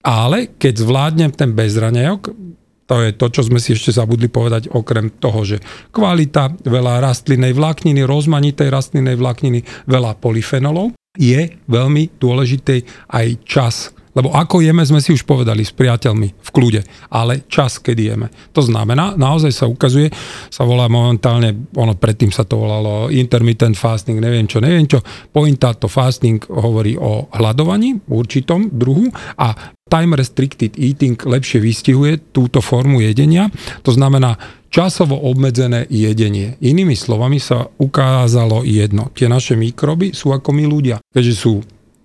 Ale 0.03 0.59
keď 0.59 0.83
zvládnem 0.83 1.31
ten 1.31 1.55
bez 1.55 1.79
raňajok, 1.79 2.35
to 2.83 2.95
je 2.99 3.15
to, 3.15 3.25
čo 3.31 3.41
sme 3.47 3.61
si 3.61 3.77
ešte 3.77 3.95
zabudli 3.95 4.27
povedať, 4.27 4.67
okrem 4.73 5.13
toho, 5.21 5.47
že 5.47 5.57
kvalita, 5.93 6.59
veľa 6.67 6.99
rastlinnej 6.99 7.55
vlákniny, 7.55 8.03
rozmanitej 8.03 8.67
rastlinnej 8.67 9.15
vlákniny, 9.15 9.87
veľa 9.87 10.19
polyfenolov, 10.19 10.91
je 11.13 11.61
veľmi 11.69 12.17
dôležitý 12.17 12.83
aj 13.13 13.27
čas. 13.45 13.92
Lebo 14.13 14.29
ako 14.33 14.61
jeme, 14.61 14.85
sme 14.85 15.01
si 15.01 15.09
už 15.13 15.25
povedali 15.25 15.65
s 15.65 15.73
priateľmi 15.73 16.27
v 16.37 16.49
kľude, 16.53 16.81
ale 17.09 17.49
čas, 17.49 17.81
kedy 17.81 18.01
jeme. 18.13 18.27
To 18.53 18.61
znamená, 18.61 19.17
naozaj 19.17 19.51
sa 19.53 19.65
ukazuje, 19.65 20.13
sa 20.53 20.63
volá 20.65 20.85
momentálne, 20.85 21.53
ono 21.73 21.97
predtým 21.97 22.29
sa 22.29 22.45
to 22.45 22.61
volalo 22.61 23.09
intermittent 23.09 23.73
fasting, 23.73 24.21
neviem 24.21 24.45
čo, 24.45 24.61
neviem 24.61 24.85
čo. 24.85 25.01
Pointa 25.33 25.73
to 25.73 25.89
fasting 25.89 26.37
hovorí 26.45 26.93
o 26.93 27.29
hľadovaní 27.33 28.05
určitom 28.09 28.69
druhu 28.69 29.09
a 29.41 29.53
time 29.89 30.17
restricted 30.17 30.77
eating 30.77 31.17
lepšie 31.17 31.61
vystihuje 31.61 32.33
túto 32.33 32.61
formu 32.61 33.01
jedenia. 33.01 33.49
To 33.85 33.93
znamená 33.93 34.37
časovo 34.73 35.13
obmedzené 35.29 35.85
jedenie. 35.85 36.57
Inými 36.65 36.97
slovami 36.97 37.37
sa 37.37 37.69
ukázalo 37.77 38.65
jedno. 38.65 39.13
Tie 39.13 39.29
naše 39.29 39.53
mikroby 39.53 40.17
sú 40.17 40.33
ako 40.33 40.49
my 40.49 40.65
ľudia. 40.65 40.97
Keďže 41.13 41.33
sú 41.37 41.61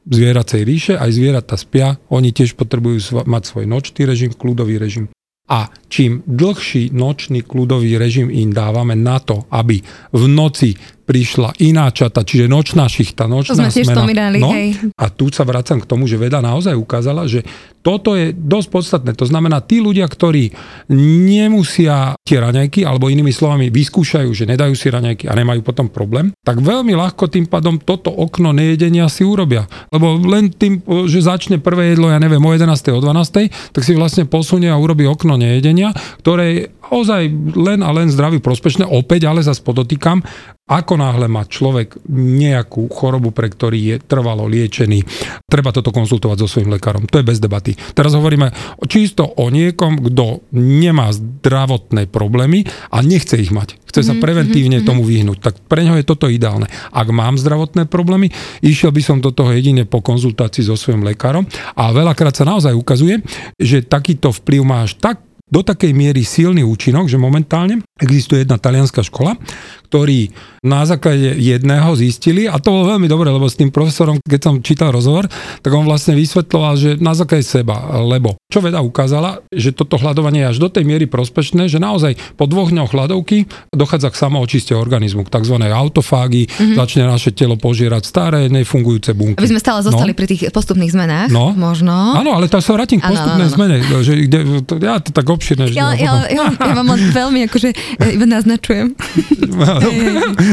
zvieracej 0.09 0.61
ríše, 0.65 0.95
aj 0.97 1.11
zvieratá 1.13 1.55
spia, 1.61 2.01
oni 2.09 2.33
tiež 2.33 2.57
potrebujú 2.57 3.23
mať 3.29 3.43
svoj 3.45 3.65
nočný 3.69 4.03
režim, 4.09 4.33
kľudový 4.33 4.81
režim. 4.81 5.07
A 5.49 5.73
čím 5.89 6.21
dlhší 6.29 6.93
nočný 6.93 7.41
kľudový 7.41 7.97
režim 7.97 8.29
im 8.29 8.53
dávame 8.53 8.93
na 8.93 9.17
to, 9.17 9.49
aby 9.49 9.81
v 10.13 10.23
noci 10.29 10.77
prišla 11.09 11.57
iná 11.65 11.89
čata, 11.89 12.21
čiže 12.21 12.45
nočná 12.53 12.85
šichta, 12.85 13.25
nočná 13.25 13.57
To 13.57 13.61
sme 13.65 13.73
tiež 13.73 13.89
smena. 13.89 13.97
spomínali, 13.97 14.37
no, 14.45 14.53
hej. 14.53 14.77
a 14.93 15.09
tu 15.09 15.33
sa 15.33 15.49
vracam 15.49 15.81
k 15.81 15.89
tomu, 15.89 16.05
že 16.05 16.21
veda 16.21 16.45
naozaj 16.45 16.77
ukázala, 16.77 17.25
že 17.25 17.41
toto 17.81 18.13
je 18.13 18.37
dosť 18.37 18.69
podstatné. 18.69 19.11
To 19.17 19.25
znamená, 19.25 19.65
tí 19.65 19.81
ľudia, 19.81 20.05
ktorí 20.05 20.53
nemusia 20.93 22.13
tie 22.21 22.37
raňajky, 22.37 22.85
alebo 22.85 23.09
inými 23.09 23.33
slovami 23.33 23.73
vyskúšajú, 23.73 24.29
že 24.37 24.45
nedajú 24.45 24.77
si 24.77 24.93
raňajky 24.93 25.25
a 25.25 25.33
nemajú 25.33 25.65
potom 25.65 25.89
problém, 25.89 26.29
tak 26.45 26.61
veľmi 26.61 26.93
ľahko 26.93 27.33
tým 27.33 27.49
pádom 27.49 27.81
toto 27.81 28.13
okno 28.13 28.53
nejedenia 28.53 29.09
si 29.09 29.25
urobia. 29.25 29.65
Lebo 29.89 30.21
len 30.21 30.53
tým, 30.53 30.85
že 31.09 31.25
začne 31.25 31.57
prvé 31.63 31.97
jedlo, 31.97 32.13
ja 32.13 32.21
neviem, 32.21 32.43
o 32.45 32.53
11. 32.53 32.69
o 32.93 33.01
12. 33.01 33.73
tak 33.73 33.83
si 33.83 33.97
vlastne 33.97 34.29
posunie 34.29 34.69
a 34.69 34.77
urobí 34.77 35.09
okno 35.09 35.41
nejedenia, 35.41 35.97
ktoré 36.21 36.69
ozaj 36.93 37.29
len 37.57 37.81
a 37.85 37.91
len 37.93 38.09
zdraví 38.13 38.41
prospešné. 38.41 38.85
Opäť, 38.85 39.29
ale 39.29 39.45
zase 39.45 39.61
podotýkam, 39.61 40.25
ako 40.69 41.01
náhle 41.01 41.33
má 41.33 41.49
človek 41.49 41.97
nejakú 42.13 42.93
chorobu, 42.93 43.33
pre 43.33 43.49
ktorý 43.49 43.79
je 43.81 43.97
trvalo 44.05 44.45
liečený, 44.45 45.01
treba 45.49 45.73
toto 45.73 45.89
konzultovať 45.89 46.37
so 46.45 46.49
svojím 46.49 46.77
lekárom. 46.77 47.09
To 47.09 47.17
je 47.17 47.25
bez 47.25 47.41
debaty. 47.41 47.73
Teraz 47.97 48.13
hovoríme 48.13 48.53
čisto 48.85 49.25
o 49.25 49.49
niekom, 49.49 49.97
kto 50.13 50.45
nemá 50.53 51.09
zdravotné 51.09 52.13
problémy 52.13 52.69
a 52.93 53.01
nechce 53.01 53.41
ich 53.41 53.49
mať. 53.49 53.81
Chce 53.89 54.05
sa 54.05 54.15
preventívne 54.21 54.85
tomu 54.85 55.01
vyhnúť. 55.01 55.39
Tak 55.41 55.55
pre 55.65 55.81
ňo 55.89 55.97
je 55.97 56.05
toto 56.05 56.29
ideálne. 56.29 56.69
Ak 56.93 57.09
mám 57.09 57.41
zdravotné 57.41 57.89
problémy, 57.89 58.29
išiel 58.61 58.93
by 58.93 59.01
som 59.01 59.25
do 59.25 59.33
toho 59.33 59.57
jedine 59.57 59.89
po 59.89 60.05
konzultácii 60.05 60.69
so 60.69 60.77
svojím 60.77 61.09
lekárom 61.09 61.49
a 61.73 61.89
veľakrát 61.89 62.37
sa 62.37 62.45
naozaj 62.45 62.77
ukazuje, 62.77 63.25
že 63.57 63.81
takýto 63.81 64.29
vplyv 64.37 64.61
má 64.61 64.85
až 64.85 65.01
tak 65.01 65.25
do 65.49 65.65
takej 65.65 65.97
miery 65.97 66.23
silný 66.29 66.61
účinok, 66.61 67.09
že 67.09 67.17
momentálne 67.17 67.81
existuje 67.97 68.45
jedna 68.45 68.61
talianská 68.61 69.01
škola, 69.01 69.41
ktorí 69.89 70.31
na 70.61 70.85
základe 70.85 71.39
jedného 71.41 71.97
zistili, 71.97 72.45
a 72.45 72.61
to 72.61 72.75
bolo 72.75 72.93
veľmi 72.95 73.09
dobre, 73.09 73.33
lebo 73.33 73.49
s 73.49 73.57
tým 73.57 73.73
profesorom, 73.73 74.21
keď 74.21 74.41
som 74.43 74.55
čítal 74.61 74.93
rozhovor, 74.93 75.25
tak 75.65 75.73
on 75.73 75.89
vlastne 75.89 76.13
vysvetloval, 76.13 76.75
že 76.77 76.91
na 77.01 77.17
základe 77.17 77.47
seba, 77.47 77.99
lebo 78.05 78.37
čo 78.53 78.61
veda 78.61 78.85
ukázala, 78.85 79.41
že 79.49 79.73
toto 79.73 79.97
hľadovanie 79.97 80.45
je 80.45 80.51
až 80.53 80.59
do 80.61 80.69
tej 80.69 80.85
miery 80.85 81.09
prospešné, 81.09 81.73
že 81.73 81.81
naozaj 81.81 82.21
po 82.37 82.45
dvoch 82.45 82.69
dňoch 82.69 82.93
hľadovky 82.93 83.49
dochádza 83.73 84.13
k 84.13 84.17
samoočiste 84.21 84.73
organizmu, 84.77 85.25
k 85.25 85.33
tzv. 85.33 85.57
autofágii, 85.57 86.45
mm-hmm. 86.49 86.77
začne 86.77 87.09
naše 87.09 87.33
telo 87.33 87.57
požierať 87.57 88.05
staré, 88.05 88.53
nefungujúce 88.53 89.17
bunky. 89.17 89.41
Aby 89.41 89.53
sme 89.57 89.63
stále 89.63 89.81
zostali 89.81 90.13
no. 90.13 90.19
pri 90.19 90.27
tých 90.29 90.43
postupných 90.53 90.93
zmenách. 90.93 91.29
No. 91.33 91.57
Možno. 91.57 91.95
Áno, 92.19 92.37
ale 92.37 92.51
to 92.51 92.61
sa 92.61 92.75
vrátim 92.75 92.99
k 93.01 93.09
postupnej 93.09 93.47
áno, 93.47 93.53
áno. 93.53 93.57
zmene, 93.57 93.77
že 94.05 94.13
kde, 94.27 94.39
to, 94.67 94.75
ja 94.83 94.99
to 95.01 95.11
tak 95.15 95.27
obširne. 95.31 95.71
Ja, 95.71 95.95
ja, 95.95 96.29
ja, 96.29 96.53
ja 96.53 96.73
vám 96.75 96.89
len 96.93 97.15
veľmi 97.15 97.41
akože 97.47 97.69
e, 97.73 98.05
iba 98.19 98.27
naznačujem. 98.27 98.93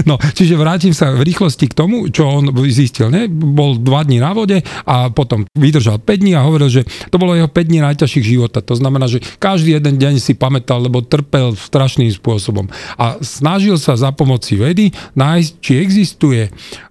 No, 0.09 0.17
čiže 0.21 0.55
vrátim 0.57 0.93
sa 0.93 1.11
v 1.13 1.25
rýchlosti 1.25 1.71
k 1.71 1.77
tomu, 1.77 2.09
čo 2.09 2.27
on 2.27 2.51
zistil. 2.69 3.09
Ne? 3.09 3.27
Bol 3.29 3.81
dva 3.81 4.05
dní 4.05 4.21
na 4.21 4.31
vode 4.31 4.61
a 4.85 5.09
potom 5.09 5.45
vydržal 5.57 6.01
5 6.01 6.21
dní 6.21 6.33
a 6.37 6.45
hovoril, 6.45 6.69
že 6.69 6.81
to 7.09 7.17
bolo 7.17 7.33
jeho 7.33 7.49
5 7.49 7.69
dní 7.69 7.79
najťažších 7.81 8.25
života. 8.25 8.61
To 8.65 8.75
znamená, 8.75 9.09
že 9.09 9.23
každý 9.41 9.77
jeden 9.77 9.97
deň 9.97 10.21
si 10.21 10.33
pamätal, 10.37 10.83
lebo 10.83 11.05
trpel 11.05 11.55
strašným 11.55 12.11
spôsobom. 12.13 12.69
A 12.99 13.17
snažil 13.23 13.75
sa 13.81 13.97
za 13.97 14.11
pomoci 14.13 14.55
vedy 14.59 14.91
nájsť, 15.17 15.51
či 15.61 15.71
existuje 15.81 16.41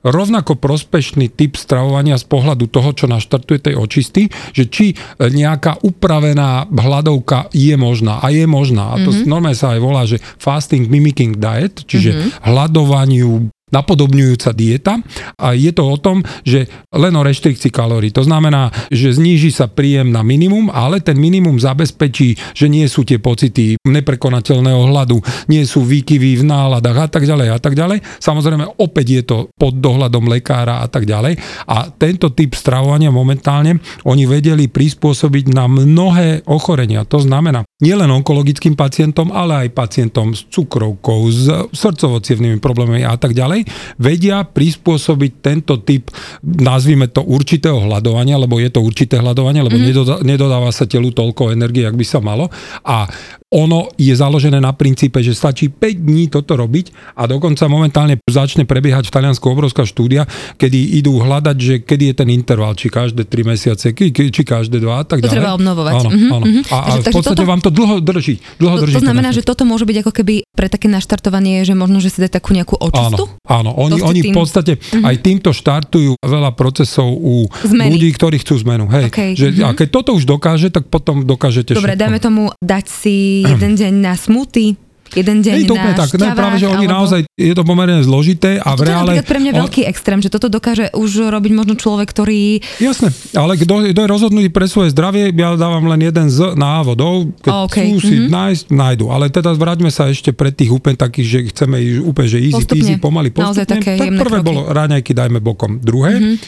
rovnako 0.05 0.59
prospešný 0.59 1.33
typ 1.33 1.57
stravovania 1.57 2.17
z 2.21 2.27
pohľadu 2.29 2.69
toho, 2.69 2.93
čo 2.93 3.07
naštartuje 3.09 3.73
tej 3.73 3.75
očisty, 3.79 4.29
že 4.53 4.69
či 4.69 4.97
nejaká 5.19 5.81
upravená 5.85 6.69
hladovka 6.69 7.49
je 7.53 7.75
možná. 7.77 8.21
A 8.21 8.31
je 8.31 8.45
možná. 8.45 8.95
A 8.95 9.01
to 9.01 9.11
mm-hmm. 9.11 9.29
normálne 9.29 9.59
sa 9.59 9.77
aj 9.77 9.81
volá, 9.81 10.03
že 10.05 10.21
fasting 10.39 10.87
mimicking 10.89 11.37
diet, 11.37 11.85
čiže 11.85 12.11
mm-hmm. 12.13 12.24
Hľadovaniu 12.43 13.54
napodobňujúca 13.73 14.51
dieta 14.53 15.01
a 15.41 15.57
je 15.57 15.73
to 15.73 15.89
o 15.89 15.97
tom, 15.97 16.21
že 16.45 16.69
len 16.93 17.15
o 17.17 17.23
reštrikcii 17.25 17.73
kalórií. 17.73 18.13
To 18.13 18.23
znamená, 18.23 18.71
že 18.93 19.17
zníži 19.17 19.51
sa 19.51 19.67
príjem 19.71 20.13
na 20.13 20.21
minimum, 20.21 20.69
ale 20.69 21.01
ten 21.01 21.17
minimum 21.17 21.57
zabezpečí, 21.57 22.55
že 22.55 22.67
nie 22.69 22.85
sú 22.87 23.03
tie 23.03 23.19
pocity 23.19 23.81
neprekonateľného 23.83 24.83
hladu, 24.93 25.19
nie 25.49 25.65
sú 25.65 25.83
výkyvy 25.83 26.43
v 26.43 26.45
náladách 26.45 26.99
a 26.99 27.09
tak 27.09 27.25
ďalej 27.25 27.49
a 27.51 27.59
tak 27.59 27.75
ďalej. 27.75 27.99
Samozrejme, 28.21 28.65
opäť 28.81 29.07
je 29.11 29.23
to 29.25 29.37
pod 29.55 29.79
dohľadom 29.81 30.29
lekára 30.29 30.85
a 30.85 30.87
tak 30.87 31.09
ďalej. 31.09 31.37
A 31.71 31.89
tento 31.91 32.31
typ 32.33 32.55
stravovania 32.55 33.15
momentálne 33.15 33.81
oni 34.05 34.25
vedeli 34.29 34.69
prispôsobiť 34.71 35.51
na 35.51 35.67
mnohé 35.71 36.47
ochorenia. 36.47 37.07
To 37.09 37.19
znamená, 37.21 37.67
nielen 37.83 38.11
onkologickým 38.11 38.79
pacientom, 38.79 39.29
ale 39.35 39.67
aj 39.67 39.77
pacientom 39.77 40.33
s 40.33 40.47
cukrovkou, 40.49 41.21
s 41.29 41.47
srdcovo 41.75 42.23
problémami 42.59 43.05
a 43.05 43.15
tak 43.21 43.37
ďalej, 43.37 43.54
vedia 43.95 44.43
prispôsobiť 44.43 45.33
tento 45.39 45.79
typ, 45.79 46.11
nazvime 46.43 47.07
to 47.07 47.23
určitého 47.23 47.79
hľadovania, 47.79 48.35
lebo 48.35 48.59
je 48.59 48.69
to 48.69 48.81
určité 48.81 49.21
hľadovanie, 49.21 49.63
lebo 49.63 49.77
mm. 49.77 49.85
nedoda, 49.85 50.15
nedodáva 50.21 50.73
sa 50.73 50.85
telu 50.85 51.15
toľko 51.15 51.55
energie, 51.55 51.85
ak 51.85 51.95
by 51.95 52.03
sa 52.03 52.19
malo. 52.19 52.51
A 52.83 53.07
ono 53.49 53.87
je 53.95 54.11
založené 54.11 54.59
na 54.59 54.75
princípe, 54.75 55.23
že 55.23 55.31
stačí 55.31 55.71
5 55.71 55.79
dní 56.03 56.27
toto 56.27 56.59
robiť 56.59 57.15
a 57.15 57.31
dokonca 57.31 57.71
momentálne 57.71 58.19
začne 58.27 58.67
prebiehať 58.67 59.07
v 59.07 59.15
Taliansku 59.15 59.47
obrovská 59.47 59.87
štúdia, 59.87 60.27
kedy 60.59 60.99
idú 60.99 61.23
hľadať, 61.23 61.57
že 61.57 61.75
kedy 61.79 62.11
je 62.11 62.15
ten 62.19 62.29
interval, 62.35 62.75
či 62.75 62.91
každé 62.91 63.23
3 63.23 63.47
mesiace, 63.47 63.95
či 63.95 64.43
každé 64.43 64.83
2 64.83 64.91
a 64.91 65.05
tak 65.07 65.23
To 65.23 65.31
ďalej. 65.31 65.35
treba 65.39 65.51
obnovovať. 65.55 65.93
Áno, 65.95 66.09
Mhm, 66.11 66.29
áno. 66.33 66.45
mhm. 66.51 66.63
A, 66.67 66.77
a 66.83 66.93
v 66.99 67.07
podstate 67.15 67.39
toto- 67.39 67.47
vám 67.47 67.61
to 67.63 67.71
dlho 67.71 67.97
drží. 68.01 68.35
Dlho 68.59 68.75
To, 68.75 68.83
drží 68.83 68.95
to 68.99 69.05
znamená, 69.07 69.31
že 69.31 69.43
toto 69.47 69.63
môže 69.63 69.87
byť 69.87 69.97
ako 70.03 70.13
keby 70.13 70.35
pre 70.51 70.67
také 70.67 70.87
naštartovanie, 70.91 71.63
že 71.63 71.79
možno, 71.79 72.03
že 72.03 72.11
si 72.11 72.19
dať 72.19 72.43
takú 72.43 72.55
nejakú 72.55 72.75
očistu? 72.75 73.31
Áno, 73.31 73.39
áno. 73.45 73.77
Oni, 73.77 74.01
oni 74.01 74.21
v 74.25 74.33
podstate 74.33 74.81
mm-hmm. 74.81 75.05
aj 75.05 75.15
týmto 75.21 75.51
štartujú 75.53 76.17
veľa 76.21 76.57
procesov 76.57 77.13
u 77.13 77.45
Zmeny. 77.65 77.93
ľudí, 77.93 78.09
ktorí 78.17 78.41
chcú 78.41 78.61
zmenu. 78.65 78.89
Hej, 78.89 79.13
Okej, 79.13 79.31
že, 79.37 79.47
mhm. 79.53 79.65
A 79.65 79.71
keď 79.77 79.89
toto 79.93 80.11
už 80.17 80.25
dokáže, 80.25 80.73
tak 80.73 80.89
potom 80.89 81.23
dokážete 81.23 81.77
Dobre, 81.77 81.95
všetko. 81.95 82.03
dajme 82.03 82.19
tomu 82.21 82.43
dať 82.59 82.85
si 82.89 83.17
jeden 83.53 83.77
deň 83.77 83.93
na 84.01 84.17
smoothie, 84.17 84.81
jeden 85.15 85.37
deň 85.41 85.55
je 85.63 85.67
to 85.67 85.75
na 85.75 85.81
úplne 85.81 85.95
tak, 85.95 86.09
ne, 86.19 86.29
práve, 86.35 86.57
že 86.59 86.67
oni 86.67 86.87
alebo... 86.87 86.97
naozaj, 87.01 87.21
je 87.35 87.55
to 87.55 87.63
pomerne 87.63 88.03
zložité 88.03 88.59
a 88.59 88.75
v 88.75 88.79
To 88.79 88.83
je 88.85 88.91
reále... 88.91 89.11
pre 89.23 89.39
mňa 89.41 89.53
on- 89.55 89.61
veľký 89.67 89.83
extrém, 89.87 90.19
že 90.21 90.29
toto 90.29 90.51
dokáže 90.51 90.91
už 90.95 91.31
robiť 91.31 91.53
možno 91.55 91.75
človek, 91.79 92.07
ktorý... 92.11 92.61
Jasné, 92.83 93.15
ale 93.39 93.55
kto, 93.57 93.95
kto 93.95 94.01
je 94.05 94.09
rozhodnutý 94.09 94.49
pre 94.51 94.67
svoje 94.67 94.91
zdravie, 94.91 95.31
ja 95.35 95.55
dávam 95.55 95.87
len 95.87 96.03
jeden 96.03 96.27
z 96.29 96.59
návodov, 96.59 97.31
keď 97.41 97.53
Okej, 97.71 97.87
chcú 97.87 97.97
si 98.03 98.17
mhm. 98.23 98.29
nájsť, 98.31 98.65
nájdu. 98.75 99.05
Ale 99.09 99.31
teda 99.31 99.51
vráťme 99.55 99.91
sa 99.95 100.11
ešte 100.11 100.35
pre 100.35 100.51
tých 100.51 100.75
úplne 100.75 100.99
takých, 100.99 101.27
že 101.27 101.39
chceme 101.55 101.77
ísť 101.79 102.01
úplne, 102.03 102.29
že 102.29 102.39
easy, 102.43 102.55
Postupne. 102.59 102.81
easy, 102.83 102.95
pomaly, 102.99 103.29
Naozaj 103.31 103.65
postupne. 103.65 103.83
také 103.83 103.93
tak 103.97 104.11
prvé 104.19 104.39
kroky. 104.43 104.49
Bolo 104.51 104.63
ráňajky 104.71 105.13
dajme 105.15 105.39
bokom. 105.39 105.79
Druhé, 105.79 106.39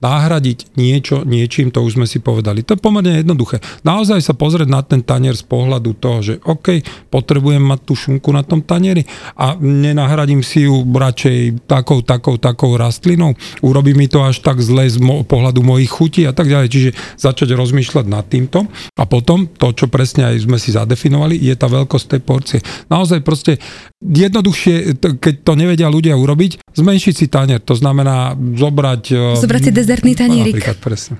nahradiť 0.00 0.76
niečo 0.80 1.22
niečím, 1.28 1.68
to 1.68 1.84
už 1.84 2.00
sme 2.00 2.06
si 2.08 2.18
povedali. 2.20 2.64
To 2.64 2.76
je 2.76 2.80
pomerne 2.80 3.20
jednoduché. 3.20 3.60
Naozaj 3.84 4.24
sa 4.24 4.34
pozrieť 4.36 4.68
na 4.68 4.80
ten 4.80 5.04
tanier 5.04 5.36
z 5.36 5.44
pohľadu 5.44 5.96
toho, 6.00 6.18
že 6.24 6.34
OK, 6.44 6.80
potrebujem 7.12 7.60
mať 7.60 7.80
tú 7.84 7.94
šunku 7.96 8.32
na 8.32 8.40
tom 8.40 8.64
tanieri 8.64 9.04
a 9.36 9.54
nenahradím 9.60 10.40
si 10.40 10.64
ju 10.64 10.82
radšej 10.88 11.68
takou, 11.68 12.00
takou, 12.00 12.40
takou 12.40 12.76
rastlinou. 12.80 13.36
Urobí 13.60 13.92
mi 13.92 14.08
to 14.08 14.24
až 14.24 14.40
tak 14.40 14.60
zle 14.64 14.88
z 14.88 14.96
mo- 15.00 15.22
pohľadu 15.22 15.60
mojich 15.60 15.92
chutí 15.92 16.24
a 16.24 16.32
tak 16.32 16.48
ďalej. 16.48 16.68
Čiže 16.72 16.90
začať 17.20 17.52
rozmýšľať 17.52 18.06
nad 18.08 18.24
týmto 18.24 18.64
a 18.96 19.04
potom 19.04 19.46
to, 19.46 19.72
čo 19.76 19.86
presne 19.92 20.32
aj 20.32 20.48
sme 20.48 20.56
si 20.56 20.72
zadefinovali, 20.72 21.36
je 21.36 21.54
tá 21.56 21.68
veľkosť 21.68 22.06
tej 22.16 22.20
porcie. 22.24 22.58
Naozaj 22.88 23.20
proste 23.20 23.60
jednoduchšie, 24.00 24.96
keď 25.20 25.34
to 25.44 25.52
nevedia 25.54 25.92
ľudia 25.92 26.16
urobiť, 26.16 26.72
zmenšiť 26.72 27.14
si 27.14 27.26
tanier. 27.28 27.60
To 27.68 27.76
znamená 27.76 28.32
zobrať... 28.36 29.36
Zobrať 29.36 29.62
si 29.68 29.72
dezertný 29.90 30.14
tanierik. 30.14 30.54
Napríklad, 30.54 30.78
presne. 30.78 31.18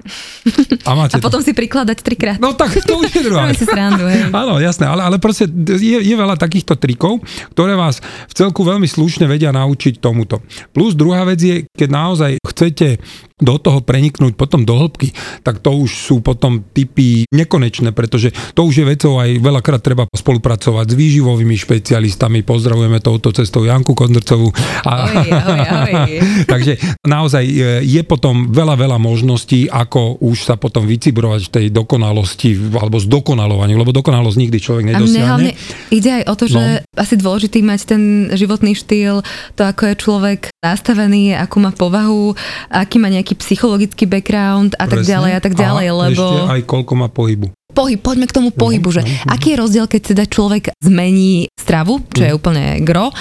A, 0.86 0.94
máte 0.94 1.18
A 1.18 1.18
to. 1.18 1.26
potom 1.26 1.42
si 1.42 1.50
prikladať 1.50 2.06
trikrát. 2.06 2.38
No 2.38 2.54
tak 2.54 2.78
to 2.86 3.02
už 3.02 3.10
je 3.10 3.26
druhá. 3.26 3.42
Robím 3.50 3.58
si 3.58 3.66
srandu, 3.66 4.06
hej. 4.06 4.30
Áno, 4.30 4.62
jasné, 4.62 4.86
ale, 4.86 5.02
ale 5.02 5.18
proste 5.18 5.50
je, 5.50 5.98
je 5.98 6.14
veľa 6.14 6.38
takýchto 6.38 6.78
trikov, 6.78 7.18
ktoré 7.50 7.74
vás 7.74 7.98
v 8.30 8.32
celku 8.38 8.62
veľmi 8.62 8.86
slušne 8.86 9.26
vedia 9.26 9.50
naučiť 9.50 9.98
tomuto. 9.98 10.38
Plus 10.70 10.94
druhá 10.94 11.26
vec 11.26 11.42
je, 11.42 11.66
keď 11.74 11.88
naozaj 11.90 12.30
chcete 12.46 13.02
do 13.40 13.56
toho 13.56 13.80
preniknúť 13.80 14.36
potom 14.36 14.62
do 14.62 14.76
hĺbky, 14.76 15.12
tak 15.42 15.60
to 15.60 15.72
už 15.74 15.90
sú 15.90 16.16
potom 16.20 16.62
typy 16.62 17.24
nekonečné, 17.28 17.90
pretože 17.92 18.30
to 18.54 18.64
už 18.64 18.84
je 18.84 18.86
vecou 18.86 19.18
aj 19.18 19.40
veľakrát 19.40 19.80
treba 19.80 20.04
spolupracovať 20.12 20.92
s 20.92 20.94
výživovými 20.94 21.56
špecialistami. 21.56 22.44
Pozdravujeme 22.44 23.00
touto 23.00 23.32
cestou 23.32 23.64
Janku 23.64 23.96
Kondrcovú. 23.96 24.52
A, 24.84 25.08
Ahoj, 25.08 25.28
ahoj, 25.32 25.60
ahoj. 25.60 26.12
Takže 26.52 26.72
naozaj 27.02 27.44
je, 27.44 27.70
je 27.82 28.02
potom 28.04 28.48
veľa, 28.48 28.76
veľa 28.76 28.98
možností, 29.00 29.66
ako 29.66 30.20
už 30.20 30.44
sa 30.44 30.54
potom 30.60 30.84
vycibrovať 30.84 31.40
v 31.48 31.50
tej 31.50 31.66
dokonalosti 31.72 32.54
alebo 32.76 33.00
zdokonalovaniu, 33.00 33.76
lebo 33.76 33.90
dokonalosť 33.90 34.36
nikdy 34.38 34.58
človek 34.60 34.84
nedosiahne. 34.92 35.50
ide 35.90 36.10
aj 36.22 36.24
o 36.28 36.34
to, 36.36 36.46
že 36.46 36.58
No. 36.60 36.66
asi 37.00 37.16
dôležitý 37.16 37.64
mať 37.64 37.80
ten 37.88 38.02
životný 38.36 38.76
štýl, 38.76 39.24
to 39.56 39.62
ako 39.64 39.90
je 39.90 39.94
človek 39.96 40.40
nastavený, 40.60 41.32
akú 41.32 41.56
má 41.56 41.72
povahu, 41.72 42.36
aký 42.68 43.00
má 43.00 43.08
nejaký 43.08 43.29
psychologický 43.38 44.04
background 44.08 44.74
a 44.78 44.88
tak 44.88 45.02
Presne. 45.02 45.12
ďalej 45.12 45.32
a 45.36 45.40
tak 45.40 45.54
ďalej, 45.54 45.86
a 45.86 45.94
lebo... 46.08 46.24
ešte 46.24 46.38
aj 46.50 46.60
koľko 46.66 46.92
má 46.96 47.08
pohybu. 47.10 47.48
Pohyb, 47.70 47.98
poďme 48.02 48.26
k 48.26 48.36
tomu 48.36 48.48
pohybu, 48.50 48.88
že 48.90 49.02
aký 49.26 49.54
je 49.54 49.60
rozdiel, 49.60 49.86
keď 49.86 50.00
teda 50.14 50.24
človek 50.26 50.74
zmení 50.82 51.48
stravu, 51.54 52.02
čo 52.10 52.22
je 52.26 52.32
úplne 52.34 52.82
gro, 52.82 53.14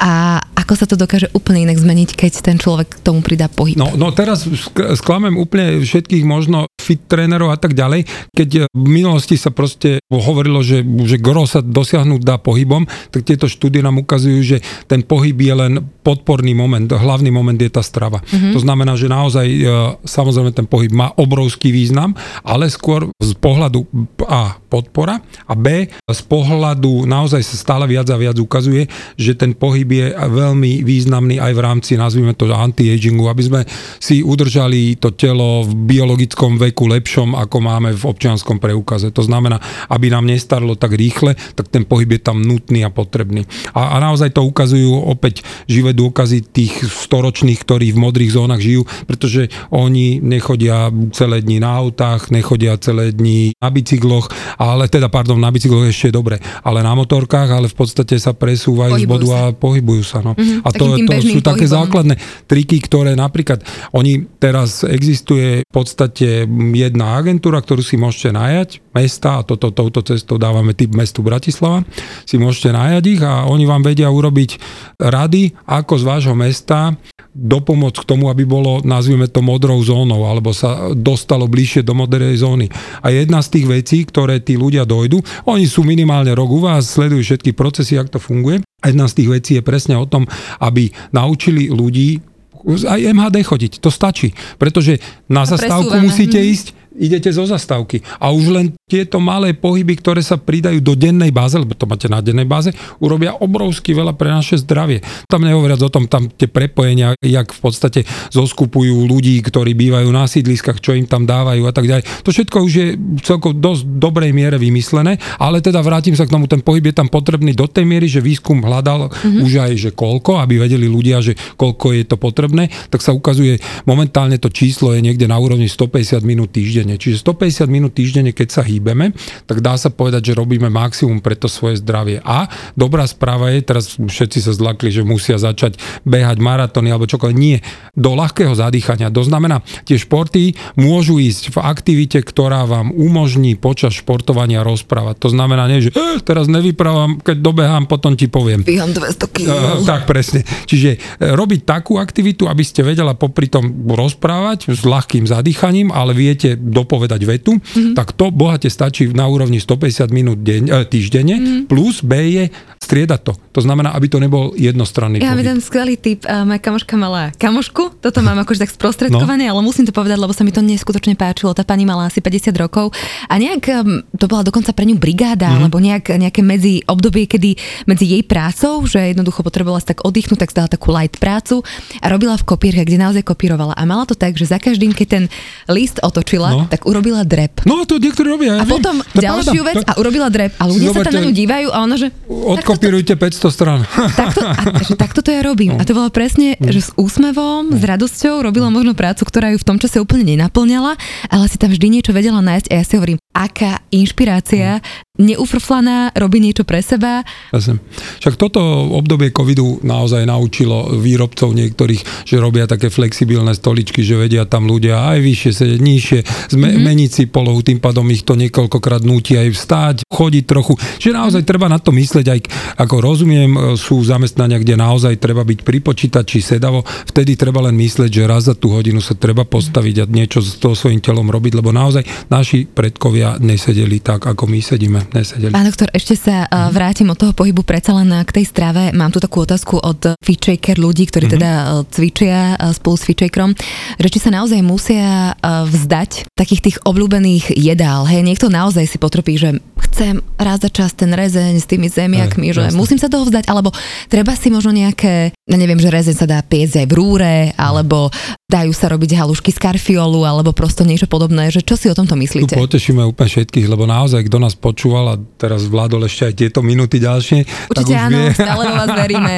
a 0.00 0.40
ako 0.56 0.72
sa 0.76 0.86
to 0.86 0.96
dokáže 0.96 1.28
úplne 1.36 1.68
inak 1.68 1.80
zmeniť, 1.80 2.16
keď 2.16 2.32
ten 2.40 2.56
človek 2.56 3.00
k 3.00 3.04
tomu 3.04 3.20
pridá 3.20 3.50
pohyb. 3.50 3.76
No, 3.76 3.92
no 3.96 4.12
teraz 4.14 4.46
sk- 4.46 4.94
sklamem 4.96 5.36
úplne 5.36 5.82
všetkých 5.82 6.24
možno 6.24 6.70
fit 6.80 7.04
trénerov 7.04 7.52
a 7.52 7.58
tak 7.60 7.76
ďalej, 7.76 8.08
keď 8.32 8.70
v 8.70 8.88
minulosti 8.88 9.36
sa 9.36 9.52
proste 9.52 10.00
hovorilo, 10.08 10.64
že, 10.64 10.80
že 11.04 11.20
gro 11.20 11.44
sa 11.44 11.60
dosiahnuť 11.60 12.20
dá 12.22 12.40
pohybom, 12.40 12.88
tak 13.12 13.26
tieto 13.26 13.46
štúdie 13.46 13.84
nám 13.84 14.00
ukazujú, 14.00 14.38
že 14.40 14.58
ten 14.88 15.04
pohyb 15.04 15.36
je 15.36 15.54
len 15.54 15.72
podporný 16.00 16.56
moment, 16.56 16.86
hlavný 16.86 17.28
moment 17.30 17.58
je 17.58 17.70
tá 17.70 17.84
strava. 17.84 18.22
Mm-hmm. 18.24 18.52
To 18.56 18.60
znamená, 18.62 18.92
že 18.96 19.06
naozaj 19.10 19.46
e, 19.46 19.62
samozrejme 20.06 20.50
ten 20.50 20.66
pohyb 20.66 20.90
má 20.90 21.12
obrovský 21.14 21.70
význam, 21.70 22.16
ale 22.42 22.70
skôr 22.72 23.10
z 23.18 23.32
pohľadu 23.38 23.89
A 24.30 24.54
podpora 24.70 25.18
a 25.50 25.54
B 25.58 25.90
z 25.90 26.22
pohľadu 26.30 27.10
naozaj 27.10 27.42
sa 27.42 27.56
stále 27.58 27.90
viac 27.90 28.06
a 28.06 28.20
viac 28.20 28.38
ukazuje, 28.38 28.86
že 29.18 29.34
ten 29.34 29.50
pohyb 29.50 29.90
je 29.90 30.06
veľmi 30.14 30.86
významný 30.86 31.42
aj 31.42 31.52
v 31.52 31.60
rámci, 31.60 31.90
nazvime 31.98 32.38
to 32.38 32.46
anti-agingu, 32.46 33.26
aby 33.26 33.42
sme 33.42 33.60
si 33.98 34.22
udržali 34.22 35.00
to 35.02 35.10
telo 35.18 35.66
v 35.66 35.72
biologickom 35.90 36.54
veku 36.60 36.86
lepšom, 36.86 37.34
ako 37.34 37.56
máme 37.58 37.90
v 37.96 38.04
občianskom 38.06 38.62
preukaze. 38.62 39.10
To 39.10 39.26
znamená, 39.26 39.58
aby 39.90 40.12
nám 40.12 40.30
nestarlo 40.30 40.78
tak 40.78 40.94
rýchle, 40.94 41.34
tak 41.58 41.72
ten 41.72 41.82
pohyb 41.82 42.14
je 42.14 42.22
tam 42.22 42.38
nutný 42.44 42.86
a 42.86 42.94
potrebný. 42.94 43.42
A, 43.74 43.96
a 43.98 44.02
naozaj 44.02 44.30
to 44.36 44.46
ukazujú 44.46 45.02
opäť 45.10 45.42
živé 45.66 45.96
dôkazy 45.96 46.46
tých 46.46 46.86
storočných, 46.86 47.58
ktorí 47.58 47.90
v 47.90 48.02
modrých 48.02 48.34
zónach 48.38 48.62
žijú, 48.62 48.86
pretože 49.10 49.50
oni 49.74 50.22
nechodia 50.22 50.94
celé 51.10 51.42
dni 51.42 51.58
na 51.58 51.74
autách, 51.74 52.30
nechodia 52.30 52.78
celé 52.78 53.10
dni 53.10 53.56
na 53.58 53.68
bicykloch, 53.80 54.28
ale 54.60 54.92
teda, 54.92 55.08
pardon, 55.08 55.40
na 55.40 55.48
bicykloch 55.48 55.88
ešte 55.88 56.12
je 56.12 56.14
dobre, 56.14 56.36
ale 56.60 56.84
na 56.84 56.92
motorkách, 56.92 57.48
ale 57.48 57.66
v 57.72 57.76
podstate 57.76 58.20
sa 58.20 58.36
presúvajú 58.36 59.00
Pohybujú 59.00 59.08
z 59.08 59.10
bodu 59.10 59.26
sa. 59.26 59.38
a 59.40 59.42
pohybujú 59.56 60.02
sa. 60.04 60.18
No. 60.20 60.36
Mhm, 60.36 60.60
a 60.60 60.68
to, 60.70 60.84
to 61.00 61.12
sú 61.24 61.40
také 61.40 61.64
pohybom. 61.64 61.78
základné 61.80 62.14
triky, 62.44 62.76
ktoré 62.84 63.16
napríklad, 63.16 63.64
oni 63.96 64.28
teraz 64.36 64.84
existuje 64.84 65.64
v 65.64 65.72
podstate 65.72 66.44
jedna 66.76 67.16
agentúra, 67.16 67.64
ktorú 67.64 67.80
si 67.80 67.96
môžete 67.96 68.36
najať, 68.36 68.68
mesta, 68.92 69.40
a 69.40 69.46
toto, 69.46 69.72
touto 69.72 70.04
cestou 70.04 70.36
dávame 70.36 70.76
typ 70.76 70.92
mestu 70.92 71.24
Bratislava, 71.24 71.86
si 72.28 72.36
môžete 72.36 72.74
najať 72.74 73.04
ich 73.06 73.22
a 73.24 73.48
oni 73.48 73.64
vám 73.64 73.86
vedia 73.86 74.10
urobiť 74.10 74.60
rady, 75.00 75.56
ako 75.64 75.94
z 75.96 76.04
vášho 76.04 76.34
mesta 76.36 76.98
dopomôcť 77.30 78.02
k 78.02 78.08
tomu, 78.10 78.26
aby 78.26 78.42
bolo, 78.42 78.82
nazvime 78.82 79.30
to, 79.30 79.38
modrou 79.38 79.78
zónou, 79.86 80.26
alebo 80.26 80.50
sa 80.50 80.90
dostalo 80.90 81.46
bližšie 81.46 81.86
do 81.86 81.94
modrej 81.94 82.42
zóny. 82.42 82.66
A 83.06 83.14
jedna 83.14 83.38
z 83.38 83.54
tých 83.54 83.66
vecí, 83.70 84.02
ktoré 84.02 84.42
tí 84.42 84.58
ľudia 84.58 84.82
dojdú, 84.82 85.22
oni 85.46 85.70
sú 85.70 85.86
minimálne 85.86 86.34
rok 86.34 86.50
u 86.50 86.60
vás, 86.66 86.90
sledujú 86.90 87.22
všetky 87.22 87.54
procesy, 87.54 87.94
ako 87.94 88.18
to 88.18 88.20
funguje. 88.20 88.56
A 88.82 88.90
jedna 88.90 89.06
z 89.06 89.22
tých 89.22 89.28
vecí 89.30 89.50
je 89.54 89.62
presne 89.62 89.94
o 89.94 90.08
tom, 90.10 90.26
aby 90.58 90.90
naučili 91.14 91.70
ľudí 91.70 92.18
aj 92.66 93.00
MHD 93.16 93.36
chodiť, 93.40 93.72
to 93.80 93.88
stačí. 93.88 94.36
Pretože 94.60 95.00
na 95.32 95.48
zastávku 95.48 95.96
presúvame, 95.96 96.04
musíte 96.04 96.40
mhm. 96.40 96.48
ísť, 96.52 96.66
idete 97.00 97.32
zo 97.32 97.48
zastávky. 97.48 98.04
A 98.20 98.28
už 98.30 98.52
len 98.52 98.66
tieto 98.84 99.16
malé 99.18 99.56
pohyby, 99.56 99.96
ktoré 99.96 100.20
sa 100.20 100.36
pridajú 100.36 100.84
do 100.84 100.92
dennej 100.92 101.32
báze, 101.32 101.56
lebo 101.56 101.72
to 101.72 101.88
máte 101.88 102.06
na 102.12 102.20
dennej 102.20 102.44
báze, 102.44 102.70
urobia 103.00 103.32
obrovsky 103.40 103.96
veľa 103.96 104.12
pre 104.14 104.28
naše 104.28 104.60
zdravie. 104.60 105.00
Tam 105.24 105.40
nehovoriac 105.40 105.80
o 105.80 105.90
tom, 105.90 106.04
tam 106.04 106.28
tie 106.28 106.46
prepojenia, 106.46 107.16
jak 107.24 107.56
v 107.56 107.60
podstate 107.60 108.00
zoskupujú 108.34 109.08
ľudí, 109.08 109.40
ktorí 109.40 109.72
bývajú 109.72 110.08
na 110.12 110.28
sídliskách, 110.28 110.82
čo 110.84 110.92
im 110.92 111.08
tam 111.08 111.24
dávajú 111.24 111.62
a 111.64 111.72
tak 111.72 111.88
ďalej. 111.88 112.04
To 112.26 112.30
všetko 112.34 112.56
už 112.66 112.72
je 112.72 112.86
celkom 113.24 113.56
dosť 113.56 113.82
dobrej 113.96 114.34
miere 114.34 114.60
vymyslené, 114.60 115.16
ale 115.38 115.64
teda 115.64 115.80
vrátim 115.80 116.12
sa 116.12 116.26
k 116.26 116.34
tomu, 116.34 116.50
ten 116.50 116.60
pohyb 116.60 116.90
je 116.90 116.98
tam 116.98 117.08
potrebný 117.08 117.56
do 117.56 117.70
tej 117.70 117.86
miery, 117.86 118.10
že 118.10 118.20
výskum 118.20 118.60
hľadal 118.60 119.08
mm-hmm. 119.08 119.44
už 119.46 119.52
aj, 119.56 119.72
že 119.78 119.90
koľko, 119.94 120.42
aby 120.42 120.66
vedeli 120.66 120.90
ľudia, 120.90 121.22
že 121.22 121.38
koľko 121.54 121.94
je 121.94 122.04
to 122.04 122.16
potrebné, 122.18 122.68
tak 122.90 123.00
sa 123.00 123.14
ukazuje, 123.14 123.62
momentálne 123.86 124.36
to 124.42 124.50
číslo 124.50 124.92
je 124.92 125.00
niekde 125.00 125.30
na 125.30 125.38
úrovni 125.38 125.70
150 125.70 126.26
minút 126.26 126.50
týždenne. 126.50 126.89
Čiže 126.96 127.22
150 127.22 127.66
minút 127.68 127.92
týždenne, 127.94 128.32
keď 128.32 128.48
sa 128.48 128.62
hýbeme, 128.64 129.12
tak 129.44 129.60
dá 129.60 129.76
sa 129.76 129.92
povedať, 129.92 130.32
že 130.32 130.38
robíme 130.38 130.72
maximum 130.72 131.20
pre 131.20 131.36
to 131.36 131.50
svoje 131.50 131.82
zdravie. 131.82 132.22
A 132.24 132.48
dobrá 132.78 133.04
správa 133.04 133.52
je, 133.52 133.60
teraz 133.62 133.98
všetci 133.98 134.38
sa 134.40 134.52
zlakli, 134.54 134.94
že 134.94 135.06
musia 135.06 135.36
začať 135.36 135.76
behať 136.06 136.40
maratóny 136.40 136.90
alebo 136.90 137.10
čokoľvek. 137.10 137.36
Nie. 137.36 137.60
Do 137.94 138.16
ľahkého 138.16 138.54
zadýchania. 138.56 139.12
To 139.12 139.22
znamená, 139.26 139.60
tie 139.84 140.00
športy 140.00 140.56
môžu 140.78 141.20
ísť 141.20 141.54
v 141.54 141.58
aktivite, 141.60 142.22
ktorá 142.24 142.64
vám 142.64 142.94
umožní 142.94 143.58
počas 143.58 143.98
športovania 143.98 144.64
rozprávať. 144.64 145.20
To 145.20 145.28
znamená, 145.28 145.66
nie, 145.68 145.84
že 145.84 145.90
eh, 145.92 146.22
teraz 146.22 146.46
nevyprávam, 146.46 147.20
keď 147.20 147.36
dobehám, 147.42 147.84
potom 147.90 148.14
ti 148.14 148.30
poviem. 148.30 148.62
Dvíham 148.62 148.94
200 148.94 149.34
kg. 149.34 149.48
Uh, 149.50 149.82
tak 149.84 150.06
presne. 150.06 150.46
Čiže 150.66 150.90
e, 150.94 150.98
robiť 151.34 151.66
takú 151.66 151.98
aktivitu, 151.98 152.46
aby 152.46 152.62
ste 152.62 152.86
vedela 152.86 153.18
popri 153.18 153.50
tom 153.50 153.70
rozprávať 153.88 154.70
s 154.70 154.82
ľahkým 154.86 155.26
zadýchaním, 155.26 155.90
ale 155.90 156.14
viete 156.14 156.54
dopovedať 156.70 157.20
vetu, 157.26 157.58
Mhm. 157.58 157.60
mm-hmm. 157.60 157.94
tak 157.98 158.14
to 158.14 158.30
bohate 158.30 158.70
stačí 158.70 159.10
na 159.10 159.26
úrovni 159.26 159.58
150 159.58 160.08
minút 160.08 160.38
deň, 160.40 160.62
e, 160.64 160.72
týždenne, 160.86 161.34
Mhm. 161.36 161.42
mm-hmm. 161.42 161.62
plus 161.66 162.00
B 162.00 162.12
je 162.30 162.44
striedať 162.80 163.20
to. 163.22 163.32
To 163.52 163.60
znamená, 163.60 163.92
aby 163.92 164.08
to 164.08 164.16
nebol 164.16 164.56
jednostranný 164.56 165.20
Ja 165.20 165.36
jeden 165.36 165.60
skvelý 165.60 165.94
tip. 165.94 166.24
Uh, 166.24 166.48
moja 166.48 166.58
kamoška 166.58 166.96
mala 166.96 167.28
kamošku, 167.36 168.00
toto 168.00 168.24
mám 168.24 168.40
akože 168.42 168.64
tak 168.64 168.72
sprostredkované, 168.72 169.46
no. 169.46 169.50
ale 169.52 169.60
musím 169.62 169.84
to 169.84 169.92
povedať, 169.92 170.16
lebo 170.16 170.32
sa 170.32 170.42
mi 170.42 170.50
to 170.50 170.64
neskutočne 170.64 171.12
páčilo. 171.14 171.52
Tá 171.52 171.60
pani 171.60 171.84
mala 171.84 172.08
asi 172.08 172.24
50 172.24 172.50
rokov 172.56 172.90
a 173.28 173.34
nejak, 173.36 173.62
um, 173.76 174.00
to 174.16 174.24
bola 174.24 174.40
dokonca 174.40 174.72
pre 174.72 174.88
ňu 174.88 174.96
brigáda, 174.96 175.52
mm. 175.52 175.56
alebo 175.60 175.76
nejak, 175.76 176.16
nejaké 176.16 176.40
medzi 176.40 176.80
obdobie, 176.88 177.28
kedy 177.28 177.58
medzi 177.84 178.06
jej 178.08 178.22
prácou, 178.24 178.80
že 178.88 179.12
jednoducho 179.12 179.44
potrebovala 179.44 179.82
si 179.82 179.90
tak 179.92 180.00
oddychnúť, 180.00 180.40
tak 180.40 180.50
stala 180.50 180.68
takú 180.70 180.88
light 180.90 181.20
prácu 181.20 181.60
a 182.00 182.06
robila 182.08 182.34
v 182.40 182.46
kopírke, 182.48 182.82
kde 182.82 182.96
naozaj 182.96 183.22
kopírovala. 183.22 183.76
A 183.76 183.82
mala 183.84 184.08
to 184.08 184.16
tak, 184.16 184.34
že 184.34 184.48
za 184.48 184.56
každým, 184.56 184.96
keď 184.96 185.06
ten 185.06 185.24
list 185.68 186.00
otočila, 186.00 186.48
No. 186.50 186.59
No. 186.60 186.68
tak 186.68 186.84
urobila 186.84 187.22
drep. 187.22 187.64
No 187.64 187.82
to 187.82 187.96
niektorí 187.96 188.28
robia. 188.28 188.56
Ja 188.56 188.56
A 188.56 188.64
viem. 188.64 188.72
potom 188.72 189.00
To 189.00 189.18
ďalšiu 189.18 189.60
pamätám. 189.60 189.68
vec 189.70 189.82
a 189.82 189.92
urobila 189.96 190.28
drep. 190.28 190.52
A 190.56 190.64
ľudia 190.64 190.88
sa 190.90 191.00
tam 191.00 191.10
na 191.10 191.10
Zoberte- 191.10 191.24
ňu 191.24 191.30
dívajú 191.32 191.68
a 191.68 191.78
ona, 191.80 191.96
že... 191.96 192.08
Odkopírujte 192.26 193.14
500 193.14 193.48
strán. 193.50 193.80
takto, 194.14 194.40
a, 194.42 194.52
že 194.82 194.94
takto 194.94 195.20
to 195.20 195.30
ja 195.30 195.40
robím. 195.40 195.76
A 195.76 195.82
to 195.82 195.92
bolo 195.92 196.08
presne, 196.08 196.54
že 196.58 196.80
s 196.80 196.90
úsmevom, 196.94 197.72
s 197.72 197.82
radosťou 197.82 198.40
robila 198.40 198.68
možno 198.68 198.92
prácu, 198.92 199.22
ktorá 199.22 199.50
ju 199.50 199.58
v 199.58 199.66
tom 199.66 199.76
čase 199.76 199.96
úplne 199.96 200.24
nenaplňala, 200.26 200.96
ale 201.26 201.44
si 201.46 201.56
tam 201.56 201.70
vždy 201.70 201.86
niečo 201.90 202.10
vedela 202.10 202.40
nájsť 202.40 202.66
a 202.68 202.74
ja 202.76 202.84
si 202.84 202.94
hovorím, 202.94 203.18
aká 203.30 203.78
inšpirácia, 203.90 204.82
neufrflaná, 205.20 206.16
robí 206.16 206.40
niečo 206.40 206.64
pre 206.64 206.80
seba. 206.80 207.22
Jasne. 207.52 207.78
Však 208.24 208.40
toto 208.40 208.60
obdobie 208.96 209.30
covidu 209.30 209.78
naozaj 209.84 210.24
naučilo 210.24 210.96
výrobcov 210.96 211.52
niektorých, 211.52 212.26
že 212.26 212.36
robia 212.40 212.64
také 212.64 212.88
flexibilné 212.88 213.52
stoličky, 213.52 214.00
že 214.00 214.16
vedia 214.16 214.48
tam 214.48 214.66
ľudia 214.66 215.12
aj 215.12 215.18
vyššie 215.20 215.50
sedieť, 215.52 215.80
nižšie, 215.80 216.18
zme, 216.56 216.68
mm-hmm. 216.72 216.84
meniť 216.84 217.10
si 217.10 217.24
polohu, 217.28 217.60
tým 217.60 217.78
pádom 217.78 218.08
ich 218.08 218.24
to 218.24 218.34
niekoľkokrát 218.34 219.04
núti 219.04 219.36
aj 219.36 219.48
vstať, 219.52 219.96
chodiť 220.08 220.44
trochu. 220.48 220.74
Že 220.98 221.10
naozaj 221.16 221.42
treba 221.44 221.68
na 221.68 221.76
to 221.76 221.92
myslieť, 221.92 222.26
aj 222.26 222.40
ako 222.80 222.96
rozumiem, 223.04 223.50
e, 223.52 223.60
sú 223.76 224.00
zamestnania, 224.00 224.56
kde 224.56 224.80
naozaj 224.80 225.20
treba 225.20 225.44
byť 225.44 225.60
pri 225.60 225.78
počítači 225.84 226.40
sedavo, 226.40 226.82
vtedy 226.84 227.36
treba 227.36 227.60
len 227.60 227.76
myslieť, 227.76 228.10
že 228.10 228.24
raz 228.28 228.48
za 228.48 228.54
tú 228.56 228.72
hodinu 228.72 229.04
sa 229.04 229.12
treba 229.12 229.44
postaviť 229.44 229.96
a 230.02 230.08
niečo 230.08 230.40
s 230.40 230.56
toho 230.56 230.72
svojím 230.72 231.04
telom 231.04 231.28
robiť, 231.28 231.52
lebo 231.60 231.70
naozaj 231.74 232.30
naši 232.32 232.64
predkovia 232.64 233.36
nesedeli 233.42 234.00
tak, 234.00 234.24
ako 234.24 234.48
my 234.48 234.60
sedíme. 234.62 235.00
Nesedeli. 235.10 235.50
Pán 235.50 235.66
doktor, 235.66 235.88
ešte 235.90 236.14
sa 236.14 236.46
uh, 236.46 236.70
vrátim 236.70 237.06
od 237.10 237.18
toho 237.18 237.32
pohybu 237.34 237.62
predsa 237.62 237.94
len 237.94 238.10
k 238.24 238.30
tej 238.30 238.46
strave. 238.46 238.90
Mám 238.94 239.10
tu 239.10 239.18
takú 239.18 239.42
otázku 239.42 239.78
od 239.78 240.14
fitchaker 240.22 240.78
ľudí, 240.78 241.10
ktorí 241.10 241.26
teda 241.30 241.50
uh, 241.50 241.68
cvičia 241.88 242.54
spolu 242.72 242.96
s 242.96 243.04
fitchakerom, 243.06 243.50
že 243.98 244.08
či 244.10 244.18
sa 244.20 244.30
naozaj 244.30 244.60
musia 244.60 245.32
vzdať 245.42 246.30
takých 246.34 246.60
tých 246.60 246.76
obľúbených 246.84 247.56
jedál. 247.56 248.04
Hej, 248.04 248.22
niekto 248.26 248.52
naozaj 248.52 248.84
si 248.86 248.98
potrpí, 249.00 249.38
že 249.38 249.58
chcem 249.90 250.20
raz 250.36 250.60
za 250.60 250.68
čas 250.68 250.92
ten 250.92 251.10
rezeň 251.10 251.56
s 251.56 251.66
tými 251.66 251.88
zemiakmi, 251.88 252.52
Hej, 252.52 252.54
že 252.54 252.62
jasné. 252.70 252.78
musím 252.78 252.98
sa 253.00 253.08
toho 253.08 253.24
vzdať, 253.24 253.48
alebo 253.48 253.72
treba 254.06 254.36
si 254.36 254.52
možno 254.52 254.76
nejaké, 254.76 255.32
ja 255.32 255.56
neviem, 255.56 255.80
že 255.80 255.88
rezeň 255.88 256.16
sa 256.20 256.26
dá 256.28 256.38
piecť 256.44 256.84
aj 256.84 256.86
v 256.86 256.94
rúre, 256.94 257.34
alebo 257.56 258.12
dajú 258.46 258.70
sa 258.76 258.92
robiť 258.92 259.16
halušky 259.16 259.50
z 259.50 259.58
karfiolu, 259.58 260.28
alebo 260.28 260.52
prosto 260.52 260.84
niečo 260.84 261.08
podobné, 261.08 261.48
že 261.48 261.64
čo 261.64 261.80
si 261.80 261.88
o 261.88 261.96
tomto 261.96 262.14
Tu 262.14 262.20
myslíte? 262.20 262.54
potešíme 262.60 263.00
úplne 263.08 263.30
všetkých, 263.32 263.66
lebo 263.66 263.88
naozaj, 263.88 264.28
kto 264.28 264.36
nás 264.36 264.52
počúval 264.52 264.99
a 265.06 265.14
teraz 265.38 265.64
vládol 265.70 266.04
ešte 266.04 266.22
aj 266.28 266.34
tieto 266.36 266.60
minúty 266.60 267.00
ďalšie, 267.00 267.46
tak 267.72 267.84
Určite 267.84 267.94
už 267.94 268.04
áno, 268.04 268.18
vie. 268.18 268.30
stále 268.34 268.62
vo 268.66 268.74
vás 268.76 268.90
veríme. 268.92 269.34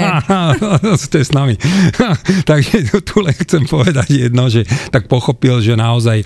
Ste 1.07 1.19
s 1.23 1.31
nami. 1.31 1.55
Takže 2.51 2.77
tu, 3.05 3.23
len 3.23 3.37
chcem 3.37 3.63
povedať 3.69 4.09
jedno, 4.11 4.49
že 4.49 4.67
tak 4.91 5.07
pochopil, 5.07 5.61
že 5.63 5.79
naozaj 5.79 6.25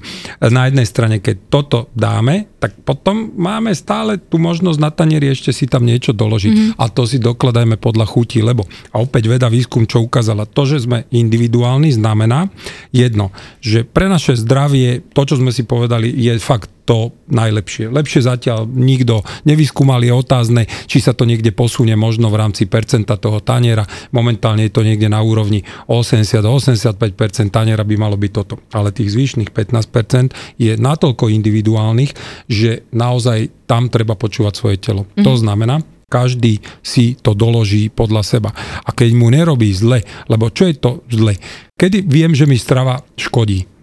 na 0.49 0.69
jednej 0.71 0.87
strane, 0.87 1.17
keď 1.21 1.37
toto 1.51 1.79
dáme, 1.93 2.49
tak 2.57 2.79
potom 2.83 3.35
máme 3.37 3.75
stále 3.77 4.17
tú 4.17 4.41
možnosť 4.41 4.79
na 4.81 4.91
tanieri 4.91 5.31
ešte 5.31 5.53
si 5.53 5.69
tam 5.69 5.85
niečo 5.85 6.17
doložiť. 6.17 6.53
Mm-hmm. 6.53 6.81
A 6.81 6.85
to 6.89 7.05
si 7.05 7.21
dokladajme 7.21 7.77
podľa 7.77 8.07
chutí, 8.09 8.41
lebo 8.41 8.65
a 8.93 9.03
opäť 9.03 9.29
veda 9.29 9.51
výskum, 9.51 9.85
čo 9.85 10.05
ukázala, 10.05 10.49
to, 10.49 10.65
že 10.65 10.87
sme 10.87 11.09
individuálni, 11.11 11.93
znamená 11.93 12.49
jedno, 12.95 13.35
že 13.61 13.83
pre 13.83 14.07
naše 14.07 14.39
zdravie, 14.39 15.03
to, 15.13 15.23
čo 15.25 15.41
sme 15.41 15.51
si 15.51 15.65
povedali, 15.67 16.13
je 16.13 16.37
fakt 16.39 16.76
to 16.87 17.11
najlepšie. 17.27 17.91
Lepšie 17.91 18.23
zatiaľ 18.23 18.71
nikto 18.71 19.27
nevyskúmal, 19.43 20.01
je 20.07 20.15
otázne, 20.15 20.63
či 20.87 21.03
sa 21.03 21.13
to 21.13 21.27
niekde 21.27 21.51
posunie 21.51 21.99
možno 21.99 22.31
v 22.31 22.39
rámci 22.39 22.71
percenta 22.71 23.19
toho 23.19 23.43
taniera. 23.43 23.83
Momentálne 24.15 24.71
je 24.71 24.73
to 24.73 24.87
niekde 24.87 25.11
na 25.11 25.19
úrovni 25.21 25.67
80-85% 25.91 27.51
taniera 27.51 27.83
by 27.83 27.95
malo 27.99 28.15
byť 28.15 28.31
toto. 28.31 28.63
Ale 28.71 28.95
tých 28.95 29.13
zvyšných 29.13 29.51
15% 29.51 30.63
je 30.63 30.79
natoľko 30.79 31.27
individuálnych, 31.27 32.15
že 32.47 32.87
naozaj 32.95 33.67
tam 33.67 33.91
treba 33.91 34.15
počúvať 34.15 34.55
svoje 34.55 34.79
telo. 34.79 35.03
Mm-hmm. 35.05 35.25
To 35.27 35.33
znamená, 35.35 35.77
každý 36.07 36.63
si 36.87 37.19
to 37.19 37.35
doloží 37.35 37.91
podľa 37.91 38.23
seba. 38.23 38.51
A 38.87 38.95
keď 38.95 39.11
mu 39.19 39.27
nerobí 39.27 39.75
zle, 39.75 40.07
lebo 40.31 40.55
čo 40.55 40.71
je 40.71 40.79
to 40.79 41.03
zle? 41.11 41.35
Kedy 41.75 42.07
viem, 42.07 42.31
že 42.31 42.47
mi 42.47 42.55
strava 42.55 43.03
škodí? 43.19 43.76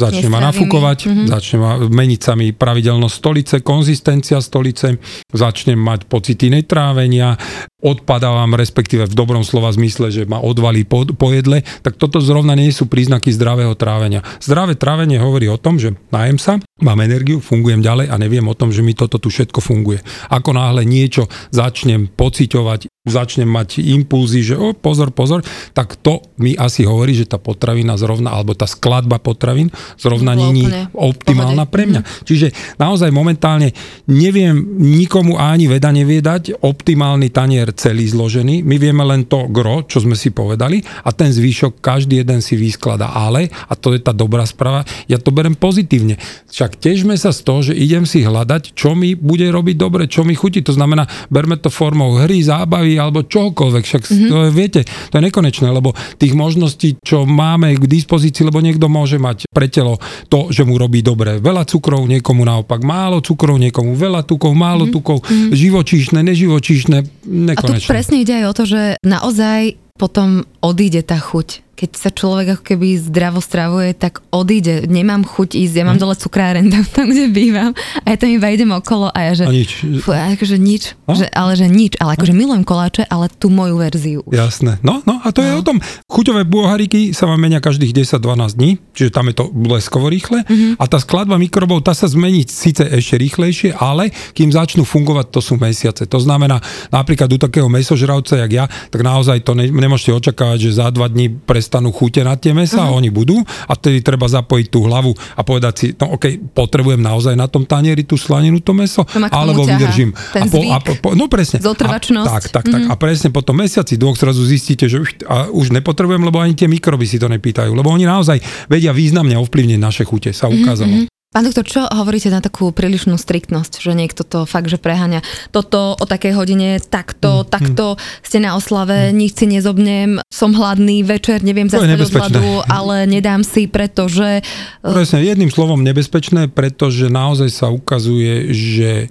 Začne 0.00 0.28
ma 0.32 0.40
nafúkovať, 0.40 0.98
mm-hmm. 1.04 1.26
začne 1.28 1.56
ma 1.60 1.70
meniť 1.76 2.20
sa 2.24 2.32
mi 2.32 2.56
pravidelnosť 2.56 3.14
stolice, 3.14 3.54
konzistencia 3.60 4.40
stolice, 4.40 4.96
začnem 5.28 5.76
mať 5.76 6.08
pocity 6.08 6.48
netrávenia, 6.48 7.36
odpadávam, 7.84 8.56
respektíve 8.56 9.04
v 9.04 9.14
dobrom 9.16 9.44
slova 9.44 9.68
zmysle, 9.72 10.08
že 10.08 10.22
ma 10.24 10.40
odvalí 10.40 10.88
po, 10.88 11.04
po 11.04 11.28
jedle, 11.32 11.60
tak 11.84 12.00
toto 12.00 12.20
zrovna 12.20 12.56
nie 12.56 12.72
sú 12.72 12.88
príznaky 12.88 13.28
zdravého 13.32 13.76
trávenia. 13.76 14.24
Zdravé 14.40 14.76
trávenie 14.76 15.20
hovorí 15.20 15.52
o 15.52 15.60
tom, 15.60 15.76
že 15.76 15.96
najem 16.08 16.40
sa, 16.40 16.56
mám 16.82 17.00
energiu, 17.04 17.40
fungujem 17.40 17.80
ďalej 17.84 18.12
a 18.12 18.16
neviem 18.20 18.44
o 18.48 18.56
tom, 18.56 18.74
že 18.74 18.84
mi 18.84 18.96
toto 18.96 19.16
tu 19.16 19.32
všetko 19.32 19.60
funguje. 19.62 20.00
Ako 20.32 20.52
náhle 20.52 20.84
niečo 20.84 21.28
začnem 21.52 22.10
pociťovať, 22.12 22.90
začnem 23.08 23.48
mať 23.48 23.80
impulzy, 23.80 24.44
že 24.44 24.54
o, 24.60 24.76
pozor, 24.76 25.08
pozor, 25.08 25.40
tak 25.72 25.96
to 26.04 26.20
mi 26.36 26.52
asi 26.52 26.84
hovorí, 26.84 27.16
že 27.16 27.24
tá 27.24 27.40
potravina 27.40 27.96
zrovna, 27.96 28.36
alebo 28.36 28.52
tá 28.52 28.68
skladba 28.68 29.16
potravín 29.16 29.72
zrovna 29.96 30.36
není 30.36 30.68
optimálna 30.92 31.64
pre 31.64 31.88
mňa. 31.88 32.00
Mm. 32.04 32.08
Čiže 32.28 32.46
naozaj 32.76 33.08
momentálne 33.08 33.72
neviem 34.04 34.52
nikomu 34.76 35.40
ani 35.40 35.64
veda 35.64 35.88
nevie 35.88 36.20
dať 36.20 36.60
optimálny 36.60 37.32
tanier 37.32 37.72
celý 37.72 38.04
zložený. 38.04 38.68
My 38.68 38.76
vieme 38.76 39.00
len 39.08 39.24
to 39.24 39.48
gro, 39.48 39.88
čo 39.88 40.04
sme 40.04 40.12
si 40.12 40.28
povedali 40.28 40.84
a 41.08 41.10
ten 41.16 41.32
zvýšok 41.32 41.80
každý 41.80 42.20
jeden 42.20 42.44
si 42.44 42.60
vysklada. 42.60 43.16
Ale, 43.16 43.48
a 43.48 43.72
to 43.80 43.96
je 43.96 44.00
tá 44.04 44.12
dobrá 44.12 44.44
správa, 44.44 44.84
ja 45.08 45.16
to 45.16 45.32
berem 45.32 45.56
pozitívne. 45.56 46.20
Však 46.52 46.69
težme 46.78 47.16
sa 47.18 47.34
z 47.34 47.40
toho, 47.42 47.60
že 47.64 47.74
idem 47.74 48.04
si 48.04 48.22
hľadať, 48.22 48.76
čo 48.76 48.94
mi 48.94 49.16
bude 49.16 49.48
robiť 49.48 49.76
dobre, 49.76 50.06
čo 50.06 50.22
mi 50.22 50.36
chutí. 50.36 50.62
To 50.66 50.76
znamená, 50.76 51.08
berme 51.32 51.56
to 51.58 51.72
formou 51.72 52.20
hry, 52.20 52.44
zábavy, 52.44 53.00
alebo 53.00 53.26
čohokoľvek, 53.26 53.84
však 53.84 54.02
mm-hmm. 54.06 54.28
to 54.28 54.34
je, 54.36 54.50
viete, 54.52 54.80
to 54.84 55.14
je 55.18 55.26
nekonečné, 55.26 55.68
lebo 55.70 55.96
tých 56.20 56.34
možností, 56.36 57.00
čo 57.00 57.24
máme 57.24 57.74
k 57.78 57.84
dispozícii, 57.88 58.46
lebo 58.46 58.60
niekto 58.60 58.86
môže 58.86 59.16
mať 59.16 59.48
pre 59.50 59.66
telo 59.72 59.96
to, 60.28 60.52
že 60.52 60.62
mu 60.68 60.76
robí 60.76 61.00
dobre 61.00 61.40
veľa 61.40 61.64
cukrov, 61.66 62.04
niekomu 62.06 62.44
naopak 62.44 62.84
málo 62.84 63.24
cukrov, 63.24 63.56
niekomu 63.56 63.96
veľa 63.96 64.26
tukov, 64.28 64.52
málo 64.52 64.86
mm-hmm. 64.86 64.94
tukov, 64.94 65.18
mm-hmm. 65.24 65.52
živočíšne, 65.56 66.20
neživočíšne, 66.20 66.98
nekonečné. 67.24 67.86
A 67.86 67.90
tu 67.90 67.94
presne 67.94 68.16
ide 68.20 68.34
aj 68.42 68.44
o 68.50 68.56
to, 68.56 68.64
že 68.68 68.82
naozaj 69.06 69.80
potom 70.00 70.48
odíde 70.64 71.04
tá 71.04 71.20
chuť 71.20 71.69
keď 71.80 71.90
sa 71.96 72.12
človek 72.12 72.60
ako 72.60 72.64
keby 72.76 73.00
zdravo 73.00 73.40
stravuje, 73.40 73.96
tak 73.96 74.20
odíde. 74.28 74.84
Nemám 74.84 75.24
chuť 75.24 75.56
ísť, 75.56 75.74
ja 75.80 75.84
mám 75.88 75.96
hm. 75.96 76.02
dole 76.04 76.14
cukráren 76.20 76.68
tam, 76.68 76.84
tam, 76.84 77.08
kde 77.08 77.32
bývam 77.32 77.72
a 78.04 78.06
ja 78.12 78.16
tam 78.20 78.28
iba 78.28 78.52
idem 78.52 78.68
okolo 78.68 79.08
a 79.08 79.32
ja 79.32 79.32
že... 79.32 79.44
A 79.48 79.52
nič. 79.56 79.80
Fú, 80.04 80.12
akože 80.12 80.60
nič, 80.60 80.92
že, 81.16 81.26
ale 81.32 81.56
že 81.56 81.72
nič, 81.72 81.96
ale 81.96 82.20
akože 82.20 82.36
milujem 82.36 82.68
koláče, 82.68 83.08
ale 83.08 83.32
tú 83.32 83.48
moju 83.48 83.80
verziu. 83.80 84.20
Už. 84.28 84.36
Jasné. 84.36 84.76
No, 84.84 85.00
no 85.08 85.24
a 85.24 85.32
to 85.32 85.40
no. 85.40 85.46
je 85.48 85.52
o 85.56 85.62
tom. 85.64 85.80
Chuťové 86.04 86.44
buohariky 86.44 87.16
sa 87.16 87.24
vám 87.24 87.40
menia 87.40 87.64
každých 87.64 87.96
10-12 87.96 88.60
dní, 88.60 88.76
čiže 88.92 89.10
tam 89.16 89.32
je 89.32 89.40
to 89.40 89.48
bleskovo 89.48 90.12
rýchle 90.12 90.44
mm-hmm. 90.44 90.76
a 90.76 90.84
tá 90.84 91.00
skladba 91.00 91.40
mikrobov, 91.40 91.80
tá 91.80 91.96
sa 91.96 92.04
zmení 92.04 92.44
síce 92.44 92.84
ešte 92.84 93.16
rýchlejšie, 93.16 93.72
ale 93.80 94.12
kým 94.36 94.52
začnú 94.52 94.84
fungovať, 94.84 95.32
to 95.32 95.40
sú 95.40 95.56
mesiace. 95.56 96.04
To 96.04 96.20
znamená, 96.20 96.60
napríklad 96.92 97.32
u 97.32 97.38
takého 97.40 97.72
mesožravca, 97.72 98.36
jak 98.36 98.52
ja, 98.52 98.64
tak 98.68 99.00
naozaj 99.00 99.40
to 99.40 99.56
ne, 99.56 99.72
nemôžete 99.72 100.12
očakávať, 100.12 100.68
že 100.68 100.76
za 100.76 100.92
dva 100.92 101.08
dní 101.08 101.30
pre 101.30 101.62
prestanú 101.70 101.94
chute 101.94 102.26
na 102.26 102.34
tie 102.34 102.50
mesa 102.50 102.82
uh-huh. 102.82 102.98
oni 102.98 103.14
budú 103.14 103.38
a 103.46 103.78
tedy 103.78 104.02
treba 104.02 104.26
zapojiť 104.26 104.66
tú 104.74 104.90
hlavu 104.90 105.14
a 105.38 105.46
povedať 105.46 105.74
si, 105.78 105.86
no 105.94 106.18
OK, 106.18 106.50
potrebujem 106.50 106.98
naozaj 106.98 107.38
na 107.38 107.46
tom 107.46 107.62
tanieri 107.62 108.02
tú 108.02 108.18
slaninu, 108.18 108.58
to 108.58 108.74
meso, 108.74 109.06
alebo 109.30 109.62
ťaha. 109.62 109.78
vydržím. 109.78 110.10
Ten 110.34 110.42
a 110.42 110.46
po, 110.50 110.58
a 110.66 110.78
po, 110.82 110.92
po, 110.98 111.08
no 111.14 111.30
presne. 111.30 111.62
Zotrvačnosť. 111.62 112.26
A, 112.26 112.34
tak, 112.42 112.44
tak, 112.50 112.64
tak. 112.66 112.82
Uh-huh. 112.82 112.90
A 112.90 112.98
presne 112.98 113.30
po 113.30 113.46
tom 113.46 113.62
mesiaci, 113.62 113.94
dvoch 113.94 114.18
zrazu 114.18 114.42
zistíte, 114.42 114.90
že 114.90 114.98
už, 114.98 115.22
a 115.30 115.46
už 115.46 115.70
nepotrebujem, 115.70 116.26
lebo 116.26 116.42
ani 116.42 116.58
tie 116.58 116.66
mikroby 116.66 117.06
si 117.06 117.22
to 117.22 117.30
nepýtajú, 117.30 117.70
lebo 117.70 117.86
oni 117.94 118.02
naozaj 118.02 118.42
vedia 118.66 118.90
významne 118.90 119.38
ovplyvniť 119.38 119.78
naše 119.78 120.02
chute, 120.02 120.34
sa 120.34 120.50
ukázalo. 120.50 121.06
Uh-huh. 121.06 121.19
Pán 121.30 121.46
doktor, 121.46 121.62
čo 121.62 121.86
hovoríte 121.86 122.26
na 122.26 122.42
takú 122.42 122.74
prílišnú 122.74 123.14
striktnosť, 123.14 123.78
že 123.78 123.94
niekto 123.94 124.26
to 124.26 124.50
fakt, 124.50 124.66
že 124.66 124.82
preháňa 124.82 125.22
toto 125.54 125.94
o 125.94 126.02
takej 126.02 126.34
hodine, 126.34 126.82
takto, 126.82 127.46
mm, 127.46 127.46
takto, 127.46 127.94
mm. 127.94 127.98
ste 128.26 128.38
na 128.42 128.58
oslave, 128.58 128.98
mm. 129.06 129.14
nič 129.14 129.38
si 129.38 129.46
nezobnem, 129.46 130.18
som 130.26 130.50
hladný, 130.50 131.06
večer 131.06 131.46
neviem 131.46 131.70
zastať 131.70 132.02
od 132.02 132.10
hladu, 132.18 132.46
ale 132.66 133.06
nedám 133.06 133.46
si, 133.46 133.70
pretože... 133.70 134.42
Eh, 134.42 134.90
Presne, 134.90 135.22
jedným 135.22 135.54
slovom 135.54 135.86
nebezpečné, 135.86 136.50
pretože 136.50 137.06
naozaj 137.06 137.54
sa 137.54 137.70
ukazuje, 137.70 138.50
že 138.50 139.06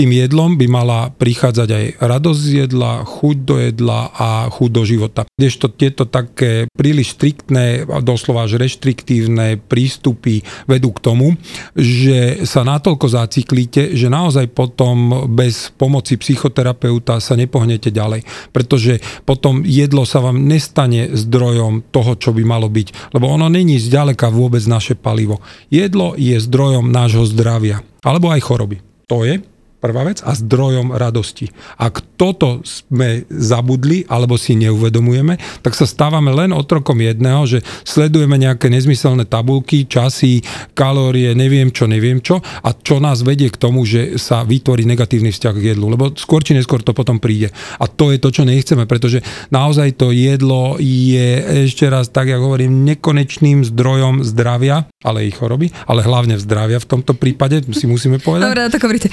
tým 0.00 0.16
jedlom 0.16 0.56
by 0.56 0.64
mala 0.64 1.12
prichádzať 1.12 1.68
aj 1.68 1.84
radosť 2.00 2.40
z 2.40 2.50
jedla, 2.64 3.04
chuť 3.04 3.36
do 3.44 3.60
jedla 3.60 4.08
a 4.16 4.48
chuť 4.48 4.70
do 4.72 4.82
života. 4.88 5.20
Kdežto 5.36 5.68
tieto 5.76 6.08
také 6.08 6.64
príliš 6.72 7.20
striktné, 7.20 7.84
doslova 8.00 8.48
až 8.48 8.56
reštriktívne 8.56 9.60
prístupy 9.60 10.40
vedú 10.64 10.96
k 10.96 11.04
tomu, 11.04 11.36
že 11.76 12.48
sa 12.48 12.64
natoľko 12.64 13.12
zaciklíte, 13.12 13.92
že 13.92 14.08
naozaj 14.08 14.48
potom 14.56 15.28
bez 15.28 15.68
pomoci 15.76 16.16
psychoterapeuta 16.16 17.20
sa 17.20 17.36
nepohnete 17.36 17.92
ďalej. 17.92 18.24
Pretože 18.56 19.04
potom 19.28 19.68
jedlo 19.68 20.08
sa 20.08 20.24
vám 20.24 20.48
nestane 20.48 21.12
zdrojom 21.12 21.92
toho, 21.92 22.16
čo 22.16 22.32
by 22.32 22.40
malo 22.40 22.72
byť. 22.72 23.12
Lebo 23.12 23.28
ono 23.28 23.52
není 23.52 23.76
zďaleka 23.76 24.32
vôbec 24.32 24.64
naše 24.64 24.96
palivo. 24.96 25.44
Jedlo 25.68 26.16
je 26.16 26.40
zdrojom 26.40 26.88
nášho 26.88 27.28
zdravia. 27.28 27.84
Alebo 28.00 28.32
aj 28.32 28.40
choroby. 28.40 28.80
To 29.04 29.28
je 29.28 29.44
Prvá 29.80 30.04
vec 30.04 30.20
a 30.20 30.36
zdrojom 30.36 30.92
radosti. 30.92 31.48
Ak 31.80 32.04
toto 32.20 32.60
sme 32.60 33.24
zabudli 33.32 34.04
alebo 34.12 34.36
si 34.36 34.52
neuvedomujeme, 34.60 35.40
tak 35.64 35.72
sa 35.72 35.88
stávame 35.88 36.28
len 36.36 36.52
otrokom 36.52 37.00
jedného, 37.00 37.48
že 37.48 37.64
sledujeme 37.88 38.36
nejaké 38.36 38.68
nezmyselné 38.68 39.24
tabulky, 39.24 39.88
časy, 39.88 40.44
kalórie, 40.76 41.32
neviem 41.32 41.72
čo, 41.72 41.88
neviem 41.88 42.20
čo 42.20 42.44
a 42.44 42.76
čo 42.76 43.00
nás 43.00 43.24
vedie 43.24 43.48
k 43.48 43.56
tomu, 43.56 43.88
že 43.88 44.20
sa 44.20 44.44
vytvorí 44.44 44.84
negatívny 44.84 45.32
vzťah 45.32 45.54
k 45.56 45.72
jedlu, 45.72 45.88
lebo 45.88 46.12
skôr 46.12 46.44
či 46.44 46.52
neskôr 46.52 46.84
to 46.84 46.92
potom 46.92 47.16
príde. 47.16 47.48
A 47.80 47.88
to 47.88 48.12
je 48.12 48.20
to, 48.20 48.28
čo 48.28 48.44
nechceme, 48.44 48.84
pretože 48.84 49.24
naozaj 49.48 49.96
to 49.96 50.12
jedlo 50.12 50.76
je 50.76 51.64
ešte 51.64 51.88
raz, 51.88 52.12
tak 52.12 52.28
ja 52.28 52.36
hovorím, 52.36 52.84
nekonečným 52.84 53.64
zdrojom 53.64 54.28
zdravia, 54.28 54.92
ale 55.00 55.24
ich 55.24 55.40
choroby, 55.40 55.72
ale 55.88 56.04
hlavne 56.04 56.36
zdravia 56.36 56.76
v 56.76 56.84
tomto 56.84 57.16
prípade, 57.16 57.64
si 57.72 57.88
musíme 57.88 58.20
povedať. 58.20 58.44
Dobre, 58.44 58.68
tak 58.68 58.84
hovoríte 58.84 59.08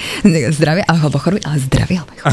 zdravie 0.58 0.82
alebo 0.82 1.22
choroby, 1.22 1.46
ale 1.46 1.62
zdravie 1.62 2.02
alebo 2.02 2.12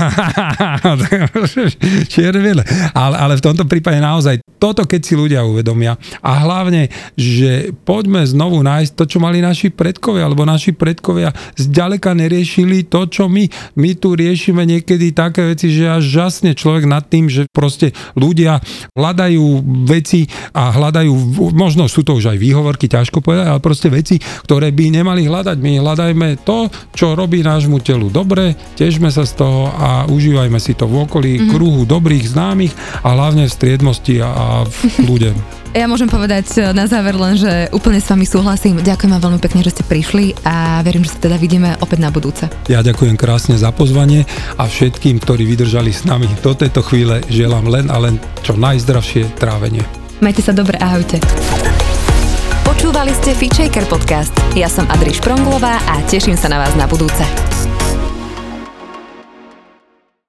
ale, 2.98 3.16
ale 3.22 3.34
v 3.38 3.46
tomto 3.46 3.70
prípade 3.70 4.02
naozaj 4.02 4.42
toto, 4.58 4.88
keď 4.88 5.02
si 5.06 5.14
ľudia 5.14 5.46
uvedomia 5.46 5.94
a 6.26 6.42
hlavne, 6.42 6.90
že 7.14 7.70
poďme 7.86 8.26
znovu 8.26 8.66
nájsť 8.66 8.92
to, 8.98 9.06
čo 9.06 9.22
mali 9.22 9.44
naši 9.44 9.70
predkovia, 9.70 10.26
alebo 10.26 10.48
naši 10.48 10.74
predkovia 10.74 11.30
zďaleka 11.60 12.18
neriešili 12.18 12.90
to, 12.90 13.06
čo 13.06 13.30
my. 13.30 13.46
My 13.78 13.94
tu 13.94 14.18
riešime 14.18 14.66
niekedy 14.66 15.14
také 15.14 15.54
veci, 15.54 15.70
že 15.70 15.86
až 15.86 16.08
žasne 16.08 16.58
človek 16.58 16.90
nad 16.90 17.06
tým, 17.06 17.30
že 17.30 17.46
proste 17.52 17.94
ľudia 18.18 18.58
hľadajú 18.96 19.46
veci 19.86 20.26
a 20.56 20.74
hľadajú, 20.74 21.14
možno 21.54 21.86
sú 21.86 22.02
to 22.02 22.18
už 22.18 22.34
aj 22.34 22.38
výhovorky, 22.40 22.90
ťažko 22.90 23.22
povedať, 23.22 23.52
ale 23.52 23.62
proste 23.62 23.92
veci, 23.92 24.18
ktoré 24.18 24.72
by 24.72 25.04
nemali 25.04 25.28
hľadať. 25.28 25.58
My 25.60 25.84
hľadajme 25.84 26.48
to, 26.48 26.72
čo 26.96 27.14
robí 27.14 27.44
nášmu 27.44 27.84
telu 27.84 28.08
dobre, 28.16 28.56
težme 28.80 29.12
sa 29.12 29.28
z 29.28 29.36
toho 29.44 29.68
a 29.76 30.08
užívajme 30.08 30.56
si 30.64 30.72
to 30.72 30.88
v 30.88 31.04
okolí 31.04 31.32
mm-hmm. 31.36 31.52
kruhu 31.52 31.84
dobrých 31.84 32.32
známych 32.32 32.72
a 33.04 33.12
hlavne 33.12 33.44
v 33.44 33.52
striedmosti 33.52 34.24
a, 34.24 34.32
a 34.32 34.46
v 34.64 35.04
kľude. 35.04 35.32
Ja 35.76 35.92
môžem 35.92 36.08
povedať 36.08 36.56
e, 36.56 36.72
na 36.72 36.88
záver 36.88 37.20
len, 37.20 37.36
že 37.36 37.68
úplne 37.76 38.00
s 38.00 38.08
vami 38.08 38.24
súhlasím. 38.24 38.80
Ďakujem 38.80 39.12
vám 39.12 39.28
veľmi 39.28 39.44
pekne, 39.44 39.60
že 39.60 39.76
ste 39.76 39.84
prišli 39.84 40.32
a 40.48 40.80
verím, 40.88 41.04
že 41.04 41.12
sa 41.12 41.28
teda 41.28 41.36
vidíme 41.36 41.76
opäť 41.84 42.00
na 42.00 42.16
budúce. 42.16 42.48
Ja 42.72 42.80
ďakujem 42.80 43.20
krásne 43.20 43.60
za 43.60 43.76
pozvanie 43.76 44.24
a 44.56 44.72
všetkým, 44.72 45.20
ktorí 45.20 45.44
vydržali 45.44 45.92
s 45.92 46.08
nami 46.08 46.32
do 46.40 46.56
tejto 46.56 46.80
chvíle, 46.80 47.20
želám 47.28 47.68
len 47.68 47.92
a 47.92 48.00
len 48.00 48.16
čo 48.40 48.56
najzdravšie 48.56 49.36
trávenie. 49.36 49.84
Majte 50.24 50.48
sa 50.48 50.56
dobre, 50.56 50.80
ahojte. 50.80 51.20
Počúvali 52.64 53.12
ste 53.12 53.36
Fitchaker 53.36 53.84
podcast. 53.92 54.32
Ja 54.56 54.72
som 54.72 54.88
Adriš 54.88 55.20
Pronglová 55.20 55.76
a 55.92 56.00
teším 56.08 56.40
sa 56.40 56.48
na 56.48 56.64
vás 56.64 56.72
na 56.80 56.88
budúce. 56.88 57.75